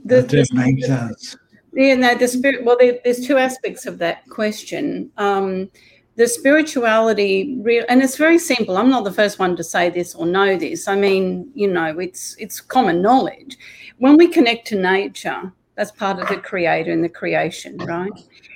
that 0.04 0.28
does 0.28 0.52
make 0.52 0.82
sense. 0.84 1.36
Yeah, 1.72 1.94
no, 1.96 2.14
the 2.14 2.26
spirit. 2.26 2.64
Well, 2.64 2.76
there, 2.78 2.98
there's 3.04 3.26
two 3.26 3.36
aspects 3.36 3.86
of 3.86 3.98
that 3.98 4.28
question. 4.30 5.10
Um, 5.18 5.70
the 6.18 6.26
spirituality 6.26 7.56
real 7.60 7.84
and 7.88 8.02
it's 8.02 8.16
very 8.16 8.40
simple. 8.40 8.76
I'm 8.76 8.90
not 8.90 9.04
the 9.04 9.12
first 9.12 9.38
one 9.38 9.54
to 9.54 9.62
say 9.62 9.88
this 9.88 10.16
or 10.16 10.26
know 10.26 10.58
this. 10.58 10.88
I 10.88 10.96
mean 10.96 11.48
you 11.54 11.68
know 11.68 11.96
it's 12.00 12.34
it's 12.40 12.60
common 12.60 13.00
knowledge. 13.00 13.56
When 13.98 14.16
we 14.16 14.26
connect 14.26 14.66
to 14.68 14.76
nature 14.76 15.52
that's 15.76 15.92
part 15.92 16.18
of 16.18 16.26
the 16.28 16.38
creator 16.38 16.90
and 16.90 17.04
the 17.04 17.08
creation 17.08 17.78
right? 17.78 18.10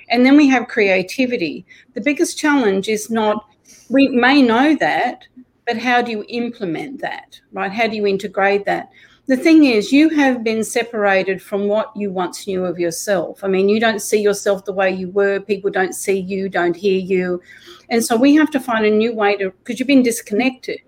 And 0.09 0.25
then 0.25 0.35
we 0.35 0.49
have 0.49 0.67
creativity. 0.67 1.65
The 1.93 2.01
biggest 2.01 2.37
challenge 2.37 2.89
is 2.89 3.09
not 3.09 3.45
we 3.89 4.09
may 4.09 4.41
know 4.41 4.75
that 4.75 5.25
but 5.65 5.77
how 5.77 6.01
do 6.01 6.11
you 6.11 6.25
implement 6.27 6.99
that 6.99 7.39
right? 7.53 7.71
How 7.71 7.87
do 7.87 7.95
you 7.95 8.05
integrate 8.05 8.65
that 8.65 8.89
the 9.27 9.37
thing 9.37 9.63
is, 9.63 9.91
you 9.91 10.09
have 10.09 10.43
been 10.43 10.63
separated 10.63 11.41
from 11.41 11.67
what 11.67 11.95
you 11.95 12.11
once 12.11 12.45
knew 12.45 12.65
of 12.65 12.77
yourself. 12.77 13.43
I 13.43 13.47
mean, 13.47 13.69
you 13.69 13.79
don't 13.79 14.01
see 14.01 14.21
yourself 14.21 14.65
the 14.65 14.73
way 14.73 14.91
you 14.91 15.09
were. 15.09 15.39
People 15.39 15.71
don't 15.71 15.93
see 15.93 16.19
you, 16.19 16.49
don't 16.49 16.75
hear 16.75 16.99
you. 16.99 17.41
And 17.89 18.03
so 18.03 18.17
we 18.17 18.35
have 18.35 18.51
to 18.51 18.59
find 18.59 18.85
a 18.85 18.89
new 18.89 19.13
way 19.13 19.37
to, 19.37 19.51
because 19.51 19.79
you've 19.79 19.87
been 19.87 20.03
disconnected 20.03 20.79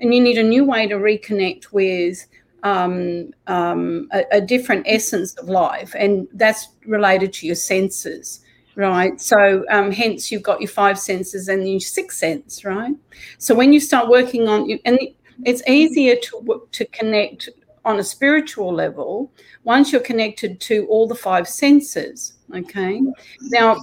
and 0.00 0.12
you 0.12 0.20
need 0.20 0.38
a 0.38 0.42
new 0.42 0.64
way 0.64 0.88
to 0.88 0.96
reconnect 0.96 1.72
with 1.72 2.26
um, 2.64 3.32
um, 3.46 4.08
a, 4.12 4.24
a 4.32 4.40
different 4.40 4.84
essence 4.88 5.34
of 5.34 5.48
life. 5.48 5.94
And 5.96 6.26
that's 6.32 6.68
related 6.86 7.32
to 7.34 7.46
your 7.46 7.56
senses 7.56 8.40
right? 8.76 9.20
So 9.20 9.64
um, 9.70 9.92
hence 9.92 10.32
you've 10.32 10.42
got 10.42 10.60
your 10.60 10.68
five 10.68 10.98
senses 10.98 11.46
and 11.46 11.68
your 11.70 11.78
sixth 11.78 12.18
sense, 12.18 12.64
right? 12.64 12.92
So 13.38 13.54
when 13.54 13.72
you 13.72 13.78
start 13.78 14.08
working 14.08 14.48
on 14.48 14.68
and 14.84 14.98
it's 15.44 15.62
easier 15.68 16.16
to 16.16 16.68
to 16.72 16.84
connect 16.86 17.50
on 17.84 17.98
a 17.98 18.04
spiritual 18.04 18.72
level 18.72 19.30
once 19.64 19.92
you're 19.92 20.00
connected 20.00 20.60
to 20.60 20.86
all 20.86 21.06
the 21.06 21.14
five 21.14 21.46
senses. 21.48 22.34
Okay. 22.54 23.00
Now, 23.42 23.82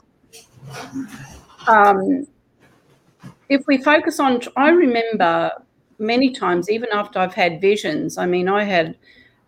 um, 1.68 2.28
if 3.50 3.66
we 3.68 3.78
focus 3.78 4.20
on, 4.20 4.42
I 4.56 4.70
remember 4.70 5.52
many 6.00 6.32
times, 6.32 6.70
even 6.70 6.90
after 6.92 7.20
I've 7.20 7.34
had 7.34 7.62
visions, 7.62 8.18
I 8.18 8.26
mean, 8.26 8.48
I 8.48 8.64
had 8.64 8.98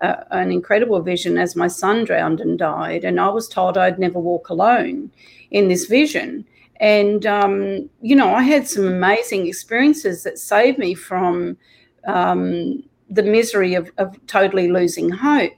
uh, 0.01 0.24
an 0.32 0.51
incredible 0.51 1.01
vision 1.01 1.38
as 1.38 1.56
my 1.56 1.68
son 1.68 2.04
drowned 2.04 2.41
and 2.41 2.60
died, 2.60 3.06
and 3.06 3.20
I 3.20 3.30
was 3.30 3.47
told 3.47 3.78
I'd 3.78 3.99
never 3.99 4.20
walk 4.20 4.49
alone 4.49 5.12
in 5.51 5.68
this 5.68 5.86
vision. 5.86 6.45
And, 6.80 7.26
um, 7.26 7.89
you 8.01 8.16
know, 8.16 8.34
I 8.34 8.43
had 8.43 8.68
some 8.68 8.86
amazing 8.86 9.47
experiences 9.47 10.24
that 10.24 10.38
saved 10.38 10.78
me 10.78 10.93
from 10.95 11.56
um, 12.06 12.84
the 13.14 13.24
misery 13.24 13.76
of, 13.76 13.91
of 13.97 14.18
totally 14.28 14.70
losing 14.70 15.09
hope. 15.09 15.53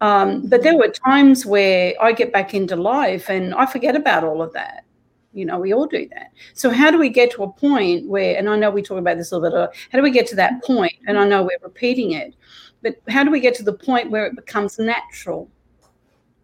Um, 0.00 0.48
but 0.48 0.62
there 0.62 0.76
were 0.76 0.88
times 0.88 1.46
where 1.46 1.94
I 2.00 2.12
get 2.12 2.32
back 2.32 2.54
into 2.54 2.74
life 2.74 3.30
and 3.30 3.54
I 3.54 3.66
forget 3.66 3.94
about 3.94 4.24
all 4.24 4.42
of 4.42 4.52
that. 4.52 4.84
You 5.32 5.46
know, 5.46 5.58
we 5.58 5.72
all 5.72 5.86
do 5.86 6.06
that. 6.08 6.32
So, 6.54 6.70
how 6.70 6.90
do 6.90 6.98
we 6.98 7.08
get 7.08 7.30
to 7.32 7.44
a 7.44 7.52
point 7.52 8.08
where, 8.08 8.36
and 8.36 8.50
I 8.50 8.56
know 8.56 8.70
we 8.70 8.82
talk 8.82 8.98
about 8.98 9.16
this 9.16 9.32
a 9.32 9.38
little 9.38 9.66
bit, 9.66 9.76
how 9.90 9.98
do 9.98 10.02
we 10.02 10.10
get 10.10 10.26
to 10.28 10.36
that 10.36 10.62
point? 10.62 10.92
And 11.06 11.18
I 11.18 11.26
know 11.26 11.42
we're 11.42 11.56
repeating 11.62 12.12
it, 12.12 12.34
but 12.82 12.96
how 13.08 13.24
do 13.24 13.30
we 13.30 13.40
get 13.40 13.54
to 13.54 13.62
the 13.62 13.72
point 13.72 14.10
where 14.10 14.26
it 14.26 14.36
becomes 14.36 14.78
natural, 14.78 15.48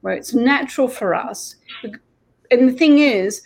where 0.01 0.15
it's 0.15 0.33
natural 0.33 0.89
for 0.89 1.15
us? 1.15 1.57
And 2.51 2.69
the 2.69 2.73
thing 2.73 3.01
is, 3.01 3.43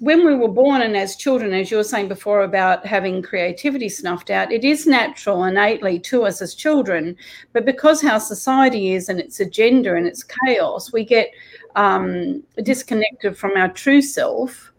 when 0.00 0.26
we 0.26 0.34
were 0.34 0.48
born 0.48 0.82
and 0.82 0.96
as 0.96 1.14
children, 1.14 1.52
as 1.52 1.70
you 1.70 1.76
were 1.76 1.84
saying 1.84 2.08
before 2.08 2.42
about 2.42 2.84
having 2.84 3.22
creativity 3.22 3.88
snuffed 3.88 4.30
out, 4.30 4.50
it 4.50 4.64
is 4.64 4.84
natural 4.84 5.44
innately 5.44 6.00
to 6.00 6.24
us 6.24 6.42
as 6.42 6.54
children. 6.54 7.16
But 7.52 7.64
because 7.64 8.02
how 8.02 8.18
society 8.18 8.94
is 8.94 9.08
and 9.08 9.20
its 9.20 9.38
agenda 9.38 9.94
and 9.94 10.06
its 10.06 10.24
chaos, 10.24 10.92
we 10.92 11.04
get 11.04 11.30
um, 11.76 12.42
disconnected 12.64 13.38
from 13.38 13.52
our 13.56 13.68
true 13.68 14.02
self. 14.02 14.72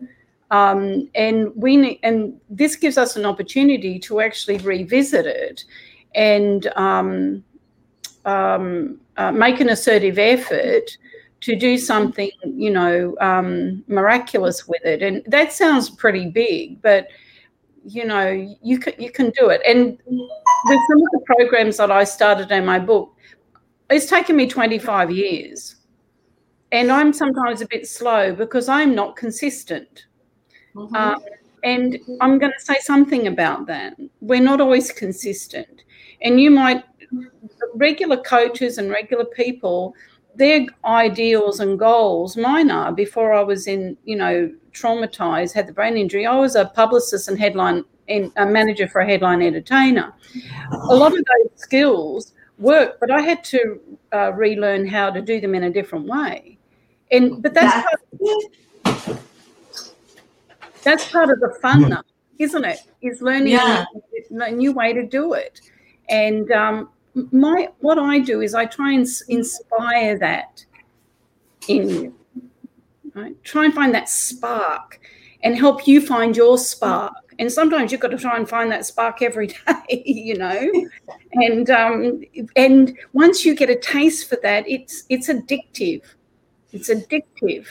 Um, 0.52 1.10
and 1.16 1.56
we 1.56 1.78
need, 1.78 2.00
and 2.04 2.38
this 2.50 2.76
gives 2.76 2.98
us 2.98 3.16
an 3.16 3.26
opportunity 3.26 4.00
to 4.00 4.20
actually 4.20 4.58
revisit 4.58 5.26
it 5.26 5.64
and 6.16 6.68
um, 6.76 7.44
um 8.26 9.00
uh, 9.18 9.32
make 9.32 9.60
an 9.60 9.70
assertive 9.70 10.20
effort 10.20 10.98
to 11.48 11.56
do 11.56 11.78
something, 11.78 12.30
you 12.44 12.70
know, 12.70 13.16
um, 13.22 13.82
miraculous 13.88 14.68
with 14.68 14.84
it. 14.84 15.02
And 15.02 15.24
that 15.28 15.54
sounds 15.54 15.90
pretty 15.90 16.30
big, 16.30 16.82
but 16.82 17.08
you 17.86 18.04
know, 18.04 18.28
you 18.62 18.78
can 18.78 18.94
you 19.00 19.10
can 19.10 19.30
do 19.30 19.48
it. 19.48 19.62
And 19.66 19.98
with 20.06 20.80
some 20.90 21.02
of 21.02 21.10
the 21.14 21.22
programs 21.26 21.78
that 21.78 21.90
I 21.90 22.04
started 22.04 22.52
in 22.52 22.66
my 22.66 22.80
book, 22.80 23.16
it's 23.90 24.08
taken 24.08 24.36
me 24.36 24.46
25 24.46 25.10
years. 25.10 25.78
And 26.74 26.92
I'm 26.92 27.14
sometimes 27.14 27.62
a 27.62 27.68
bit 27.68 27.88
slow 27.88 28.36
because 28.36 28.68
I'm 28.68 28.94
not 28.94 29.16
consistent. 29.16 30.08
Mm-hmm. 30.76 30.96
Um, 30.98 31.24
and 31.64 31.98
I'm 32.20 32.40
going 32.40 32.52
to 32.52 32.66
say 32.66 32.76
something 32.82 33.28
about 33.28 33.68
that. 33.68 33.96
We're 34.20 34.42
not 34.42 34.60
always 34.60 34.92
consistent. 34.92 35.86
And 36.22 36.42
you 36.42 36.52
might, 36.52 36.84
regular 37.76 38.18
coaches 38.18 38.80
and 38.80 38.90
regular 38.90 39.24
people, 39.24 39.96
their 40.38 40.66
ideals 40.86 41.60
and 41.60 41.78
goals, 41.78 42.38
mine 42.38 42.72
are, 42.72 42.92
before 42.92 43.34
I 43.34 43.42
was 43.42 43.68
in, 43.68 43.98
you 44.06 44.16
know, 44.16 44.54
traumatized, 44.72 45.54
had 45.54 45.68
the 45.68 45.74
brain 45.74 45.98
injury, 45.98 46.26
I 46.26 46.36
was 46.36 46.56
a 46.56 46.66
publicist 46.66 47.28
and 47.28 47.40
headline 47.40 47.84
and 48.08 48.32
a 48.38 48.46
manager 48.46 48.88
for 48.88 49.02
a 49.02 49.06
headline 49.06 49.42
entertainer. 49.42 50.14
A 50.90 50.96
lot 50.96 51.12
of 51.12 51.18
those 51.18 51.52
skills 51.56 52.34
work, 52.58 53.00
but 53.00 53.12
I 53.12 53.22
had 53.22 53.44
to 53.46 53.80
uh, 54.14 54.32
relearn 54.34 54.88
how 54.88 55.10
to 55.10 55.22
do 55.22 55.42
them 55.42 55.56
in 55.56 55.64
a 55.64 55.70
different 55.70 56.08
way. 56.08 56.58
And 57.12 57.42
but 57.42 57.54
that's 57.54 57.88
That's 60.84 61.12
part 61.12 61.30
of 61.30 61.42
the 61.42 61.54
fun, 61.62 61.90
though, 61.90 62.02
isn't 62.40 62.64
it? 62.64 62.80
Is 63.02 63.22
learning 63.22 63.54
yeah. 63.54 63.84
a 64.32 64.52
new 64.52 64.72
way 64.72 64.94
to 64.94 65.06
do 65.06 65.34
it. 65.34 65.60
And 66.08 66.50
um, 66.52 66.90
my 67.32 67.70
what 67.80 67.98
I 67.98 68.20
do 68.20 68.42
is 68.42 68.54
I 68.54 68.66
try 68.66 68.94
and 68.94 69.08
inspire 69.28 70.18
that 70.20 70.66
in 71.68 71.90
you. 71.90 72.16
Right? 73.14 73.44
Try 73.44 73.66
and 73.66 73.74
find 73.74 73.94
that 73.94 74.10
spark 74.10 75.00
and 75.42 75.58
help 75.58 75.88
you 75.88 76.02
find 76.02 76.36
your 76.36 76.58
spark. 76.58 77.14
And 77.40 77.52
sometimes 77.52 77.92
you've 77.92 78.02
got 78.02 78.12
to 78.12 78.18
try 78.18 78.38
and 78.38 78.50
find 78.50 78.72
that 78.72 78.86
spark 78.86 79.22
every 79.22 79.48
day, 79.68 80.04
you 80.06 80.38
know. 80.38 80.70
And 81.34 81.70
um, 81.70 82.24
and 82.56 82.98
once 83.14 83.46
you 83.46 83.54
get 83.54 83.70
a 83.70 83.76
taste 83.76 84.28
for 84.28 84.40
that, 84.42 84.68
it's 84.68 85.04
it's 85.10 85.28
addictive. 85.28 86.02
It's 86.72 86.90
addictive. 86.90 87.68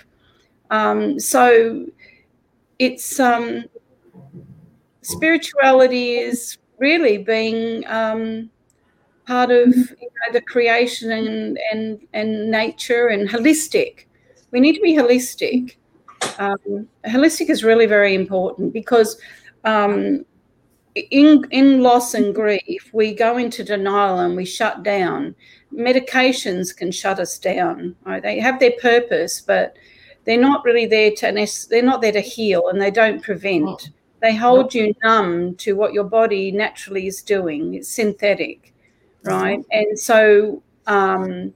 Um, 0.70 1.18
so 1.18 1.86
it's 2.78 3.18
um, 3.18 3.64
spirituality 5.02 6.16
is 6.16 6.58
really 6.78 7.18
being 7.18 7.84
um, 7.86 8.50
part 9.26 9.50
of 9.50 9.74
you 9.74 9.96
know, 10.00 10.32
the 10.32 10.40
creation 10.40 11.12
and, 11.12 11.58
and 11.72 12.00
and 12.12 12.50
nature 12.50 13.08
and 13.08 13.28
holistic. 13.28 14.04
We 14.52 14.60
need 14.60 14.74
to 14.74 14.80
be 14.80 14.96
holistic. 14.96 15.76
Um, 16.38 16.88
holistic 17.04 17.50
is 17.50 17.64
really 17.64 17.86
very 17.86 18.14
important 18.14 18.72
because 18.72 19.18
um, 19.64 20.24
in 20.94 21.44
in 21.50 21.82
loss 21.82 22.14
and 22.14 22.34
grief, 22.34 22.90
we 22.92 23.14
go 23.14 23.36
into 23.36 23.64
denial 23.64 24.20
and 24.20 24.36
we 24.36 24.44
shut 24.44 24.82
down. 24.82 25.34
Medications 25.72 26.74
can 26.74 26.92
shut 26.92 27.18
us 27.18 27.38
down. 27.38 27.96
Right? 28.04 28.22
They 28.22 28.38
have 28.40 28.60
their 28.60 28.74
purpose, 28.80 29.40
but 29.40 29.76
they're 30.24 30.40
not 30.40 30.64
really 30.64 30.86
there 30.86 31.10
to 31.10 31.66
they're 31.68 31.82
not 31.82 32.00
there 32.00 32.12
to 32.12 32.20
heal 32.20 32.68
and 32.68 32.80
they 32.80 32.90
don't 32.90 33.22
prevent. 33.22 33.90
They 34.22 34.34
hold 34.34 34.74
you 34.74 34.94
numb 35.04 35.56
to 35.56 35.74
what 35.74 35.92
your 35.92 36.04
body 36.04 36.50
naturally 36.50 37.06
is 37.06 37.22
doing. 37.22 37.74
It's 37.74 37.88
synthetic 37.88 38.72
right? 39.26 39.64
And 39.70 39.98
so 39.98 40.62
um, 40.86 41.52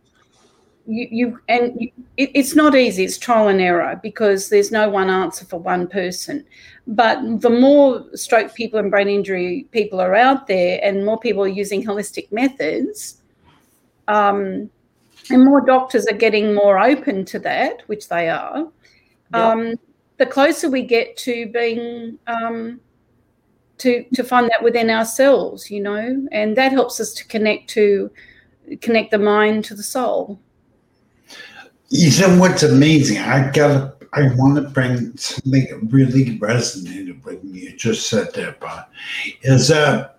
you, 0.87 1.09
you 1.11 1.41
and 1.49 1.81
you, 1.81 1.91
it, 2.16 2.31
it's 2.35 2.55
not 2.55 2.75
easy. 2.75 3.05
It's 3.05 3.18
trial 3.18 3.49
and 3.49 3.61
error 3.61 3.99
because 4.03 4.49
there's 4.49 4.71
no 4.71 4.89
one 4.89 5.09
answer 5.09 5.45
for 5.45 5.59
one 5.59 5.87
person. 5.87 6.45
But 6.87 7.41
the 7.41 7.51
more 7.51 8.05
stroke 8.14 8.55
people 8.55 8.81
and 8.81 8.91
brain 8.91 9.09
injury 9.09 9.66
people 9.71 10.01
are 10.01 10.14
out 10.14 10.47
there, 10.47 10.81
and 10.83 11.05
more 11.05 11.18
people 11.18 11.43
are 11.43 11.49
using 11.49 11.85
holistic 11.85 12.33
methods, 12.33 13.18
um, 14.09 14.68
and 15.31 15.45
more 15.45 15.61
doctors 15.61 16.07
are 16.07 16.16
getting 16.16 16.55
more 16.55 16.79
open 16.79 17.25
to 17.27 17.39
that, 17.41 17.83
which 17.87 18.09
they 18.09 18.29
are. 18.29 18.66
Yep. 19.33 19.41
Um, 19.41 19.75
the 20.16 20.27
closer 20.27 20.68
we 20.68 20.83
get 20.83 21.16
to 21.18 21.47
being 21.47 22.18
um, 22.27 22.81
to 23.81 24.05
to 24.14 24.22
find 24.22 24.49
that 24.51 24.62
within 24.62 24.91
ourselves 24.91 25.70
you 25.70 25.81
know 25.81 26.26
and 26.33 26.57
that 26.57 26.72
helps 26.72 27.01
us 27.01 27.12
to 27.12 27.26
connect 27.26 27.68
to 27.68 28.11
connect 28.81 29.11
the 29.11 29.18
mind 29.18 29.64
to 29.64 29.74
the 29.74 29.83
soul. 29.83 30.41
You 31.89 32.20
know 32.20 32.39
what's 32.39 32.62
amazing? 32.62 33.18
I 33.18 33.51
got 33.51 33.97
i 34.12 34.22
want 34.35 34.57
to 34.57 34.62
bring 34.62 35.16
something 35.16 35.66
that 35.66 35.93
really 35.93 36.39
resonated 36.39 37.24
with 37.24 37.45
me. 37.45 37.61
You 37.61 37.76
just 37.76 38.09
said 38.09 38.35
there 38.35 38.57
but 38.61 38.91
is 39.43 39.68
that 39.68 40.18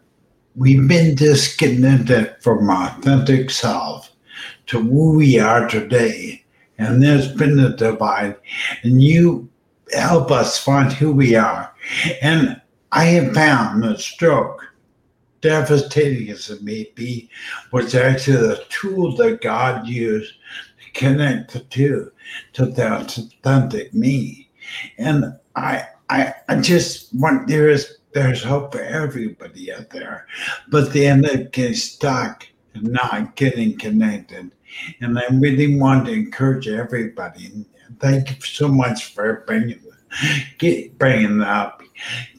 we've 0.55 0.87
been 0.87 1.15
disconnected 1.15 2.35
from 2.41 2.69
authentic 2.69 3.49
self 3.49 4.11
to 4.67 4.81
who 4.81 5.17
we 5.17 5.39
are 5.39 5.67
today 5.67 6.43
and 6.77 7.03
there's 7.03 7.33
been 7.33 7.59
a 7.59 7.75
divide 7.75 8.37
and 8.83 9.03
you 9.03 9.49
help 9.93 10.31
us 10.31 10.57
find 10.57 10.91
who 10.93 11.11
we 11.11 11.35
are. 11.35 11.73
And 12.21 12.60
I 12.91 13.05
have 13.05 13.33
found 13.33 13.83
that 13.83 13.99
stroke, 13.99 14.65
devastating 15.39 16.29
as 16.29 16.49
it 16.49 16.61
may 16.61 16.91
be, 16.95 17.29
was 17.71 17.95
actually 17.95 18.37
the 18.37 18.65
tool 18.69 19.15
that 19.15 19.41
God 19.41 19.87
used 19.87 20.33
to 20.83 20.91
connect 20.99 21.53
the 21.53 21.61
two 21.61 22.11
to 22.53 22.65
the 22.65 22.93
authentic 22.93 23.93
me. 23.93 24.49
And 24.97 25.37
I, 25.55 25.85
I, 26.09 26.33
I 26.49 26.59
just 26.59 27.13
want 27.15 27.47
there 27.47 27.69
is 27.69 27.97
there's 28.13 28.43
hope 28.43 28.73
for 28.73 28.81
everybody 28.81 29.73
out 29.73 29.89
there, 29.89 30.27
but 30.69 30.91
they 30.91 31.07
end 31.07 31.25
up 31.25 31.53
getting 31.53 31.75
stuck 31.75 32.45
and 32.73 32.91
not 32.91 33.37
getting 33.37 33.77
connected. 33.77 34.51
And 34.99 35.17
I 35.17 35.23
really 35.31 35.79
want 35.79 36.07
to 36.07 36.11
encourage 36.11 36.67
everybody. 36.67 37.65
Thank 37.99 38.29
you 38.31 38.35
so 38.41 38.67
much 38.67 39.13
for 39.13 39.43
bringing 39.47 39.79
get 40.57 40.97
bringing 40.97 41.37
that 41.37 41.47
up 41.47 41.83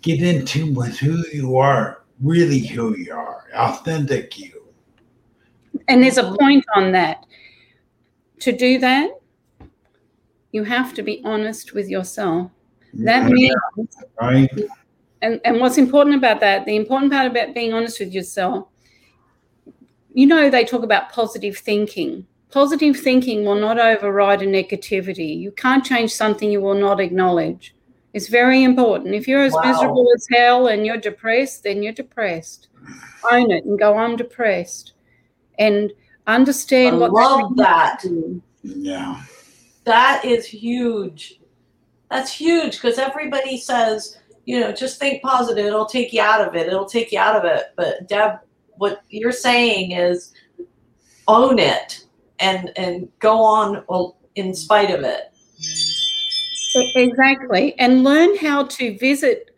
get 0.03 0.21
in 0.21 0.45
tune 0.45 0.75
with 0.75 0.99
who 0.99 1.25
you 1.33 1.57
are, 1.57 2.03
really 2.21 2.59
who 2.59 2.97
you 2.97 3.15
are, 3.15 3.47
authentic 3.55 4.39
you. 4.39 4.63
And 5.89 6.03
there's 6.03 6.19
a 6.19 6.35
point 6.39 6.65
on 6.75 6.93
that. 6.93 7.25
To 8.41 8.53
do 8.53 8.79
that, 8.81 9.11
you 10.51 10.65
have 10.65 10.93
to 10.95 11.03
be 11.03 11.23
honest 11.25 11.73
with 11.73 11.89
yourself. 11.89 12.51
That 12.95 13.31
means 13.31 13.55
right. 14.21 14.51
And 15.23 15.41
and 15.45 15.61
what's 15.61 15.79
important 15.79 16.17
about 16.17 16.41
that, 16.41 16.67
the 16.67 16.77
important 16.77 17.13
part 17.13 17.29
about 17.29 17.55
being 17.55 17.73
honest 17.73 18.01
with 18.01 18.13
yourself, 18.13 18.67
you 20.13 20.27
know 20.27 20.51
they 20.51 20.65
talk 20.65 20.83
about 20.83 21.13
positive 21.13 21.57
thinking. 21.57 22.27
Positive 22.51 22.99
thinking 22.99 23.47
will 23.47 23.55
not 23.55 23.79
override 23.79 24.43
a 24.43 24.47
negativity. 24.47 25.39
You 25.39 25.53
can't 25.53 25.85
change 25.85 26.13
something 26.13 26.51
you 26.51 26.61
will 26.61 26.75
not 26.75 27.01
acknowledge. 27.01 27.75
It's 28.15 28.29
very 28.29 28.63
important. 28.63 29.15
If 29.15 29.27
you're 29.27 29.43
as 29.43 29.53
wow. 29.53 29.63
miserable 29.65 30.07
as 30.15 30.27
hell 30.31 30.67
and 30.69 30.85
you're 30.85 30.99
depressed, 30.99 31.65
then 31.65 31.83
you're 31.83 31.93
depressed. 31.93 32.69
Own 33.31 33.51
it 33.51 33.65
and 33.65 33.79
go, 33.79 33.97
I'm 33.97 34.17
depressed. 34.17 34.93
And 35.59 35.93
understand 36.27 36.97
I 36.97 36.99
what 36.99 37.13
love 37.13 37.57
that. 37.57 38.05
Yeah. 38.63 39.23
That 39.85 40.25
is 40.25 40.47
huge. 40.47 41.41
That's 42.11 42.33
huge 42.33 42.73
because 42.73 42.99
everybody 42.99 43.57
says, 43.57 44.19
you 44.45 44.61
know, 44.61 44.73
just 44.73 44.99
think 44.99 45.23
positive. 45.23 45.65
It'll 45.65 45.87
take 45.87 46.13
you 46.13 46.21
out 46.21 46.47
of 46.47 46.55
it. 46.55 46.67
It'll 46.67 46.85
take 46.85 47.13
you 47.13 47.19
out 47.19 47.37
of 47.37 47.45
it. 47.45 47.73
But 47.77 48.09
Deb, 48.09 48.41
what 48.77 49.03
you're 49.09 49.33
saying 49.33 49.93
is 49.93 50.35
own 51.29 51.59
it 51.59 52.05
and 52.41 52.73
and 52.77 53.09
go 53.21 53.41
on 53.41 53.85
well, 53.89 54.17
in 54.35 54.55
spite 54.55 54.91
of 54.91 55.03
it. 55.05 55.32
Exactly. 56.75 57.79
And 57.79 58.05
learn 58.05 58.37
how 58.37 58.64
to 58.64 58.97
visit. 58.99 59.49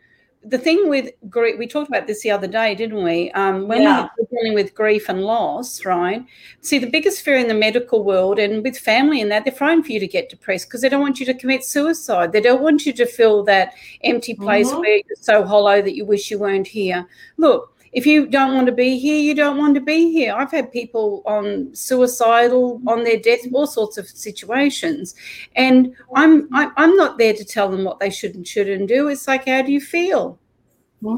The 0.47 0.59
thing 0.59 0.91
with 0.91 1.11
grief, 1.31 1.59
we 1.59 1.67
talked 1.67 1.89
about 1.89 2.07
this 2.07 2.23
the 2.23 2.31
other 2.31 2.47
day, 2.47 2.75
didn't 2.75 3.03
we? 3.03 3.31
Um, 3.31 3.67
when 3.67 3.81
yeah. 3.81 4.09
we're 4.19 4.27
dealing 4.31 4.55
with 4.55 4.75
grief 4.75 5.09
and 5.09 5.23
loss, 5.23 5.87
right? 5.87 6.23
See, 6.61 6.79
the 6.79 6.91
biggest 6.91 7.23
fear 7.23 7.37
in 7.37 7.49
the 7.49 7.55
medical 7.55 8.05
world 8.05 8.39
and 8.39 8.63
with 8.63 8.77
family 8.77 9.23
and 9.23 9.31
that, 9.31 9.45
they're 9.45 9.55
trying 9.55 9.83
for 9.83 9.93
you 9.93 10.01
to 10.01 10.07
get 10.07 10.29
depressed 10.29 10.69
because 10.69 10.83
they 10.83 10.91
don't 10.91 11.01
want 11.01 11.19
you 11.19 11.25
to 11.25 11.35
commit 11.35 11.65
suicide. 11.65 12.33
They 12.33 12.43
don't 12.43 12.61
want 12.61 12.85
you 12.85 12.93
to 12.93 13.07
feel 13.07 13.43
that 13.45 13.73
empty 14.03 14.35
place 14.35 14.69
mm-hmm. 14.69 14.81
where 14.81 14.97
you're 14.97 15.17
so 15.19 15.45
hollow 15.45 15.81
that 15.81 15.95
you 15.95 16.05
wish 16.05 16.31
you 16.31 16.39
weren't 16.39 16.67
here. 16.67 17.07
Look, 17.39 17.74
if 17.95 18.05
you 18.07 18.27
don't 18.27 18.55
want 18.55 18.67
to 18.67 18.73
be 18.73 18.99
here, 18.99 19.17
you 19.17 19.35
don't 19.35 19.57
want 19.57 19.77
to 19.77 19.81
be 19.81 20.11
here. 20.13 20.35
I've 20.35 20.51
had 20.51 20.73
people 20.73 21.23
on 21.25 21.75
suicidal, 21.75 22.83
on 22.89 23.05
their 23.05 23.19
death, 23.19 23.41
all 23.53 23.69
sorts 23.69 23.97
of 23.99 24.09
situations, 24.09 25.15
and 25.55 25.95
I'm 26.15 26.49
I'm 26.53 26.97
not 26.97 27.19
there 27.19 27.33
to 27.33 27.45
tell 27.45 27.71
them 27.71 27.85
what 27.85 28.01
they 28.01 28.11
should 28.11 28.35
and 28.35 28.47
shouldn't 28.47 28.89
do. 28.89 29.09
It's 29.09 29.29
like, 29.29 29.47
how 29.47 29.63
do 29.63 29.73
you 29.73 29.81
feel? 29.81 30.39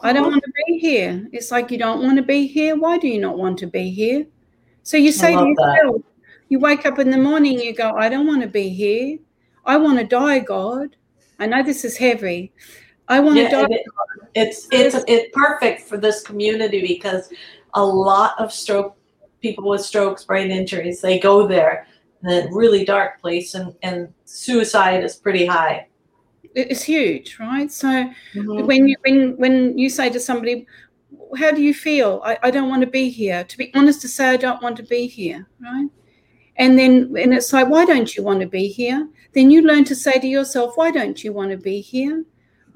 I 0.02 0.12
don't 0.12 0.30
want 0.30 0.42
to 0.42 0.52
be 0.66 0.78
here. 0.78 1.28
It's 1.32 1.50
like 1.50 1.70
you 1.70 1.78
don't 1.78 2.02
want 2.02 2.16
to 2.16 2.22
be 2.22 2.46
here. 2.46 2.76
Why 2.76 2.98
do 2.98 3.08
you 3.08 3.20
not 3.20 3.38
want 3.38 3.58
to 3.60 3.66
be 3.66 3.90
here? 3.90 4.26
So 4.82 4.96
you 4.96 5.12
say 5.12 5.34
to 5.34 5.46
yourself, 5.46 6.02
you 6.48 6.58
wake 6.58 6.84
up 6.86 6.98
in 6.98 7.10
the 7.10 7.18
morning, 7.18 7.60
you 7.60 7.72
go, 7.72 7.92
I 7.92 8.08
don't 8.08 8.26
want 8.26 8.42
to 8.42 8.48
be 8.48 8.68
here. 8.68 9.18
I 9.64 9.76
want 9.76 9.98
to 9.98 10.04
die, 10.04 10.40
God. 10.40 10.96
I 11.38 11.46
know 11.46 11.62
this 11.62 11.84
is 11.84 11.96
heavy. 11.96 12.52
I 13.08 13.20
want 13.20 13.36
yeah, 13.36 13.48
to 13.48 13.68
die. 13.68 13.78
It's 14.34 14.68
it's 14.70 14.96
it's 15.06 15.30
perfect 15.32 15.82
for 15.82 15.96
this 15.96 16.22
community 16.22 16.86
because 16.86 17.30
a 17.74 17.84
lot 17.84 18.38
of 18.38 18.52
stroke 18.52 18.96
people 19.40 19.68
with 19.68 19.82
strokes, 19.82 20.24
brain 20.24 20.50
injuries, 20.50 21.00
they 21.00 21.18
go 21.18 21.46
there 21.46 21.86
in 22.22 22.28
a 22.30 22.48
really 22.52 22.84
dark 22.84 23.20
place, 23.20 23.54
and 23.54 23.74
and 23.82 24.12
suicide 24.24 25.04
is 25.04 25.16
pretty 25.16 25.46
high. 25.46 25.88
It's 26.54 26.82
huge, 26.82 27.38
right? 27.38 27.70
So 27.70 27.88
mm-hmm. 27.88 28.66
when 28.66 28.88
you 28.88 28.96
when 29.02 29.36
when 29.36 29.78
you 29.78 29.88
say 29.88 30.10
to 30.10 30.20
somebody, 30.20 30.66
"How 31.38 31.52
do 31.52 31.62
you 31.62 31.74
feel?" 31.74 32.20
I, 32.24 32.38
I 32.42 32.50
don't 32.50 32.68
want 32.68 32.80
to 32.82 32.90
be 32.90 33.08
here. 33.08 33.44
To 33.44 33.58
be 33.58 33.72
honest, 33.74 34.00
to 34.02 34.08
say 34.08 34.30
I 34.30 34.36
don't 34.36 34.62
want 34.62 34.76
to 34.78 34.82
be 34.82 35.06
here, 35.06 35.46
right? 35.60 35.88
And 36.56 36.78
then 36.78 37.14
and 37.18 37.34
it's 37.34 37.52
like, 37.52 37.68
why 37.68 37.84
don't 37.84 38.16
you 38.16 38.22
want 38.22 38.40
to 38.40 38.46
be 38.46 38.68
here? 38.68 39.08
Then 39.34 39.50
you 39.50 39.62
learn 39.62 39.84
to 39.84 39.94
say 39.94 40.18
to 40.18 40.26
yourself, 40.26 40.76
why 40.76 40.90
don't 40.90 41.22
you 41.22 41.32
want 41.32 41.50
to 41.50 41.58
be 41.58 41.80
here? 41.80 42.24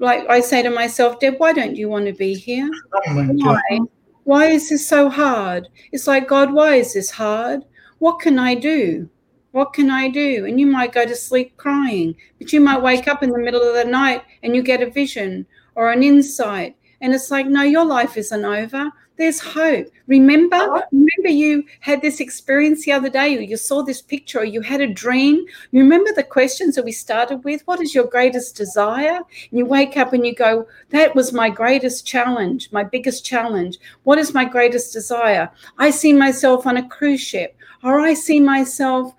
Like 0.01 0.27
I 0.27 0.41
say 0.41 0.63
to 0.63 0.69
myself, 0.71 1.19
Deb, 1.19 1.35
why 1.37 1.53
don't 1.53 1.75
you 1.75 1.87
want 1.87 2.07
to 2.07 2.13
be 2.13 2.33
here? 2.33 2.69
Oh 2.93 3.23
why? 3.35 3.79
Why 4.23 4.45
is 4.47 4.69
this 4.69 4.87
so 4.87 5.09
hard? 5.09 5.67
It's 5.91 6.07
like, 6.07 6.27
God, 6.27 6.51
why 6.51 6.75
is 6.75 6.93
this 6.93 7.11
hard? 7.11 7.63
What 7.99 8.19
can 8.19 8.39
I 8.39 8.55
do? 8.55 9.09
What 9.51 9.73
can 9.73 9.91
I 9.91 10.09
do? 10.09 10.45
And 10.45 10.59
you 10.59 10.65
might 10.65 10.91
go 10.91 11.05
to 11.05 11.15
sleep 11.15 11.55
crying, 11.57 12.15
but 12.39 12.51
you 12.51 12.61
might 12.61 12.81
wake 12.81 13.07
up 13.07 13.21
in 13.21 13.29
the 13.29 13.39
middle 13.39 13.61
of 13.61 13.75
the 13.75 13.89
night 13.89 14.23
and 14.41 14.55
you 14.55 14.63
get 14.63 14.81
a 14.81 14.89
vision 14.89 15.45
or 15.75 15.91
an 15.91 16.01
insight. 16.01 16.75
And 17.01 17.13
it's 17.13 17.29
like, 17.29 17.45
no, 17.45 17.61
your 17.61 17.85
life 17.85 18.17
isn't 18.17 18.45
over. 18.45 18.91
There's 19.21 19.39
hope. 19.39 19.85
Remember, 20.07 20.83
remember 20.91 21.29
you 21.29 21.63
had 21.81 22.01
this 22.01 22.19
experience 22.19 22.85
the 22.85 22.93
other 22.93 23.07
day, 23.07 23.37
or 23.37 23.41
you 23.41 23.55
saw 23.55 23.83
this 23.83 24.01
picture, 24.01 24.39
or 24.39 24.45
you 24.45 24.61
had 24.61 24.81
a 24.81 24.91
dream. 24.91 25.45
You 25.69 25.83
remember 25.83 26.11
the 26.11 26.23
questions 26.23 26.73
that 26.73 26.85
we 26.85 26.91
started 26.91 27.43
with? 27.43 27.61
What 27.65 27.79
is 27.81 27.93
your 27.93 28.05
greatest 28.05 28.55
desire? 28.55 29.17
And 29.17 29.59
you 29.59 29.63
wake 29.63 29.95
up 29.95 30.13
and 30.13 30.25
you 30.25 30.33
go, 30.33 30.65
That 30.89 31.13
was 31.13 31.33
my 31.33 31.51
greatest 31.51 32.03
challenge, 32.03 32.71
my 32.71 32.83
biggest 32.83 33.23
challenge. 33.23 33.77
What 34.05 34.17
is 34.17 34.33
my 34.33 34.43
greatest 34.43 34.91
desire? 34.91 35.51
I 35.77 35.91
see 35.91 36.13
myself 36.13 36.65
on 36.65 36.77
a 36.77 36.89
cruise 36.89 37.21
ship, 37.21 37.55
or 37.83 37.99
I 37.99 38.15
see 38.15 38.39
myself, 38.39 39.13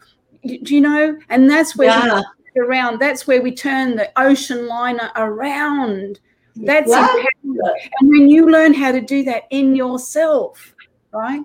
do 0.45 0.75
you 0.75 0.81
know? 0.81 1.17
And 1.29 1.49
that's 1.49 1.77
where 1.77 1.91
yeah. 1.91 2.23
we 2.57 2.61
around, 2.61 2.99
that's 2.99 3.29
where 3.29 3.41
we 3.41 3.55
turn 3.55 3.95
the 3.95 4.11
ocean 4.17 4.67
liner 4.67 5.13
around 5.15 6.19
that's 6.57 6.91
wow. 6.91 7.09
And 7.43 8.11
when 8.11 8.29
you 8.29 8.51
learn 8.51 8.75
how 8.75 8.93
to 8.93 9.01
do 9.01 9.23
that 9.25 9.45
in 9.51 9.75
yourself, 9.75 10.75
right? 11.13 11.43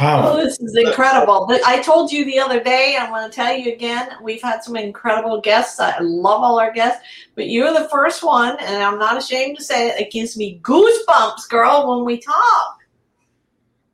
Oh, 0.00 0.36
this 0.36 0.58
is 0.60 0.76
incredible. 0.76 1.46
But 1.46 1.60
I 1.66 1.80
told 1.82 2.10
you 2.10 2.24
the 2.24 2.38
other 2.38 2.62
day, 2.62 2.96
I'm 2.98 3.10
going 3.10 3.28
to 3.28 3.34
tell 3.34 3.54
you 3.54 3.72
again, 3.72 4.08
we've 4.22 4.40
had 4.42 4.64
some 4.64 4.76
incredible 4.76 5.40
guests. 5.40 5.78
I 5.78 5.98
love 6.00 6.42
all 6.42 6.58
our 6.58 6.72
guests, 6.72 7.02
but 7.34 7.48
you're 7.48 7.72
the 7.72 7.88
first 7.90 8.22
one, 8.24 8.56
and 8.60 8.82
I'm 8.82 8.98
not 8.98 9.18
ashamed 9.18 9.58
to 9.58 9.64
say 9.64 9.90
it. 9.90 10.00
It 10.00 10.10
gives 10.10 10.36
me 10.36 10.58
goosebumps, 10.62 11.48
girl, 11.50 11.94
when 11.94 12.04
we 12.04 12.18
talk. 12.18 12.78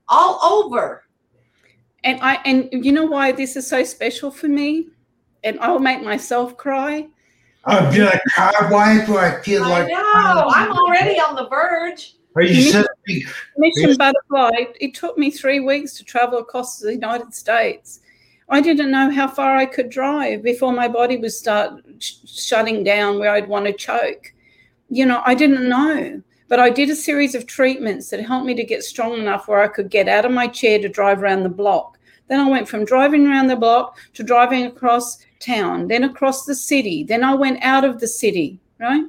All 0.08 0.40
over. 0.42 1.04
And 2.04 2.20
I 2.22 2.34
and 2.44 2.68
you 2.72 2.92
know 2.92 3.04
why 3.04 3.32
this 3.32 3.56
is 3.56 3.66
so 3.66 3.84
special 3.84 4.30
for 4.30 4.48
me? 4.48 4.88
And 5.44 5.58
I'll 5.60 5.78
make 5.78 6.02
myself 6.02 6.56
cry 6.56 7.08
I'd 7.64 7.92
be 7.92 8.02
like, 8.02 8.20
why 8.70 9.04
do 9.04 9.18
I 9.18 9.40
feel 9.42 9.62
like? 9.62 9.88
No, 9.88 9.96
oh, 9.98 10.50
I'm 10.54 10.72
already 10.72 11.20
on 11.20 11.34
the 11.34 11.48
verge. 11.48 12.14
Are 12.34 12.42
you 12.42 12.84
Mission, 13.06 13.28
Mission 13.58 13.96
Butterfly. 13.96 14.72
It 14.80 14.94
took 14.94 15.18
me 15.18 15.30
three 15.30 15.60
weeks 15.60 15.94
to 15.94 16.04
travel 16.04 16.38
across 16.38 16.78
the 16.78 16.94
United 16.94 17.34
States. 17.34 18.00
I 18.48 18.60
didn't 18.60 18.90
know 18.90 19.10
how 19.10 19.28
far 19.28 19.56
I 19.56 19.66
could 19.66 19.90
drive 19.90 20.42
before 20.42 20.72
my 20.72 20.88
body 20.88 21.16
would 21.16 21.32
start 21.32 21.82
sh- 21.98 22.14
shutting 22.26 22.82
down 22.82 23.18
where 23.18 23.30
I'd 23.30 23.48
want 23.48 23.66
to 23.66 23.72
choke. 23.72 24.32
You 24.88 25.06
know, 25.06 25.22
I 25.24 25.34
didn't 25.34 25.68
know. 25.68 26.22
But 26.48 26.58
I 26.58 26.68
did 26.68 26.90
a 26.90 26.96
series 26.96 27.36
of 27.36 27.46
treatments 27.46 28.10
that 28.10 28.26
helped 28.26 28.46
me 28.46 28.54
to 28.54 28.64
get 28.64 28.82
strong 28.82 29.14
enough 29.14 29.46
where 29.46 29.60
I 29.60 29.68
could 29.68 29.88
get 29.88 30.08
out 30.08 30.24
of 30.24 30.32
my 30.32 30.48
chair 30.48 30.80
to 30.80 30.88
drive 30.88 31.22
around 31.22 31.44
the 31.44 31.48
block. 31.48 31.96
Then 32.26 32.40
I 32.40 32.50
went 32.50 32.68
from 32.68 32.84
driving 32.84 33.26
around 33.26 33.46
the 33.46 33.54
block 33.54 33.96
to 34.14 34.24
driving 34.24 34.66
across 34.66 35.18
town, 35.40 35.88
then 35.88 36.04
across 36.04 36.44
the 36.44 36.54
city, 36.54 37.02
then 37.02 37.24
I 37.24 37.34
went 37.34 37.62
out 37.62 37.84
of 37.84 37.98
the 37.98 38.06
city, 38.06 38.60
right? 38.78 39.04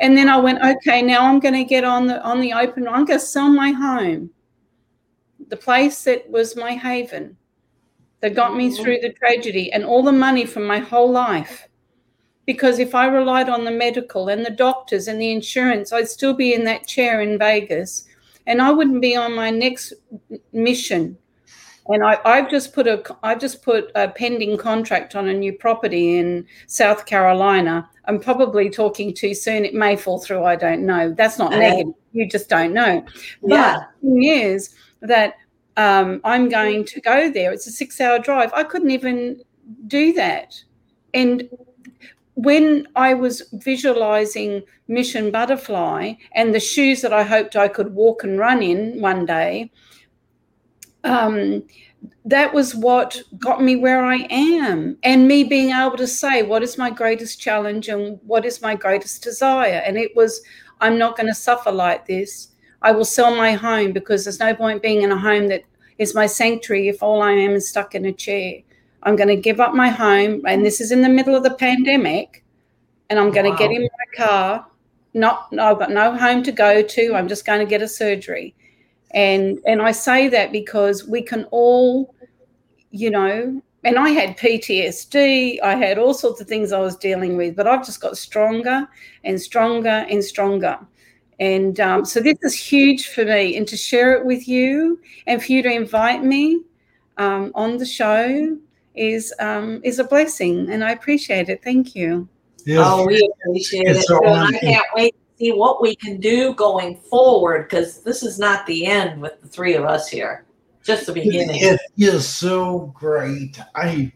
And 0.00 0.16
then 0.16 0.28
I 0.28 0.38
went, 0.38 0.62
okay, 0.62 1.02
now 1.02 1.26
I'm 1.26 1.38
going 1.38 1.54
to 1.54 1.64
get 1.64 1.84
on 1.84 2.06
the 2.06 2.22
on 2.22 2.40
the 2.40 2.52
open. 2.52 2.88
I'm 2.88 3.04
going 3.04 3.20
to 3.20 3.24
sell 3.24 3.48
my 3.48 3.70
home, 3.70 4.30
the 5.48 5.56
place 5.56 6.04
that 6.04 6.28
was 6.30 6.56
my 6.56 6.72
haven, 6.72 7.36
that 8.20 8.34
got 8.34 8.56
me 8.56 8.70
mm-hmm. 8.70 8.82
through 8.82 8.98
the 9.00 9.12
tragedy, 9.12 9.72
and 9.72 9.84
all 9.84 10.02
the 10.02 10.12
money 10.12 10.46
from 10.46 10.66
my 10.66 10.78
whole 10.78 11.10
life. 11.10 11.68
Because 12.46 12.78
if 12.78 12.94
I 12.94 13.06
relied 13.06 13.48
on 13.48 13.64
the 13.64 13.70
medical 13.70 14.28
and 14.28 14.44
the 14.44 14.50
doctors 14.50 15.08
and 15.08 15.20
the 15.20 15.30
insurance, 15.30 15.92
I'd 15.92 16.08
still 16.08 16.34
be 16.34 16.54
in 16.54 16.64
that 16.64 16.86
chair 16.86 17.20
in 17.22 17.38
Vegas, 17.38 18.06
and 18.46 18.60
I 18.60 18.70
wouldn't 18.70 19.00
be 19.00 19.16
on 19.16 19.34
my 19.34 19.50
next 19.50 19.94
mission 20.52 21.16
and 21.88 22.02
I, 22.02 22.36
have 22.36 22.50
just 22.50 22.72
put 22.72 22.86
a 22.86 23.02
I've 23.22 23.40
just 23.40 23.62
put 23.62 23.90
a 23.94 24.08
pending 24.08 24.56
contract 24.56 25.14
on 25.14 25.28
a 25.28 25.34
new 25.34 25.52
property 25.52 26.18
in 26.18 26.46
South 26.66 27.04
Carolina. 27.04 27.88
I'm 28.06 28.20
probably 28.20 28.70
talking 28.70 29.12
too 29.14 29.34
soon. 29.34 29.64
It 29.64 29.74
may 29.74 29.96
fall 29.96 30.18
through. 30.18 30.44
I 30.44 30.56
don't 30.56 30.86
know. 30.86 31.12
That's 31.12 31.38
not 31.38 31.52
uh, 31.52 31.58
negative. 31.58 31.94
You 32.12 32.28
just 32.28 32.48
don't 32.48 32.72
know. 32.72 33.04
Yeah. 33.42 33.76
But 33.76 33.86
the 34.02 34.08
thing 34.08 34.24
is 34.24 34.74
that 35.02 35.34
um, 35.76 36.20
I'm 36.24 36.48
going 36.48 36.84
to 36.86 37.00
go 37.00 37.30
there. 37.30 37.52
It's 37.52 37.66
a 37.66 37.72
six 37.72 38.00
hour 38.00 38.18
drive. 38.18 38.52
I 38.54 38.64
couldn't 38.64 38.90
even 38.90 39.42
do 39.86 40.12
that. 40.14 40.54
And 41.12 41.48
when 42.34 42.88
I 42.96 43.14
was 43.14 43.42
visualizing 43.52 44.62
Mission 44.88 45.30
Butterfly 45.30 46.14
and 46.32 46.54
the 46.54 46.60
shoes 46.60 47.00
that 47.02 47.12
I 47.12 47.22
hoped 47.22 47.56
I 47.56 47.68
could 47.68 47.94
walk 47.94 48.24
and 48.24 48.38
run 48.38 48.62
in 48.62 49.00
one 49.00 49.24
day, 49.24 49.70
um, 51.04 51.62
that 52.24 52.52
was 52.52 52.74
what 52.74 53.20
got 53.38 53.62
me 53.62 53.76
where 53.76 54.04
I 54.04 54.26
am, 54.30 54.96
and 55.02 55.28
me 55.28 55.44
being 55.44 55.70
able 55.70 55.96
to 55.98 56.06
say, 56.06 56.42
What 56.42 56.62
is 56.62 56.78
my 56.78 56.90
greatest 56.90 57.40
challenge 57.40 57.88
and 57.88 58.18
what 58.24 58.44
is 58.44 58.62
my 58.62 58.74
greatest 58.74 59.22
desire? 59.22 59.82
And 59.84 59.96
it 59.96 60.16
was, 60.16 60.40
I'm 60.80 60.98
not 60.98 61.16
going 61.16 61.26
to 61.26 61.34
suffer 61.34 61.70
like 61.70 62.06
this. 62.06 62.48
I 62.82 62.92
will 62.92 63.04
sell 63.04 63.34
my 63.34 63.52
home 63.52 63.92
because 63.92 64.24
there's 64.24 64.40
no 64.40 64.54
point 64.54 64.82
being 64.82 65.02
in 65.02 65.12
a 65.12 65.18
home 65.18 65.48
that 65.48 65.62
is 65.98 66.14
my 66.14 66.26
sanctuary 66.26 66.88
if 66.88 67.02
all 67.02 67.22
I 67.22 67.32
am 67.32 67.52
is 67.52 67.68
stuck 67.68 67.94
in 67.94 68.04
a 68.04 68.12
chair. 68.12 68.60
I'm 69.02 69.16
going 69.16 69.28
to 69.28 69.36
give 69.36 69.60
up 69.60 69.74
my 69.74 69.88
home, 69.88 70.42
and 70.46 70.64
this 70.64 70.80
is 70.80 70.92
in 70.92 71.02
the 71.02 71.08
middle 71.08 71.36
of 71.36 71.42
the 71.42 71.54
pandemic, 71.54 72.42
and 73.10 73.18
I'm 73.18 73.30
going 73.30 73.46
wow. 73.46 73.56
to 73.56 73.58
get 73.58 73.70
in 73.70 73.82
my 73.82 74.26
car. 74.26 74.66
Not, 75.12 75.48
I've 75.52 75.78
got 75.78 75.90
no 75.90 76.16
home 76.16 76.42
to 76.42 76.52
go 76.52 76.82
to. 76.82 77.14
I'm 77.14 77.28
just 77.28 77.44
going 77.44 77.60
to 77.60 77.66
get 77.66 77.82
a 77.82 77.88
surgery 77.88 78.54
and 79.14 79.58
and 79.66 79.80
i 79.80 79.90
say 79.90 80.28
that 80.28 80.52
because 80.52 81.08
we 81.08 81.22
can 81.22 81.44
all 81.50 82.14
you 82.90 83.10
know 83.10 83.62
and 83.84 83.98
i 83.98 84.10
had 84.10 84.36
ptsd 84.36 85.60
i 85.62 85.74
had 85.74 85.98
all 85.98 86.12
sorts 86.12 86.40
of 86.40 86.46
things 86.46 86.72
i 86.72 86.78
was 86.78 86.96
dealing 86.96 87.36
with 87.36 87.56
but 87.56 87.66
i've 87.66 87.84
just 87.84 88.00
got 88.00 88.18
stronger 88.18 88.86
and 89.24 89.40
stronger 89.40 90.06
and 90.10 90.22
stronger. 90.22 90.78
And 91.40 91.80
um, 91.80 92.04
so 92.04 92.20
this 92.20 92.38
is 92.42 92.54
huge 92.54 93.08
for 93.08 93.24
me. 93.24 93.56
And 93.56 93.66
to 93.68 93.76
share 93.76 94.12
it 94.14 94.24
with 94.24 94.46
you 94.46 95.00
and 95.26 95.42
for 95.42 95.50
you 95.50 95.62
to 95.62 95.72
invite 95.72 96.22
me 96.22 96.62
um, 97.16 97.50
on 97.54 97.76
the 97.76 97.86
show 97.86 98.56
is 98.94 99.34
um, 99.40 99.80
is 99.82 99.98
a 99.98 100.04
blessing. 100.04 100.70
And 100.70 100.84
i 100.84 100.92
appreciate 100.92 101.48
it. 101.48 101.62
Thank 101.64 101.94
you. 101.94 102.28
Yes. 102.66 102.80
oh 102.82 103.06
we 103.06 103.28
appreciate 103.42 103.88
it's 103.88 103.98
it. 103.98 104.06
so 104.06 104.24
i 104.24 104.50
can't 104.52 104.86
wait 104.94 105.14
see 105.38 105.52
what 105.52 105.82
we 105.82 105.96
can 105.96 106.20
do 106.20 106.54
going 106.54 106.96
forward 106.96 107.68
because 107.68 108.02
this 108.02 108.22
is 108.22 108.38
not 108.38 108.66
the 108.66 108.86
end 108.86 109.20
with 109.20 109.40
the 109.40 109.48
three 109.48 109.74
of 109.74 109.84
us 109.84 110.08
here 110.08 110.44
just 110.82 111.06
the 111.06 111.12
beginning 111.12 111.58
it 111.60 111.80
is 111.96 112.26
so 112.26 112.92
great 112.94 113.60
i 113.74 114.12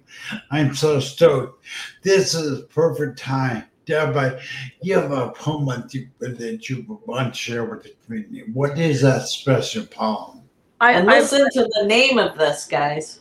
i'm 0.51 0.75
so 0.75 1.01
stoked 1.01 1.65
this 2.03 2.35
is 2.35 2.63
perfect 2.67 3.19
time 3.19 3.65
Deb, 3.89 4.39
you 4.83 4.99
have 4.99 5.13
a 5.13 5.31
poem 5.31 5.65
that 5.65 5.95
you, 5.95 6.09
that 6.19 6.69
you 6.69 7.01
want 7.07 7.33
to 7.33 7.41
share 7.41 7.65
with 7.65 7.85
the 7.85 7.95
community. 8.05 8.45
What 8.53 8.79
is 8.79 9.01
that 9.01 9.23
special 9.29 9.87
poem? 9.87 10.43
I, 10.79 10.93
and 10.93 11.07
listen 11.07 11.41
I, 11.41 11.49
to 11.55 11.71
the 11.81 11.87
name 11.87 12.19
of 12.19 12.37
this, 12.37 12.67
guys. 12.67 13.21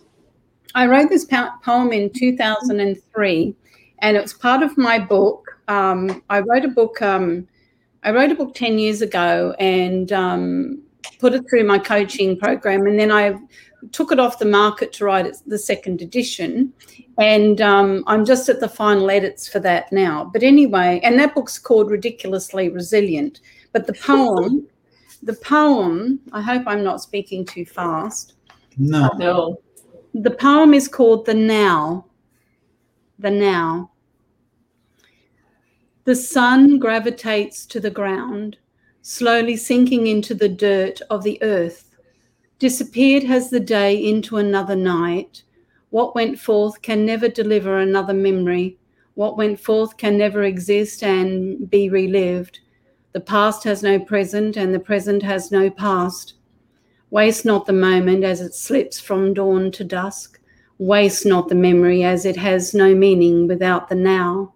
I 0.76 0.86
wrote 0.88 1.08
this 1.08 1.26
poem 1.64 1.94
in 1.94 2.10
2003, 2.10 3.56
and 4.00 4.18
it 4.18 4.22
was 4.22 4.34
part 4.34 4.62
of 4.62 4.78
my 4.78 5.00
book. 5.00 5.46
Um, 5.70 6.22
I 6.30 6.42
wrote 6.42 6.66
a 6.66 6.70
book 6.70 7.02
um, 7.02 7.48
I 8.08 8.12
wrote 8.12 8.32
a 8.32 8.36
book 8.36 8.56
10 8.56 8.80
years 8.80 9.02
ago 9.02 9.54
and 9.60 10.14
um, 10.14 10.82
put 11.20 11.34
it 11.34 11.44
through 11.50 11.66
my 11.66 11.78
coaching 11.78 12.40
program. 12.40 12.88
And 12.88 12.98
then 12.98 13.12
I 13.12 13.36
took 13.92 14.14
it 14.14 14.20
off 14.20 14.40
the 14.40 14.46
market 14.46 14.94
to 14.94 15.04
write 15.04 15.30
the 15.46 15.60
second 15.60 16.02
edition. 16.02 16.72
And 17.18 17.60
um, 17.60 18.06
I'm 18.08 18.24
just 18.24 18.48
at 18.48 18.62
the 18.62 18.70
final 18.70 19.12
edits 19.12 19.50
for 19.50 19.60
that 19.60 19.92
now. 19.92 20.24
But 20.24 20.42
anyway, 20.42 21.02
and 21.04 21.20
that 21.20 21.36
book's 21.36 21.60
called 21.60 21.92
Ridiculously 21.92 22.70
Resilient. 22.70 23.42
But 23.74 23.88
the 23.88 23.94
poem, 23.94 24.66
the 25.22 25.34
poem, 25.34 26.22
I 26.32 26.42
hope 26.42 26.64
I'm 26.66 26.86
not 26.86 27.02
speaking 27.02 27.46
too 27.46 27.66
fast. 27.66 28.36
No. 28.78 29.10
No. 29.18 29.62
The 30.14 30.32
poem 30.32 30.74
is 30.74 30.88
called 30.88 31.26
The 31.26 31.34
Now. 31.34 32.06
The 33.20 33.32
Now. 33.32 33.92
The 36.08 36.16
sun 36.16 36.80
gravitates 36.80 37.66
to 37.66 37.82
the 37.82 37.90
ground, 37.90 38.56
slowly 39.02 39.58
sinking 39.58 40.08
into 40.08 40.34
the 40.34 40.48
dirt 40.48 41.02
of 41.10 41.22
the 41.22 41.38
earth. 41.44 41.98
Disappeared 42.60 43.24
has 43.24 43.50
the 43.50 43.60
day 43.60 43.94
into 43.94 44.38
another 44.38 44.78
night. 44.78 45.44
What 45.90 46.16
went 46.16 46.40
forth 46.40 46.82
can 46.82 47.06
never 47.06 47.28
deliver 47.28 47.80
another 47.80 48.14
memory. 48.14 48.78
What 49.16 49.36
went 49.36 49.60
forth 49.60 49.98
can 49.98 50.18
never 50.18 50.44
exist 50.44 51.04
and 51.04 51.70
be 51.70 51.90
relived. 51.90 52.62
The 53.12 53.20
past 53.20 53.66
has 53.66 53.84
no 53.84 54.00
present, 54.00 54.56
and 54.56 54.74
the 54.74 54.80
present 54.80 55.24
has 55.24 55.52
no 55.52 55.70
past. 55.70 56.36
Waste 57.10 57.44
not 57.44 57.66
the 57.66 57.74
moment 57.74 58.24
as 58.24 58.40
it 58.40 58.54
slips 58.56 58.98
from 58.98 59.34
dawn 59.34 59.72
to 59.72 59.84
dusk. 59.84 60.40
Waste 60.78 61.26
not 61.26 61.50
the 61.50 61.56
memory 61.56 62.06
as 62.06 62.24
it 62.24 62.38
has 62.38 62.74
no 62.74 62.96
meaning 62.96 63.46
without 63.46 63.90
the 63.90 63.96
now. 63.96 64.54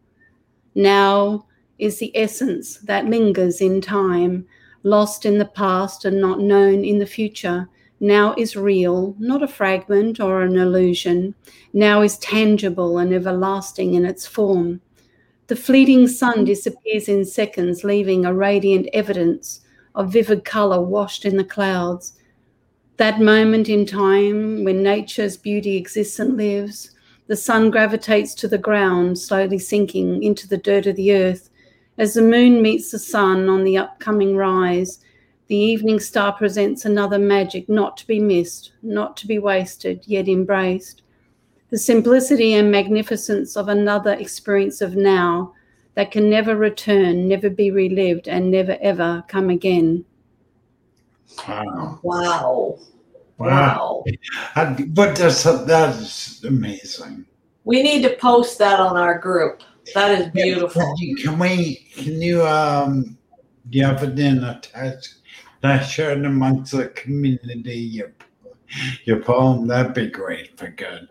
Now 0.75 1.45
is 1.79 1.99
the 1.99 2.15
essence 2.15 2.77
that 2.77 3.07
lingers 3.07 3.61
in 3.61 3.81
time, 3.81 4.45
lost 4.83 5.25
in 5.25 5.37
the 5.37 5.45
past 5.45 6.05
and 6.05 6.21
not 6.21 6.39
known 6.39 6.83
in 6.83 6.99
the 6.99 7.05
future. 7.05 7.67
Now 7.99 8.33
is 8.37 8.55
real, 8.55 9.15
not 9.19 9.43
a 9.43 9.47
fragment 9.47 10.19
or 10.19 10.41
an 10.41 10.57
illusion. 10.57 11.35
Now 11.73 12.01
is 12.01 12.17
tangible 12.17 12.97
and 12.97 13.13
everlasting 13.13 13.93
in 13.93 14.05
its 14.05 14.25
form. 14.25 14.81
The 15.47 15.55
fleeting 15.55 16.07
sun 16.07 16.45
disappears 16.45 17.09
in 17.09 17.25
seconds, 17.25 17.83
leaving 17.83 18.25
a 18.25 18.33
radiant 18.33 18.87
evidence 18.93 19.61
of 19.95 20.13
vivid 20.13 20.45
colour 20.45 20.81
washed 20.81 21.25
in 21.25 21.37
the 21.37 21.43
clouds. 21.43 22.13
That 22.97 23.19
moment 23.19 23.67
in 23.67 23.85
time 23.85 24.63
when 24.63 24.81
nature's 24.81 25.35
beauty 25.35 25.75
exists 25.75 26.19
and 26.19 26.37
lives, 26.37 26.91
the 27.31 27.37
sun 27.37 27.71
gravitates 27.71 28.33
to 28.35 28.45
the 28.45 28.57
ground, 28.57 29.17
slowly 29.17 29.57
sinking 29.57 30.21
into 30.21 30.49
the 30.49 30.57
dirt 30.57 30.85
of 30.85 30.97
the 30.97 31.13
earth. 31.13 31.49
As 31.97 32.13
the 32.13 32.21
moon 32.21 32.61
meets 32.61 32.91
the 32.91 32.99
sun 32.99 33.47
on 33.47 33.63
the 33.63 33.77
upcoming 33.77 34.35
rise, 34.35 34.99
the 35.47 35.55
evening 35.55 36.01
star 36.01 36.33
presents 36.33 36.83
another 36.83 37.17
magic 37.17 37.69
not 37.69 37.95
to 37.95 38.05
be 38.05 38.19
missed, 38.19 38.73
not 38.83 39.15
to 39.15 39.27
be 39.27 39.39
wasted, 39.39 40.03
yet 40.05 40.27
embraced. 40.27 41.03
The 41.69 41.77
simplicity 41.77 42.55
and 42.55 42.69
magnificence 42.69 43.55
of 43.55 43.69
another 43.69 44.11
experience 44.11 44.81
of 44.81 44.97
now 44.97 45.53
that 45.93 46.11
can 46.11 46.29
never 46.29 46.57
return, 46.57 47.29
never 47.29 47.49
be 47.49 47.71
relived, 47.71 48.27
and 48.27 48.51
never 48.51 48.77
ever 48.81 49.23
come 49.29 49.49
again. 49.49 50.03
Wow. 51.47 51.99
Wow. 52.03 52.79
Wow. 53.49 54.03
wow. 54.55 54.77
But 54.87 55.15
that's, 55.15 55.43
that's 55.43 56.43
amazing. 56.43 57.25
We 57.63 57.83
need 57.83 58.01
to 58.03 58.15
post 58.15 58.57
that 58.59 58.79
on 58.79 58.97
our 58.97 59.17
group. 59.17 59.61
That 59.93 60.19
is 60.19 60.27
beautiful. 60.29 60.95
Can 61.21 61.39
we, 61.39 61.87
can 61.95 62.21
you, 62.21 62.45
um, 62.45 63.17
do 63.69 63.77
you 63.77 63.85
have 63.85 64.03
it 64.03 64.17
in 64.17 64.43
a 64.43 64.59
text? 64.61 65.21
that 65.61 65.81
shared 65.83 66.25
amongst 66.25 66.73
the 66.73 66.89
community 66.89 67.75
your, 67.75 68.11
your 69.05 69.21
poem 69.21 69.67
that'd 69.67 69.93
be 69.93 70.07
great 70.07 70.57
for 70.57 70.69
good 70.69 71.07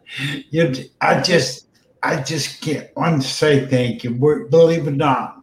you 0.50 0.72
i 1.00 1.20
just 1.20 1.68
i 2.02 2.20
just 2.20 2.60
can't 2.60 2.94
want 2.96 3.22
to 3.22 3.28
say 3.28 3.66
thank 3.66 4.04
you 4.04 4.14
We're, 4.14 4.44
believe 4.44 4.86
it 4.86 4.92
or 4.92 4.96
not 4.96 5.42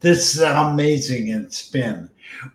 this 0.00 0.34
is 0.34 0.42
amazing 0.42 1.28
it's 1.28 1.68
been 1.68 2.08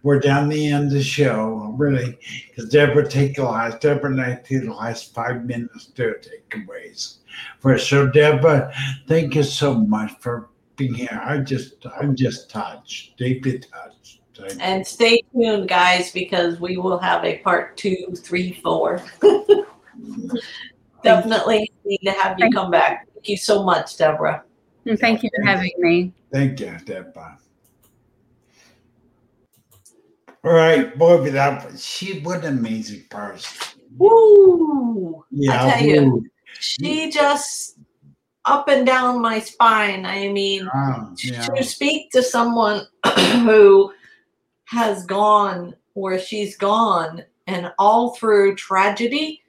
we're 0.03 0.19
down 0.19 0.49
the 0.49 0.67
end 0.67 0.87
of 0.87 0.93
the 0.93 1.03
show 1.03 1.73
really 1.77 2.17
because 2.47 2.69
deborah 2.69 3.07
take 3.07 3.35
the 3.35 3.43
last 3.43 3.81
deborah 3.81 4.11
and 4.11 4.21
i 4.21 4.35
take 4.35 4.63
the 4.63 4.73
last 4.73 5.13
five 5.13 5.45
minutes 5.45 5.87
to 5.87 6.15
take 6.21 6.55
aways 6.63 7.19
for 7.59 7.77
so 7.77 8.07
deborah 8.07 8.71
thank 9.07 9.35
you 9.35 9.43
so 9.43 9.73
much 9.73 10.11
for 10.19 10.49
being 10.75 10.93
here 10.93 11.21
i 11.25 11.37
just 11.37 11.85
i'm 11.99 12.15
just 12.15 12.49
touched 12.49 13.17
deeply 13.17 13.59
touched 13.59 14.19
and 14.59 14.85
stay 14.85 15.21
tuned, 15.33 15.67
guys, 15.67 16.11
because 16.11 16.59
we 16.59 16.77
will 16.77 16.97
have 16.99 17.23
a 17.25 17.39
part 17.39 17.77
two, 17.77 18.13
three, 18.15 18.53
four. 18.53 19.01
Definitely 21.03 21.71
need 21.85 21.99
to 22.03 22.11
have 22.11 22.39
you 22.39 22.49
come 22.51 22.71
back. 22.71 23.07
Thank 23.13 23.29
you 23.29 23.37
so 23.37 23.63
much, 23.63 23.97
Deborah. 23.97 24.43
thank 24.97 25.23
you 25.23 25.29
for 25.35 25.43
having 25.45 25.71
me. 25.77 26.13
Thank 26.31 26.59
you, 26.59 26.77
Deborah. 26.85 27.37
All 30.43 30.53
right, 30.53 30.97
boy, 30.97 31.29
that 31.31 31.79
she 31.79 32.19
what 32.21 32.45
an 32.45 32.57
amazing 32.59 33.03
person. 33.09 33.79
Woo! 33.97 35.25
Yeah, 35.31 35.65
I 35.65 35.71
tell 35.71 35.81
woo. 35.81 35.93
you, 35.93 36.29
she 36.59 37.11
just 37.11 37.77
up 38.45 38.67
and 38.67 38.85
down 38.85 39.21
my 39.21 39.39
spine. 39.39 40.05
I 40.05 40.29
mean, 40.29 40.69
um, 40.73 41.15
yeah. 41.23 41.45
to 41.47 41.63
speak 41.63 42.11
to 42.11 42.23
someone 42.23 42.85
who 43.43 43.93
has 44.65 45.05
gone 45.05 45.75
where 45.93 46.19
she's 46.19 46.55
gone 46.55 47.23
and 47.47 47.71
all 47.77 48.15
through 48.15 48.55
tragedy, 48.55 49.41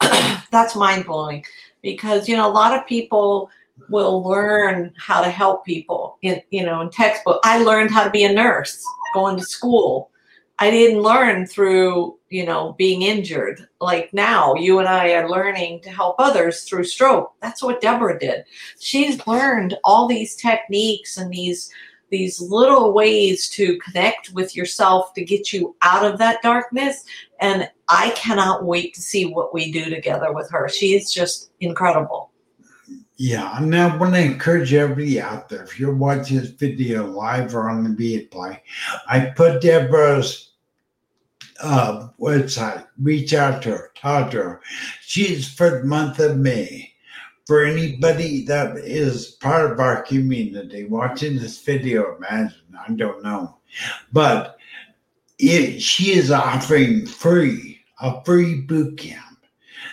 that's 0.50 0.76
mind 0.76 1.06
blowing 1.06 1.44
because, 1.82 2.28
you 2.28 2.36
know, 2.36 2.48
a 2.48 2.52
lot 2.52 2.78
of 2.78 2.86
people 2.86 3.50
will 3.88 4.22
learn 4.22 4.92
how 4.96 5.20
to 5.20 5.30
help 5.30 5.64
people 5.64 6.18
in, 6.22 6.40
you 6.50 6.64
know, 6.64 6.80
in 6.80 6.90
textbook. 6.90 7.40
I 7.44 7.58
learned 7.62 7.90
how 7.90 8.04
to 8.04 8.10
be 8.10 8.24
a 8.24 8.32
nurse 8.32 8.84
going 9.14 9.36
to 9.36 9.44
school. 9.44 10.10
I 10.58 10.70
didn't 10.70 11.02
learn 11.02 11.46
through, 11.46 12.18
you 12.28 12.46
know, 12.46 12.74
being 12.78 13.02
injured. 13.02 13.66
Like 13.80 14.12
now, 14.14 14.54
you 14.54 14.78
and 14.78 14.88
I 14.88 15.12
are 15.14 15.28
learning 15.28 15.80
to 15.80 15.90
help 15.90 16.16
others 16.18 16.62
through 16.62 16.84
stroke. 16.84 17.32
That's 17.42 17.62
what 17.62 17.80
Deborah 17.80 18.18
did. 18.18 18.44
She's 18.78 19.26
learned 19.26 19.76
all 19.82 20.06
these 20.06 20.36
techniques 20.36 21.16
and 21.16 21.32
these 21.32 21.70
these 22.10 22.40
little 22.40 22.92
ways 22.92 23.48
to 23.48 23.76
connect 23.78 24.30
with 24.34 24.54
yourself 24.54 25.12
to 25.14 25.24
get 25.24 25.52
you 25.52 25.74
out 25.82 26.04
of 26.04 26.16
that 26.18 26.42
darkness. 26.42 27.04
And 27.40 27.68
I 27.88 28.10
cannot 28.10 28.64
wait 28.64 28.94
to 28.94 29.02
see 29.02 29.26
what 29.26 29.52
we 29.52 29.72
do 29.72 29.90
together 29.90 30.32
with 30.32 30.48
her. 30.50 30.68
She 30.68 30.94
is 30.94 31.12
just 31.12 31.50
incredible. 31.60 32.30
Yeah, 33.16 33.56
and 33.58 33.74
I 33.74 33.96
want 33.96 34.14
to 34.14 34.20
encourage 34.20 34.74
everybody 34.74 35.20
out 35.20 35.48
there. 35.48 35.62
If 35.62 35.78
you're 35.78 35.94
watching 35.94 36.38
this 36.38 36.50
video 36.50 37.06
live 37.06 37.54
or 37.54 37.70
on 37.70 37.84
the 37.84 37.90
Be 37.90 38.26
Play, 38.26 38.60
I 39.06 39.26
put 39.26 39.62
Deborah's 39.62 40.50
uh, 41.62 42.08
website. 42.18 42.86
Reach 43.00 43.32
out 43.32 43.62
to 43.62 43.70
her, 43.70 43.92
talk 43.94 44.32
to 44.32 44.38
her. 44.38 44.60
She's 45.00 45.48
for 45.48 45.70
the 45.70 45.84
month 45.84 46.18
of 46.18 46.38
May 46.38 46.94
for 47.46 47.64
anybody 47.64 48.44
that 48.46 48.76
is 48.78 49.32
part 49.32 49.70
of 49.70 49.78
our 49.78 50.02
community 50.02 50.84
watching 50.84 51.36
this 51.36 51.62
video, 51.62 52.16
imagine, 52.16 52.54
I 52.86 52.92
don't 52.92 53.22
know. 53.22 53.58
But 54.12 54.56
it, 55.38 55.80
she 55.80 56.12
is 56.12 56.30
offering 56.30 57.06
free, 57.06 57.80
a 58.00 58.24
free 58.24 58.62
boot 58.62 58.96
camp. 58.96 59.38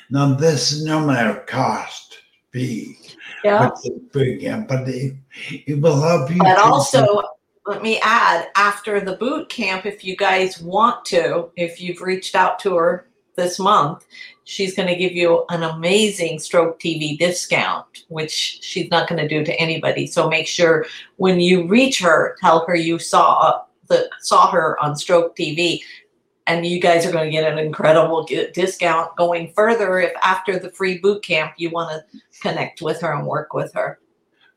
Now, 0.10 0.34
this 0.34 0.72
is 0.72 0.86
no 0.86 1.06
matter 1.06 1.42
cost 1.48 2.18
fee. 2.52 2.98
Yeah. 3.44 3.70
Camp, 4.40 4.68
but 4.68 4.88
it, 4.88 5.16
it 5.68 5.82
will 5.82 6.02
help 6.02 6.30
you. 6.30 6.38
But 6.38 6.60
also, 6.60 7.22
let 7.66 7.82
me 7.82 8.00
add 8.04 8.50
after 8.56 9.00
the 9.00 9.16
boot 9.16 9.50
camp, 9.50 9.86
if 9.86 10.04
you 10.04 10.16
guys 10.16 10.62
want 10.62 11.06
to, 11.06 11.50
if 11.56 11.82
you've 11.82 12.02
reached 12.02 12.36
out 12.36 12.60
to 12.60 12.76
her 12.76 13.08
this 13.36 13.60
month, 13.60 14.06
she's 14.44 14.76
going 14.76 14.88
to 14.88 14.96
give 14.96 15.14
you 15.14 15.46
an 15.50 15.64
amazing 15.64 16.40
Stroke 16.40 16.80
TV 16.80 17.18
discount, 17.18 18.06
which 18.10 18.60
she's 18.62 18.90
not 18.90 19.08
going 19.08 19.22
to 19.22 19.28
do 19.28 19.44
to 19.44 19.54
anybody. 19.60 20.08
So 20.08 20.30
make 20.30 20.48
sure 20.48 20.86
when 21.18 21.40
you 21.40 21.68
reach 21.68 22.00
her, 22.02 22.36
tell 22.42 22.66
her 22.66 22.76
you 22.76 23.00
saw 23.00 23.62
the 23.88 24.10
saw 24.22 24.50
her 24.52 24.82
on 24.84 24.96
Stroke 24.96 25.36
TV, 25.36 25.82
and 26.48 26.66
you 26.66 26.80
guys 26.80 27.06
are 27.06 27.12
going 27.12 27.26
to 27.26 27.32
get 27.32 27.52
an 27.52 27.60
incredible 27.60 28.28
discount 28.54 29.16
going 29.16 29.54
further. 29.54 30.00
If 30.00 30.14
after 30.24 30.60
the 30.60 30.72
free 30.72 30.98
boot 30.98 31.24
camp 31.24 31.54
you 31.58 31.70
want 31.70 31.92
to 31.92 32.20
connect 32.42 32.82
with 32.82 33.02
her 33.02 33.14
and 33.14 33.28
work 33.28 33.54
with 33.54 33.74
her. 33.74 34.00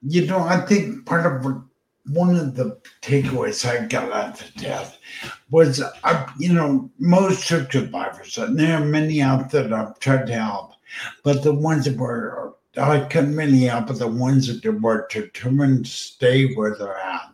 You 0.06 0.26
know, 0.26 0.40
I 0.40 0.60
think 0.60 1.06
part 1.06 1.24
of 1.24 1.64
one 2.08 2.36
of 2.36 2.54
the 2.54 2.78
takeaways 3.02 3.64
I 3.66 3.86
got 3.86 4.12
out 4.12 4.40
of 4.40 4.54
Deb 4.54 4.86
was, 5.50 5.80
uh, 5.80 6.26
you 6.38 6.52
know, 6.52 6.90
most 6.98 7.42
stroke 7.42 7.72
survivors, 7.72 8.36
and 8.36 8.58
there 8.58 8.76
are 8.76 8.84
many 8.84 9.22
out 9.22 9.50
there 9.50 9.62
that 9.62 9.72
I've 9.72 9.98
tried 10.00 10.26
to 10.26 10.34
help, 10.34 10.72
but 11.22 11.42
the 11.42 11.54
ones 11.54 11.86
that 11.86 11.96
were, 11.96 12.54
I 12.76 13.00
couldn't 13.00 13.38
help, 13.38 13.86
but 13.86 13.98
the 13.98 14.08
ones 14.08 14.60
that 14.60 14.80
were 14.82 15.06
determined 15.10 15.86
to 15.86 15.90
stay 15.90 16.52
where 16.54 16.76
they're 16.76 16.98
at, 16.98 17.32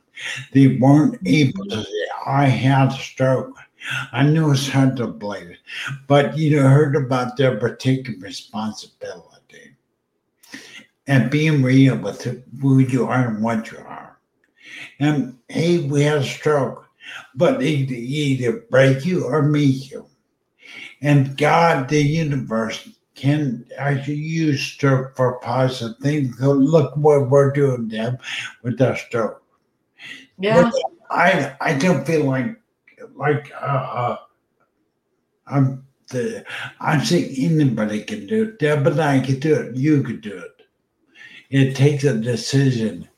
they 0.53 0.77
weren't 0.77 1.19
able 1.27 1.65
to 1.65 1.83
say, 1.83 2.07
I 2.27 2.45
had 2.45 2.93
a 2.93 2.93
stroke. 2.93 3.57
I 4.13 4.25
knew 4.25 4.51
it's 4.53 4.69
hard 4.69 4.97
to 4.97 5.07
believe 5.07 5.51
it, 5.51 5.59
but 6.07 6.37
you 6.37 6.57
know, 6.57 6.69
heard 6.69 6.97
about 6.97 7.37
Deborah 7.37 7.77
taking 7.77 8.21
responsibility 8.21 9.77
and 11.07 11.31
being 11.31 11.63
real 11.63 11.97
with 11.97 12.23
who 12.61 12.79
you 12.79 13.07
are 13.07 13.29
and 13.29 13.43
what 13.43 13.71
you 13.73 13.79
are 13.79 14.11
and 15.01 15.39
hey, 15.49 15.79
we 15.79 16.03
had 16.03 16.19
a 16.19 16.25
stroke, 16.25 16.87
but 17.35 17.63
it 17.63 17.91
either 17.91 18.65
break 18.71 19.05
you 19.05 19.25
or 19.25 19.43
meet 19.43 19.91
you. 19.91 20.07
And 21.03 21.37
God, 21.37 21.89
the 21.89 22.03
universe, 22.03 22.89
can 23.15 23.67
actually 23.77 24.15
use 24.15 24.63
stroke 24.63 25.15
for 25.15 25.41
positive 25.41 25.99
things. 25.99 26.39
So 26.39 26.53
look 26.53 26.97
what 26.97 27.29
we're 27.29 27.53
doing, 27.53 27.89
Deb, 27.89 28.21
with 28.63 28.81
our 28.81 28.97
stroke. 28.97 29.43
Yeah. 30.39 30.71
But 30.71 30.75
I 31.11 31.57
I 31.61 31.75
don't 31.75 32.07
feel 32.07 32.25
like 32.25 32.60
like 33.21 33.53
uh, 33.55 33.65
uh 33.65 34.17
I'm 35.47 35.87
the 36.09 36.45
I'm 36.81 37.05
saying 37.05 37.35
anybody 37.37 38.03
can 38.03 38.27
do 38.27 38.43
it. 38.45 38.59
Deb 38.59 38.87
and 38.87 39.01
I 39.01 39.21
can 39.21 39.39
do 39.39 39.55
it. 39.55 39.77
You 39.77 40.03
could 40.03 40.21
do 40.21 40.37
it. 40.37 40.63
It 41.51 41.77
takes 41.77 42.05
a 42.05 42.17
decision 42.19 43.09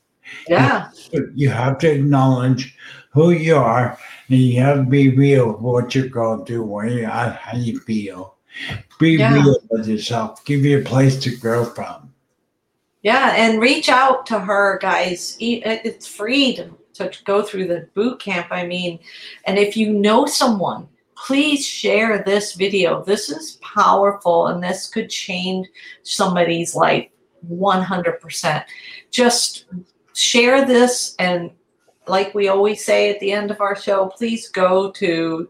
yeah. 0.49 0.91
You 1.35 1.51
have 1.51 1.79
to 1.79 1.91
acknowledge 1.91 2.77
who 3.13 3.31
you 3.31 3.57
are 3.57 3.99
and 4.29 4.39
you 4.39 4.61
have 4.61 4.79
to 4.79 4.91
be 4.91 5.11
real 5.11 5.53
with 5.53 5.61
what 5.61 5.95
you're 5.95 6.09
going 6.09 6.45
through, 6.45 6.65
where 6.65 6.87
you 6.87 7.07
are, 7.07 7.31
how 7.31 7.57
you 7.57 7.81
feel. 7.81 8.37
Be 8.99 9.13
yeah. 9.13 9.35
real 9.35 9.57
with 9.71 9.89
yourself. 9.89 10.45
Give 10.45 10.65
you 10.65 10.81
a 10.81 10.85
place 10.85 11.19
to 11.21 11.37
grow 11.37 11.65
from. 11.65 12.13
Yeah, 13.03 13.35
and 13.35 13.61
reach 13.61 13.89
out 13.89 14.27
to 14.27 14.39
her, 14.39 14.79
guys. 14.81 15.37
It's 15.41 16.07
free 16.07 16.55
to, 16.57 16.71
to 16.95 17.11
go 17.24 17.43
through 17.43 17.66
the 17.66 17.88
boot 17.95 18.20
camp. 18.20 18.49
I 18.51 18.66
mean, 18.66 18.99
and 19.45 19.59
if 19.59 19.76
you 19.76 19.93
know 19.93 20.26
someone 20.26 20.88
please 21.26 21.64
share 21.64 22.22
this 22.24 22.55
video. 22.55 23.05
This 23.05 23.30
is 23.30 23.59
powerful 23.62 24.49
and 24.49 24.62
this 24.62 24.88
could 24.88 25.09
change 25.09 25.68
somebody's 26.03 26.74
life 26.74 27.09
100%. 27.49 28.64
Just 29.11 29.66
share 30.14 30.64
this 30.64 31.14
and 31.18 31.51
like 32.09 32.34
we 32.34 32.49
always 32.49 32.84
say 32.84 33.11
at 33.11 33.20
the 33.20 33.30
end 33.30 33.53
of 33.53 33.61
our 33.61 33.76
show, 33.76 34.09
please 34.09 34.49
go 34.49 34.90
to 34.90 35.49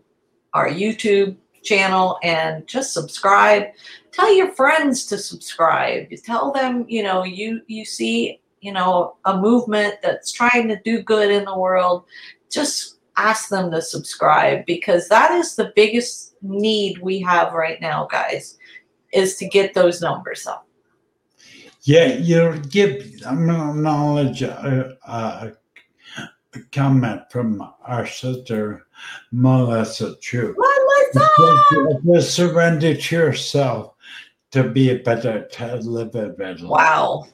our 0.52 0.68
YouTube 0.68 1.36
channel 1.62 2.18
and 2.22 2.66
just 2.66 2.92
subscribe. 2.92 3.68
Tell 4.12 4.34
your 4.34 4.52
friends 4.52 5.06
to 5.06 5.16
subscribe. 5.16 6.08
Tell 6.22 6.52
them, 6.52 6.84
you 6.86 7.02
know, 7.02 7.24
you 7.24 7.62
you 7.66 7.86
see, 7.86 8.41
you 8.62 8.72
know, 8.72 9.16
a 9.24 9.36
movement 9.36 9.96
that's 10.02 10.32
trying 10.32 10.68
to 10.68 10.80
do 10.84 11.02
good 11.02 11.30
in 11.30 11.44
the 11.44 11.58
world. 11.58 12.04
Just 12.50 13.00
ask 13.16 13.48
them 13.48 13.70
to 13.72 13.82
subscribe 13.82 14.64
because 14.64 15.08
that 15.08 15.32
is 15.32 15.56
the 15.56 15.72
biggest 15.76 16.36
need 16.40 16.98
we 16.98 17.20
have 17.20 17.52
right 17.52 17.80
now, 17.80 18.08
guys, 18.10 18.56
is 19.12 19.36
to 19.36 19.48
get 19.48 19.74
those 19.74 20.00
numbers 20.00 20.46
up. 20.46 20.66
Yeah, 21.82 22.06
you 22.06 22.62
give 22.70 23.20
I'm 23.26 23.46
gonna 23.46 23.70
acknowledge 23.70 24.42
a, 24.42 24.96
a, 25.04 25.52
a 26.54 26.60
comment 26.70 27.22
from 27.30 27.68
our 27.84 28.06
sister 28.06 28.86
Melissa 29.32 30.14
Chu. 30.20 30.54
Melissa! 30.56 32.00
Just 32.06 32.34
surrender 32.34 32.94
to 32.94 33.16
yourself 33.16 33.94
to 34.52 34.68
be 34.68 34.90
a 34.90 34.98
better, 34.98 35.48
to 35.48 35.76
live 35.76 36.14
a 36.14 36.28
better 36.28 36.68
Wow. 36.68 37.26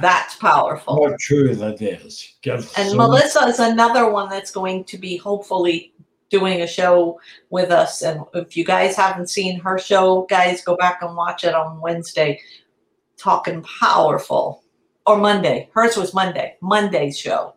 That's 0.00 0.36
powerful. 0.36 1.08
How 1.08 1.16
true 1.20 1.54
that 1.54 1.82
is. 1.82 2.34
And 2.76 2.96
Melissa 2.96 3.46
is 3.46 3.58
another 3.58 4.10
one 4.10 4.28
that's 4.28 4.50
going 4.50 4.84
to 4.84 4.98
be 4.98 5.16
hopefully 5.16 5.92
doing 6.30 6.62
a 6.62 6.66
show 6.66 7.20
with 7.50 7.70
us. 7.70 8.02
And 8.02 8.22
if 8.34 8.56
you 8.56 8.64
guys 8.64 8.96
haven't 8.96 9.28
seen 9.28 9.60
her 9.60 9.78
show, 9.78 10.26
guys, 10.30 10.64
go 10.64 10.76
back 10.76 11.02
and 11.02 11.14
watch 11.14 11.44
it 11.44 11.54
on 11.54 11.80
Wednesday. 11.80 12.40
Talking 13.16 13.62
powerful. 13.62 14.62
Or 15.04 15.18
Monday. 15.18 15.68
Hers 15.74 15.96
was 15.96 16.14
Monday. 16.14 16.56
Monday's 16.60 17.18
show. 17.18 17.54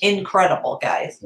Incredible, 0.00 0.78
guys. 0.80 1.24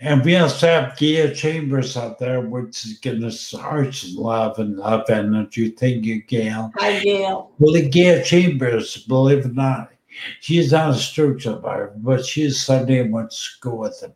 And 0.00 0.24
we 0.24 0.36
also 0.36 0.66
have 0.66 0.96
Gail 0.96 1.32
Chambers 1.34 1.96
out 1.96 2.18
there, 2.18 2.40
which 2.40 2.84
is 2.84 2.98
giving 2.98 3.24
us 3.24 3.52
hearts 3.52 4.04
and 4.04 4.16
love 4.16 4.58
and 4.58 4.76
love 4.76 5.08
energy. 5.08 5.70
Thank 5.70 6.04
you, 6.04 6.22
Gail. 6.22 6.72
Hi, 6.76 7.00
Gail. 7.00 7.52
Well, 7.58 7.74
the 7.74 7.88
Gail 7.88 8.22
Chambers, 8.24 8.96
believe 9.04 9.38
it 9.38 9.46
or 9.46 9.50
not, 9.50 9.90
she's 10.40 10.72
not 10.72 10.90
a 10.90 10.94
stroke 10.94 11.40
survivor, 11.40 11.92
but 11.96 12.24
she's 12.24 12.60
somebody 12.62 13.00
I 13.00 13.02
went 13.02 13.30
to 13.30 13.36
school 13.36 13.78
with 13.78 14.00
them 14.00 14.12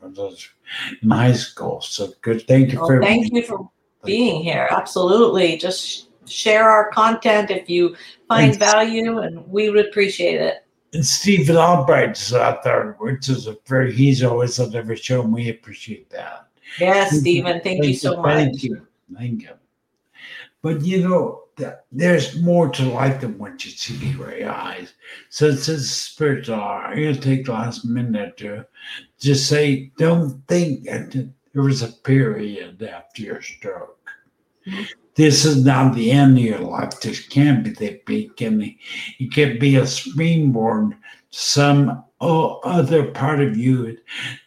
in 1.02 1.10
high 1.10 1.32
school. 1.32 1.80
So 1.80 2.12
good. 2.22 2.46
Thank 2.46 2.72
you 2.72 2.78
well, 2.78 2.88
for 2.88 3.02
thank 3.02 3.32
you 3.32 3.42
for 3.42 3.68
being 4.04 4.42
here. 4.42 4.68
Absolutely. 4.70 5.56
Just 5.56 6.08
share 6.28 6.68
our 6.68 6.90
content 6.90 7.50
if 7.50 7.68
you 7.68 7.96
find 8.28 8.54
Thanks. 8.54 8.72
value, 8.72 9.18
and 9.18 9.46
we 9.46 9.70
would 9.70 9.86
appreciate 9.86 10.40
it. 10.40 10.63
And 10.94 11.04
Stephen 11.04 11.56
Albright's 11.56 12.32
out 12.32 12.62
there, 12.62 12.96
which 13.00 13.28
is 13.28 13.48
a 13.48 13.56
very, 13.66 13.92
he's 13.92 14.22
always 14.22 14.60
on 14.60 14.74
every 14.76 14.96
show, 14.96 15.22
and 15.22 15.32
we 15.32 15.50
appreciate 15.50 16.08
that. 16.10 16.46
Yes, 16.78 17.10
thank 17.10 17.20
Stephen, 17.20 17.52
thank, 17.60 17.64
thank, 17.80 17.84
you 17.84 17.94
so 17.94 18.22
much. 18.22 18.34
Thank 18.34 18.62
you. 18.62 18.86
Thank 19.16 19.42
you. 19.42 19.50
But 20.62 20.82
you 20.82 21.06
know, 21.06 21.42
there's 21.92 22.40
more 22.40 22.68
to 22.70 22.84
life 22.84 23.20
than 23.20 23.38
what 23.38 23.64
you 23.64 23.70
see 23.70 24.16
with 24.16 24.38
your 24.38 24.50
eyes. 24.50 24.94
So 25.30 25.48
it's 25.48 25.68
a 25.68 25.80
spiritual. 25.80 26.60
I'm 26.60 26.96
going 26.96 27.14
to 27.14 27.20
take 27.20 27.44
the 27.46 27.52
last 27.52 27.84
minute 27.84 28.36
to 28.38 28.64
just 29.18 29.48
say, 29.48 29.92
don't 29.98 30.46
think 30.46 30.84
that 30.84 31.28
there 31.52 31.62
was 31.62 31.82
a 31.82 31.88
period 31.88 32.82
after 32.82 33.22
your 33.22 33.42
stroke. 33.42 34.03
This 35.14 35.44
is 35.44 35.64
not 35.64 35.94
the 35.94 36.10
end 36.10 36.38
of 36.38 36.44
your 36.44 36.58
life. 36.58 37.00
This 37.00 37.26
can't 37.26 37.62
be 37.62 37.70
the 37.70 38.00
beginning. 38.04 38.78
It 39.18 39.32
can 39.32 39.58
be 39.58 39.76
a 39.76 39.86
springboard 39.86 40.96
some 41.34 42.04
other 42.20 43.10
part 43.10 43.40
of 43.40 43.56
you 43.56 43.98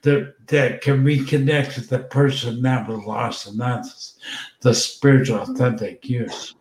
that, 0.03 0.34
that 0.47 0.82
can 0.82 1.03
reconnect 1.03 1.76
with 1.76 1.89
the 1.89 1.99
person 1.99 2.61
that 2.61 2.88
was 2.88 3.03
lost, 3.05 3.47
and 3.47 3.59
that's 3.59 4.18
the 4.61 4.74
spiritual, 4.74 5.41
authentic 5.41 6.07
use. 6.07 6.55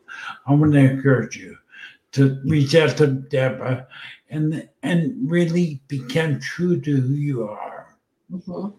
I 0.46 0.54
want 0.54 0.72
to 0.72 0.78
encourage 0.80 1.36
you 1.36 1.56
to 2.12 2.40
reach 2.44 2.74
out 2.74 2.96
to 2.96 3.06
Deborah 3.06 3.86
and 4.30 4.68
and 4.82 5.30
really 5.30 5.80
become 5.86 6.40
true 6.40 6.80
to 6.80 6.96
who 6.96 7.14
you 7.14 7.48
are. 7.48 7.96
Mm-hmm. 8.32 8.70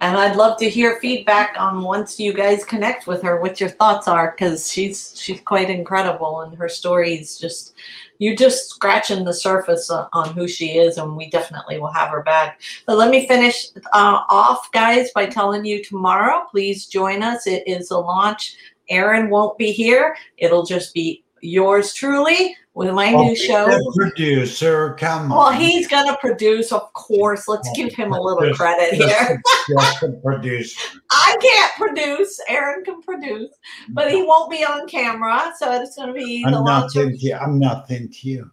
And 0.00 0.16
I'd 0.16 0.36
love 0.36 0.58
to 0.58 0.68
hear 0.68 0.98
feedback 1.00 1.56
on 1.58 1.82
once 1.82 2.18
you 2.18 2.32
guys 2.32 2.64
connect 2.64 3.06
with 3.06 3.22
her, 3.22 3.40
what 3.40 3.60
your 3.60 3.70
thoughts 3.70 4.08
are, 4.08 4.34
because 4.36 4.70
she's 4.70 5.14
she's 5.16 5.40
quite 5.40 5.70
incredible, 5.70 6.40
and 6.40 6.56
her 6.56 6.68
story 6.68 7.14
is 7.14 7.38
just 7.38 7.74
you're 8.18 8.36
just 8.36 8.68
scratching 8.68 9.24
the 9.24 9.32
surface 9.32 9.90
on 9.90 10.34
who 10.34 10.46
she 10.46 10.78
is, 10.78 10.98
and 10.98 11.16
we 11.16 11.30
definitely 11.30 11.78
will 11.78 11.92
have 11.92 12.10
her 12.10 12.22
back. 12.22 12.60
But 12.86 12.98
let 12.98 13.10
me 13.10 13.26
finish 13.26 13.68
uh, 13.94 14.20
off, 14.28 14.70
guys, 14.72 15.10
by 15.14 15.26
telling 15.26 15.64
you 15.64 15.82
tomorrow, 15.82 16.44
please 16.50 16.86
join 16.86 17.22
us. 17.22 17.46
It 17.46 17.62
is 17.66 17.90
a 17.90 17.98
launch. 17.98 18.56
Aaron 18.90 19.30
won't 19.30 19.56
be 19.56 19.72
here. 19.72 20.16
It'll 20.36 20.64
just 20.64 20.92
be 20.92 21.24
yours 21.42 21.92
truly 21.92 22.56
with 22.74 22.92
my 22.92 23.10
new 23.10 23.36
show. 23.36 23.66
producer, 23.94 24.94
come 24.98 25.32
on. 25.32 25.38
Well, 25.38 25.52
he's 25.52 25.88
gonna 25.88 26.16
produce, 26.18 26.72
of 26.72 26.92
course. 26.92 27.48
Let's 27.48 27.70
give 27.74 27.92
him 27.92 28.12
a 28.12 28.20
little 28.20 28.54
credit 28.54 28.94
here. 28.94 29.42
Just 29.68 30.02
a 30.02 30.12
producer. 30.24 30.80
I 31.10 31.36
can't 31.40 31.72
produce. 31.76 32.40
Aaron 32.48 32.84
can 32.84 33.02
produce, 33.02 33.52
but 33.90 34.10
he 34.10 34.22
won't 34.22 34.50
be 34.50 34.64
on 34.64 34.86
camera, 34.86 35.52
so 35.58 35.72
it's 35.72 35.96
gonna 35.96 36.12
be 36.12 36.44
I'm 36.46 36.52
the 36.52 36.62
not 36.62 36.94
you. 36.94 37.34
I'm 37.34 37.58
not 37.58 37.90
into 37.90 38.28
you. 38.28 38.50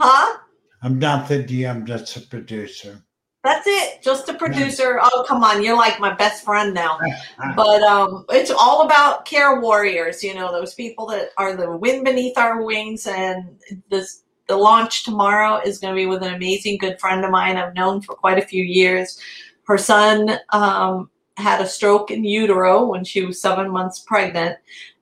Huh? 0.00 0.38
I'm 0.82 0.98
not 0.98 1.30
into 1.30 1.54
you. 1.54 1.68
I'm 1.68 1.86
just 1.86 2.16
a 2.16 2.20
producer. 2.20 3.02
That's 3.48 3.66
it. 3.66 4.02
Just 4.02 4.28
a 4.28 4.34
producer. 4.34 5.00
Oh, 5.02 5.24
come 5.26 5.42
on. 5.42 5.62
You're 5.62 5.74
like 5.74 5.98
my 6.00 6.12
best 6.12 6.44
friend 6.44 6.74
now. 6.74 6.98
But 7.56 7.82
um, 7.82 8.26
it's 8.28 8.50
all 8.50 8.84
about 8.84 9.24
care 9.24 9.58
warriors, 9.58 10.22
you 10.22 10.34
know, 10.34 10.52
those 10.52 10.74
people 10.74 11.06
that 11.06 11.30
are 11.38 11.56
the 11.56 11.74
wind 11.74 12.04
beneath 12.04 12.36
our 12.36 12.62
wings. 12.62 13.06
And 13.06 13.58
this 13.88 14.24
the 14.48 14.56
launch 14.56 15.04
tomorrow 15.04 15.62
is 15.64 15.78
going 15.78 15.94
to 15.94 15.98
be 15.98 16.06
with 16.06 16.22
an 16.22 16.34
amazing 16.34 16.76
good 16.76 17.00
friend 17.00 17.24
of 17.24 17.30
mine 17.30 17.56
I've 17.56 17.74
known 17.74 18.02
for 18.02 18.14
quite 18.14 18.38
a 18.38 18.46
few 18.46 18.62
years. 18.62 19.18
Her 19.66 19.78
son 19.78 20.38
um, 20.50 21.10
had 21.38 21.62
a 21.62 21.66
stroke 21.66 22.10
in 22.10 22.24
utero 22.24 22.84
when 22.84 23.02
she 23.02 23.24
was 23.24 23.40
seven 23.40 23.70
months 23.70 24.00
pregnant 24.00 24.58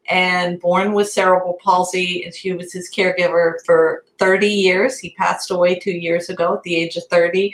and 0.08 0.60
born 0.60 0.92
with 0.92 1.10
cerebral 1.10 1.58
palsy. 1.64 2.24
And 2.24 2.32
she 2.32 2.52
was 2.52 2.72
his 2.72 2.92
caregiver 2.94 3.54
for 3.64 4.04
30 4.18 4.46
years. 4.46 4.98
He 5.00 5.16
passed 5.18 5.50
away 5.50 5.80
two 5.80 5.98
years 5.98 6.28
ago 6.28 6.54
at 6.54 6.62
the 6.62 6.76
age 6.76 6.96
of 6.96 7.04
30 7.10 7.52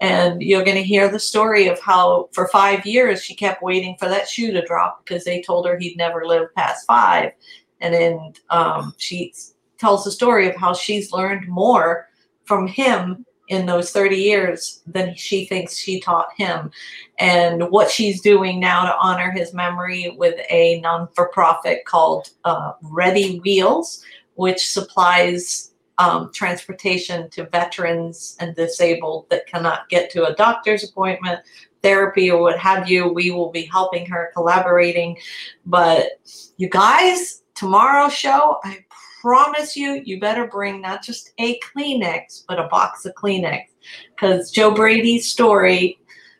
and 0.00 0.42
you're 0.42 0.64
going 0.64 0.76
to 0.76 0.82
hear 0.82 1.08
the 1.08 1.18
story 1.18 1.68
of 1.68 1.80
how 1.80 2.28
for 2.32 2.48
five 2.48 2.84
years 2.84 3.22
she 3.22 3.34
kept 3.34 3.62
waiting 3.62 3.96
for 3.98 4.08
that 4.08 4.28
shoe 4.28 4.52
to 4.52 4.66
drop 4.66 5.04
because 5.04 5.24
they 5.24 5.40
told 5.40 5.66
her 5.66 5.78
he'd 5.78 5.96
never 5.96 6.26
live 6.26 6.54
past 6.54 6.86
five. 6.86 7.32
And 7.80 7.94
then 7.94 8.32
um, 8.50 8.94
she 8.98 9.32
tells 9.78 10.04
the 10.04 10.10
story 10.10 10.48
of 10.48 10.56
how 10.56 10.74
she's 10.74 11.12
learned 11.12 11.48
more 11.48 12.08
from 12.44 12.66
him 12.66 13.24
in 13.48 13.66
those 13.66 13.90
30 13.90 14.16
years 14.16 14.82
than 14.86 15.14
she 15.14 15.44
thinks 15.44 15.76
she 15.76 16.00
taught 16.00 16.28
him. 16.36 16.70
And 17.18 17.70
what 17.70 17.90
she's 17.90 18.20
doing 18.22 18.58
now 18.58 18.84
to 18.84 18.96
honor 18.98 19.30
his 19.30 19.52
memory 19.52 20.14
with 20.16 20.34
a 20.50 20.80
non 20.80 21.08
for 21.14 21.28
profit 21.28 21.84
called 21.84 22.30
uh, 22.44 22.72
Ready 22.82 23.38
Wheels, 23.40 24.02
which 24.34 24.70
supplies 24.70 25.73
um, 25.98 26.30
transportation 26.32 27.30
to 27.30 27.46
veterans 27.46 28.36
and 28.40 28.54
disabled 28.54 29.26
that 29.30 29.46
cannot 29.46 29.88
get 29.88 30.10
to 30.10 30.26
a 30.26 30.34
doctor's 30.34 30.88
appointment, 30.88 31.40
therapy, 31.82 32.30
or 32.30 32.40
what 32.40 32.58
have 32.58 32.88
you. 32.88 33.08
We 33.08 33.30
will 33.30 33.50
be 33.50 33.64
helping 33.64 34.06
her, 34.06 34.30
collaborating. 34.34 35.18
But 35.66 36.08
you 36.56 36.68
guys, 36.68 37.42
tomorrow's 37.54 38.14
show, 38.14 38.58
I 38.64 38.84
promise 39.20 39.76
you, 39.76 40.02
you 40.04 40.20
better 40.20 40.46
bring 40.46 40.80
not 40.80 41.02
just 41.02 41.32
a 41.38 41.58
Kleenex, 41.60 42.44
but 42.48 42.58
a 42.58 42.68
box 42.68 43.04
of 43.06 43.14
Kleenex. 43.14 43.64
Because 44.10 44.50
Joe 44.50 44.72
Brady's 44.72 45.28
story 45.28 45.98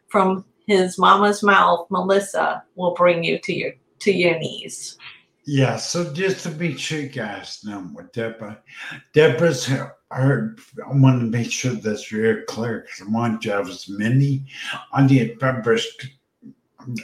from 0.09 0.45
his 0.67 0.99
mama's 0.99 1.43
mouth, 1.43 1.87
Melissa, 1.91 2.65
will 2.75 2.95
bring 2.95 3.23
you 3.23 3.39
to 3.39 3.55
your 3.55 3.73
to 4.01 4.13
your 4.13 4.39
knees. 4.39 4.99
Yeah, 5.47 5.77
so 5.77 6.13
just 6.13 6.43
to 6.45 6.51
make 6.53 6.79
sure 6.79 7.01
you 7.01 7.09
guys 7.09 7.61
know 7.65 7.81
what 7.93 8.13
Deborah, 8.13 8.61
Deborah's 9.13 9.71
I 10.11 10.93
want 10.93 11.21
to 11.21 11.27
make 11.27 11.51
sure 11.51 11.73
that's 11.73 12.09
very 12.09 12.45
clear 12.45 12.81
because 12.81 13.03
I 13.03 13.11
want 13.11 13.43
to 13.43 13.51
have 13.51 13.69
as 13.69 13.89
many 13.89 14.47
on 14.93 15.07
the 15.09 15.37
members. 15.41 15.87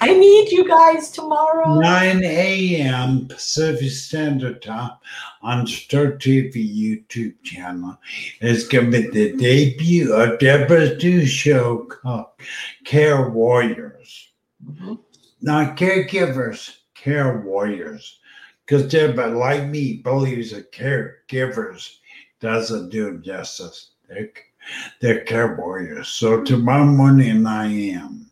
I 0.00 0.14
need 0.14 0.52
you 0.52 0.68
guys 0.68 1.10
tomorrow. 1.10 1.80
9 1.80 2.22
a.m. 2.22 3.26
Pacific 3.26 3.90
Standard 3.90 4.62
Time 4.62 4.92
on 5.42 5.66
Star 5.66 6.12
TV 6.12 6.54
YouTube 6.54 7.34
channel. 7.42 7.96
It's 8.40 8.68
going 8.68 8.90
to 8.90 9.02
be 9.02 9.08
the 9.08 9.36
debut 9.36 10.12
of 10.12 10.38
Deborah's 10.38 11.02
new 11.02 11.26
show 11.26 11.86
called 11.86 12.26
Care 12.84 13.30
Warriors. 13.30 14.28
Mm-hmm. 14.64 14.94
not 15.40 15.78
caregivers, 15.78 16.76
care 16.94 17.40
warriors. 17.40 18.19
Because 18.70 19.14
but 19.16 19.32
like 19.32 19.66
me, 19.66 19.94
believes 19.94 20.52
that 20.52 20.70
caregivers 20.70 21.96
doesn't 22.38 22.90
do 22.90 23.18
justice. 23.18 23.90
They're, 24.08 24.30
they're 25.00 25.24
care 25.24 25.56
warriors. 25.56 26.06
So 26.06 26.44
tomorrow 26.44 26.84
morning 26.84 27.46
I 27.46 27.66
am. 27.66 28.30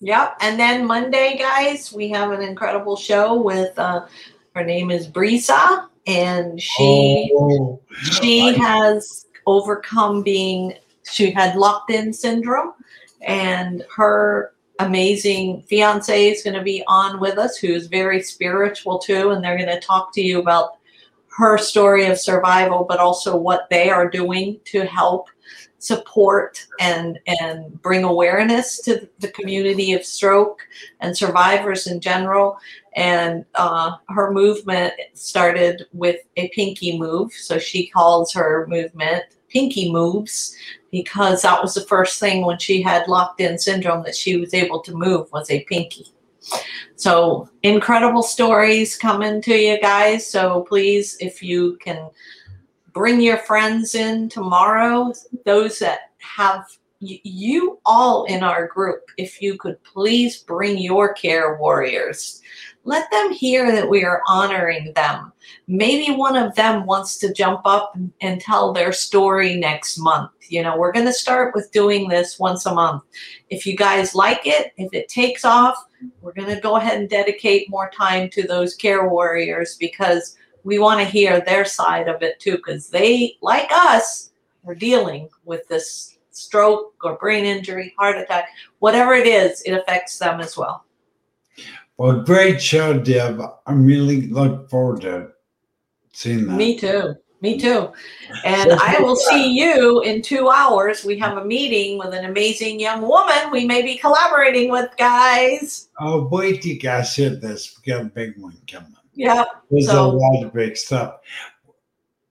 Yep. 0.00 0.38
And 0.40 0.58
then 0.58 0.86
Monday, 0.86 1.36
guys, 1.38 1.92
we 1.92 2.08
have 2.08 2.30
an 2.30 2.40
incredible 2.40 2.96
show 2.96 3.34
with 3.34 3.78
uh 3.78 4.06
her 4.54 4.64
name 4.64 4.90
is 4.90 5.06
Brisa, 5.06 5.88
and 6.06 6.58
she 6.58 7.30
oh, 7.34 7.78
she 8.02 8.48
I, 8.48 8.52
has 8.52 9.26
overcome 9.46 10.22
being 10.22 10.72
she 11.02 11.30
had 11.30 11.54
locked 11.54 11.90
in 11.90 12.14
syndrome 12.14 12.72
and 13.20 13.84
her 13.94 14.54
amazing 14.78 15.62
fiance 15.62 16.30
is 16.30 16.42
going 16.42 16.54
to 16.54 16.62
be 16.62 16.82
on 16.86 17.18
with 17.18 17.38
us 17.38 17.56
who's 17.56 17.86
very 17.86 18.22
spiritual 18.22 18.98
too 18.98 19.30
and 19.30 19.42
they're 19.42 19.56
going 19.56 19.68
to 19.68 19.80
talk 19.80 20.12
to 20.12 20.20
you 20.20 20.40
about 20.40 20.78
her 21.28 21.56
story 21.56 22.06
of 22.06 22.18
survival 22.18 22.84
but 22.88 22.98
also 22.98 23.36
what 23.36 23.68
they 23.70 23.90
are 23.90 24.08
doing 24.08 24.58
to 24.64 24.84
help 24.84 25.28
support 25.78 26.66
and 26.80 27.18
and 27.40 27.80
bring 27.82 28.04
awareness 28.04 28.80
to 28.82 29.08
the 29.20 29.28
community 29.28 29.92
of 29.92 30.04
stroke 30.04 30.60
and 31.00 31.16
survivors 31.16 31.86
in 31.86 32.00
general. 32.00 32.58
And 32.94 33.44
uh, 33.54 33.92
her 34.08 34.32
movement 34.32 34.94
started 35.12 35.86
with 35.92 36.20
a 36.36 36.48
pinky 36.48 36.98
move 36.98 37.32
so 37.32 37.58
she 37.58 37.88
calls 37.88 38.32
her 38.32 38.66
movement 38.68 39.24
pinky 39.56 39.90
moves 39.90 40.54
because 40.90 41.40
that 41.40 41.62
was 41.62 41.72
the 41.72 41.80
first 41.80 42.20
thing 42.20 42.44
when 42.44 42.58
she 42.58 42.82
had 42.82 43.08
locked 43.08 43.40
in 43.40 43.58
syndrome 43.58 44.02
that 44.02 44.14
she 44.14 44.36
was 44.36 44.52
able 44.52 44.80
to 44.82 44.94
move 44.94 45.32
was 45.32 45.50
a 45.50 45.64
pinky. 45.64 46.06
So 46.96 47.48
incredible 47.62 48.22
stories 48.22 48.98
coming 48.98 49.40
to 49.42 49.54
you 49.56 49.80
guys. 49.80 50.30
So 50.30 50.66
please, 50.68 51.16
if 51.20 51.42
you 51.42 51.78
can 51.80 52.10
bring 52.92 53.18
your 53.18 53.38
friends 53.38 53.94
in 53.94 54.28
tomorrow, 54.28 55.14
those 55.46 55.78
that 55.78 56.00
have 56.18 56.66
you 57.00 57.78
all 57.86 58.24
in 58.24 58.42
our 58.42 58.66
group, 58.66 59.04
if 59.16 59.40
you 59.40 59.56
could 59.56 59.82
please 59.84 60.42
bring 60.42 60.76
your 60.76 61.14
care 61.14 61.56
warriors 61.56 62.42
let 62.86 63.10
them 63.10 63.32
hear 63.32 63.72
that 63.72 63.90
we 63.90 64.04
are 64.04 64.22
honoring 64.28 64.92
them. 64.94 65.32
Maybe 65.66 66.14
one 66.14 66.36
of 66.36 66.54
them 66.54 66.86
wants 66.86 67.18
to 67.18 67.32
jump 67.32 67.62
up 67.64 67.98
and 68.20 68.40
tell 68.40 68.72
their 68.72 68.92
story 68.92 69.56
next 69.56 69.98
month. 69.98 70.30
You 70.48 70.62
know, 70.62 70.76
we're 70.76 70.92
going 70.92 71.06
to 71.06 71.12
start 71.12 71.52
with 71.52 71.72
doing 71.72 72.08
this 72.08 72.38
once 72.38 72.64
a 72.64 72.72
month. 72.72 73.02
If 73.50 73.66
you 73.66 73.76
guys 73.76 74.14
like 74.14 74.42
it, 74.44 74.72
if 74.76 74.94
it 74.94 75.08
takes 75.08 75.44
off, 75.44 75.76
we're 76.20 76.32
going 76.32 76.54
to 76.54 76.60
go 76.60 76.76
ahead 76.76 77.00
and 77.00 77.10
dedicate 77.10 77.68
more 77.68 77.90
time 77.90 78.30
to 78.30 78.46
those 78.46 78.76
care 78.76 79.08
warriors 79.08 79.76
because 79.80 80.36
we 80.62 80.78
want 80.78 81.00
to 81.00 81.06
hear 81.06 81.40
their 81.40 81.64
side 81.64 82.06
of 82.06 82.22
it 82.22 82.38
too 82.38 82.56
because 82.56 82.88
they, 82.88 83.36
like 83.42 83.68
us, 83.72 84.30
are 84.64 84.76
dealing 84.76 85.28
with 85.44 85.66
this 85.66 86.18
stroke 86.30 86.94
or 87.02 87.16
brain 87.16 87.44
injury, 87.44 87.92
heart 87.98 88.16
attack, 88.16 88.48
whatever 88.78 89.14
it 89.14 89.26
is, 89.26 89.60
it 89.62 89.72
affects 89.72 90.18
them 90.18 90.40
as 90.40 90.56
well. 90.56 90.85
Well, 91.98 92.22
great 92.22 92.60
show, 92.60 92.98
Deb. 92.98 93.40
I'm 93.66 93.84
really 93.84 94.28
looking 94.28 94.68
forward 94.68 95.00
to 95.02 95.28
seeing 96.12 96.46
that. 96.46 96.56
Me 96.56 96.78
too. 96.78 97.14
Me 97.40 97.58
too. 97.58 97.92
And 98.44 98.72
I 98.72 98.98
will 99.00 99.16
see 99.16 99.52
you 99.52 100.02
in 100.02 100.22
two 100.22 100.48
hours. 100.48 101.04
We 101.04 101.18
have 101.18 101.38
a 101.38 101.44
meeting 101.44 101.98
with 101.98 102.12
an 102.14 102.24
amazing 102.24 102.80
young 102.80 103.02
woman 103.02 103.50
we 103.50 103.64
may 103.64 103.82
be 103.82 103.96
collaborating 103.96 104.70
with, 104.70 104.90
guys. 104.96 105.88
Oh, 106.00 106.28
wait 106.30 106.62
till 106.62 106.72
you 106.72 106.80
guys 106.80 107.14
hear 107.14 107.30
this. 107.30 107.78
We 107.78 107.92
got 107.92 108.02
a 108.02 108.06
big 108.06 108.38
one 108.38 108.56
coming. 108.70 108.94
Yeah. 109.14 109.44
There's 109.70 109.86
so, 109.86 110.06
a 110.06 110.12
lot 110.12 110.44
of 110.44 110.52
big 110.52 110.76
stuff. 110.76 111.16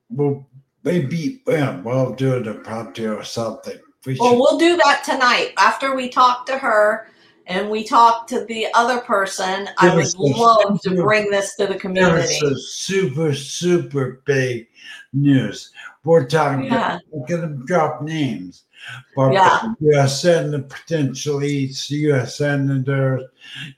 Well, 0.10 0.48
maybe, 0.84 1.42
yeah, 1.48 1.82
we'll 1.82 2.14
do 2.14 2.38
it 2.38 2.48
impromptu 2.48 3.16
or 3.16 3.24
something. 3.24 3.80
We 4.06 4.18
well, 4.20 4.36
we'll 4.36 4.60
do 4.60 4.78
that 4.78 5.04
tonight 5.04 5.54
after 5.58 5.96
we 5.96 6.10
talk 6.10 6.46
to 6.46 6.60
her 6.60 7.10
and 7.48 7.70
we 7.70 7.84
talked 7.84 8.30
to 8.30 8.46
the 8.46 8.68
other 8.74 9.00
person, 9.00 9.70
I 9.78 9.96
would 9.96 10.14
love 10.18 10.82
to 10.82 10.96
bring 10.96 11.30
this 11.30 11.56
to 11.56 11.68
the 11.68 11.76
community. 11.76 12.40
A 12.46 12.56
super, 12.56 13.34
super 13.34 14.22
big 14.26 14.68
news. 15.14 15.72
We're 16.04 16.28
talking, 16.28 16.66
yeah. 16.66 17.00
we're 17.12 17.28
going 17.28 17.60
to 17.60 17.66
drop 17.66 18.02
names. 18.02 18.66
But 19.16 19.34
yeah. 19.34 19.74
U.S. 19.80 20.22
Senator, 20.22 20.64
potentially 20.64 21.72
U.S. 21.88 22.38
Senators, 22.38 23.24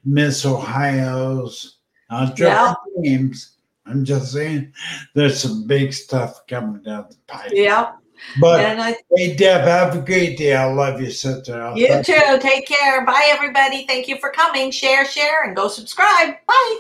Miss 0.04 0.46
Ohio's, 0.46 1.78
I'll 2.10 2.34
drop 2.34 2.84
yeah. 2.96 3.02
names. 3.02 3.58
I'm 3.86 4.04
just 4.04 4.34
saying 4.34 4.74
there's 5.14 5.40
some 5.40 5.66
big 5.66 5.94
stuff 5.94 6.46
coming 6.48 6.84
down 6.84 7.08
the 7.10 7.16
pipe. 7.28 7.52
Yeah. 7.54 7.94
But 8.40 8.60
and 8.60 8.82
I, 8.82 8.96
hey, 9.16 9.36
Deb, 9.36 9.62
have 9.62 9.96
a 9.96 10.02
great 10.02 10.38
day. 10.38 10.56
I 10.56 10.66
love 10.66 11.02
you, 11.02 11.12
sister. 11.12 11.74
You 11.76 12.04
too. 12.04 12.40
Take 12.40 12.68
care. 12.68 13.06
Bye, 13.06 13.28
everybody. 13.30 13.86
Thank 13.88 14.08
you 14.08 14.18
for 14.18 14.30
coming. 14.30 14.72
Share, 14.72 15.06
share, 15.06 15.44
and 15.44 15.56
go 15.56 15.68
subscribe. 15.68 16.36
Bye. 16.46 16.78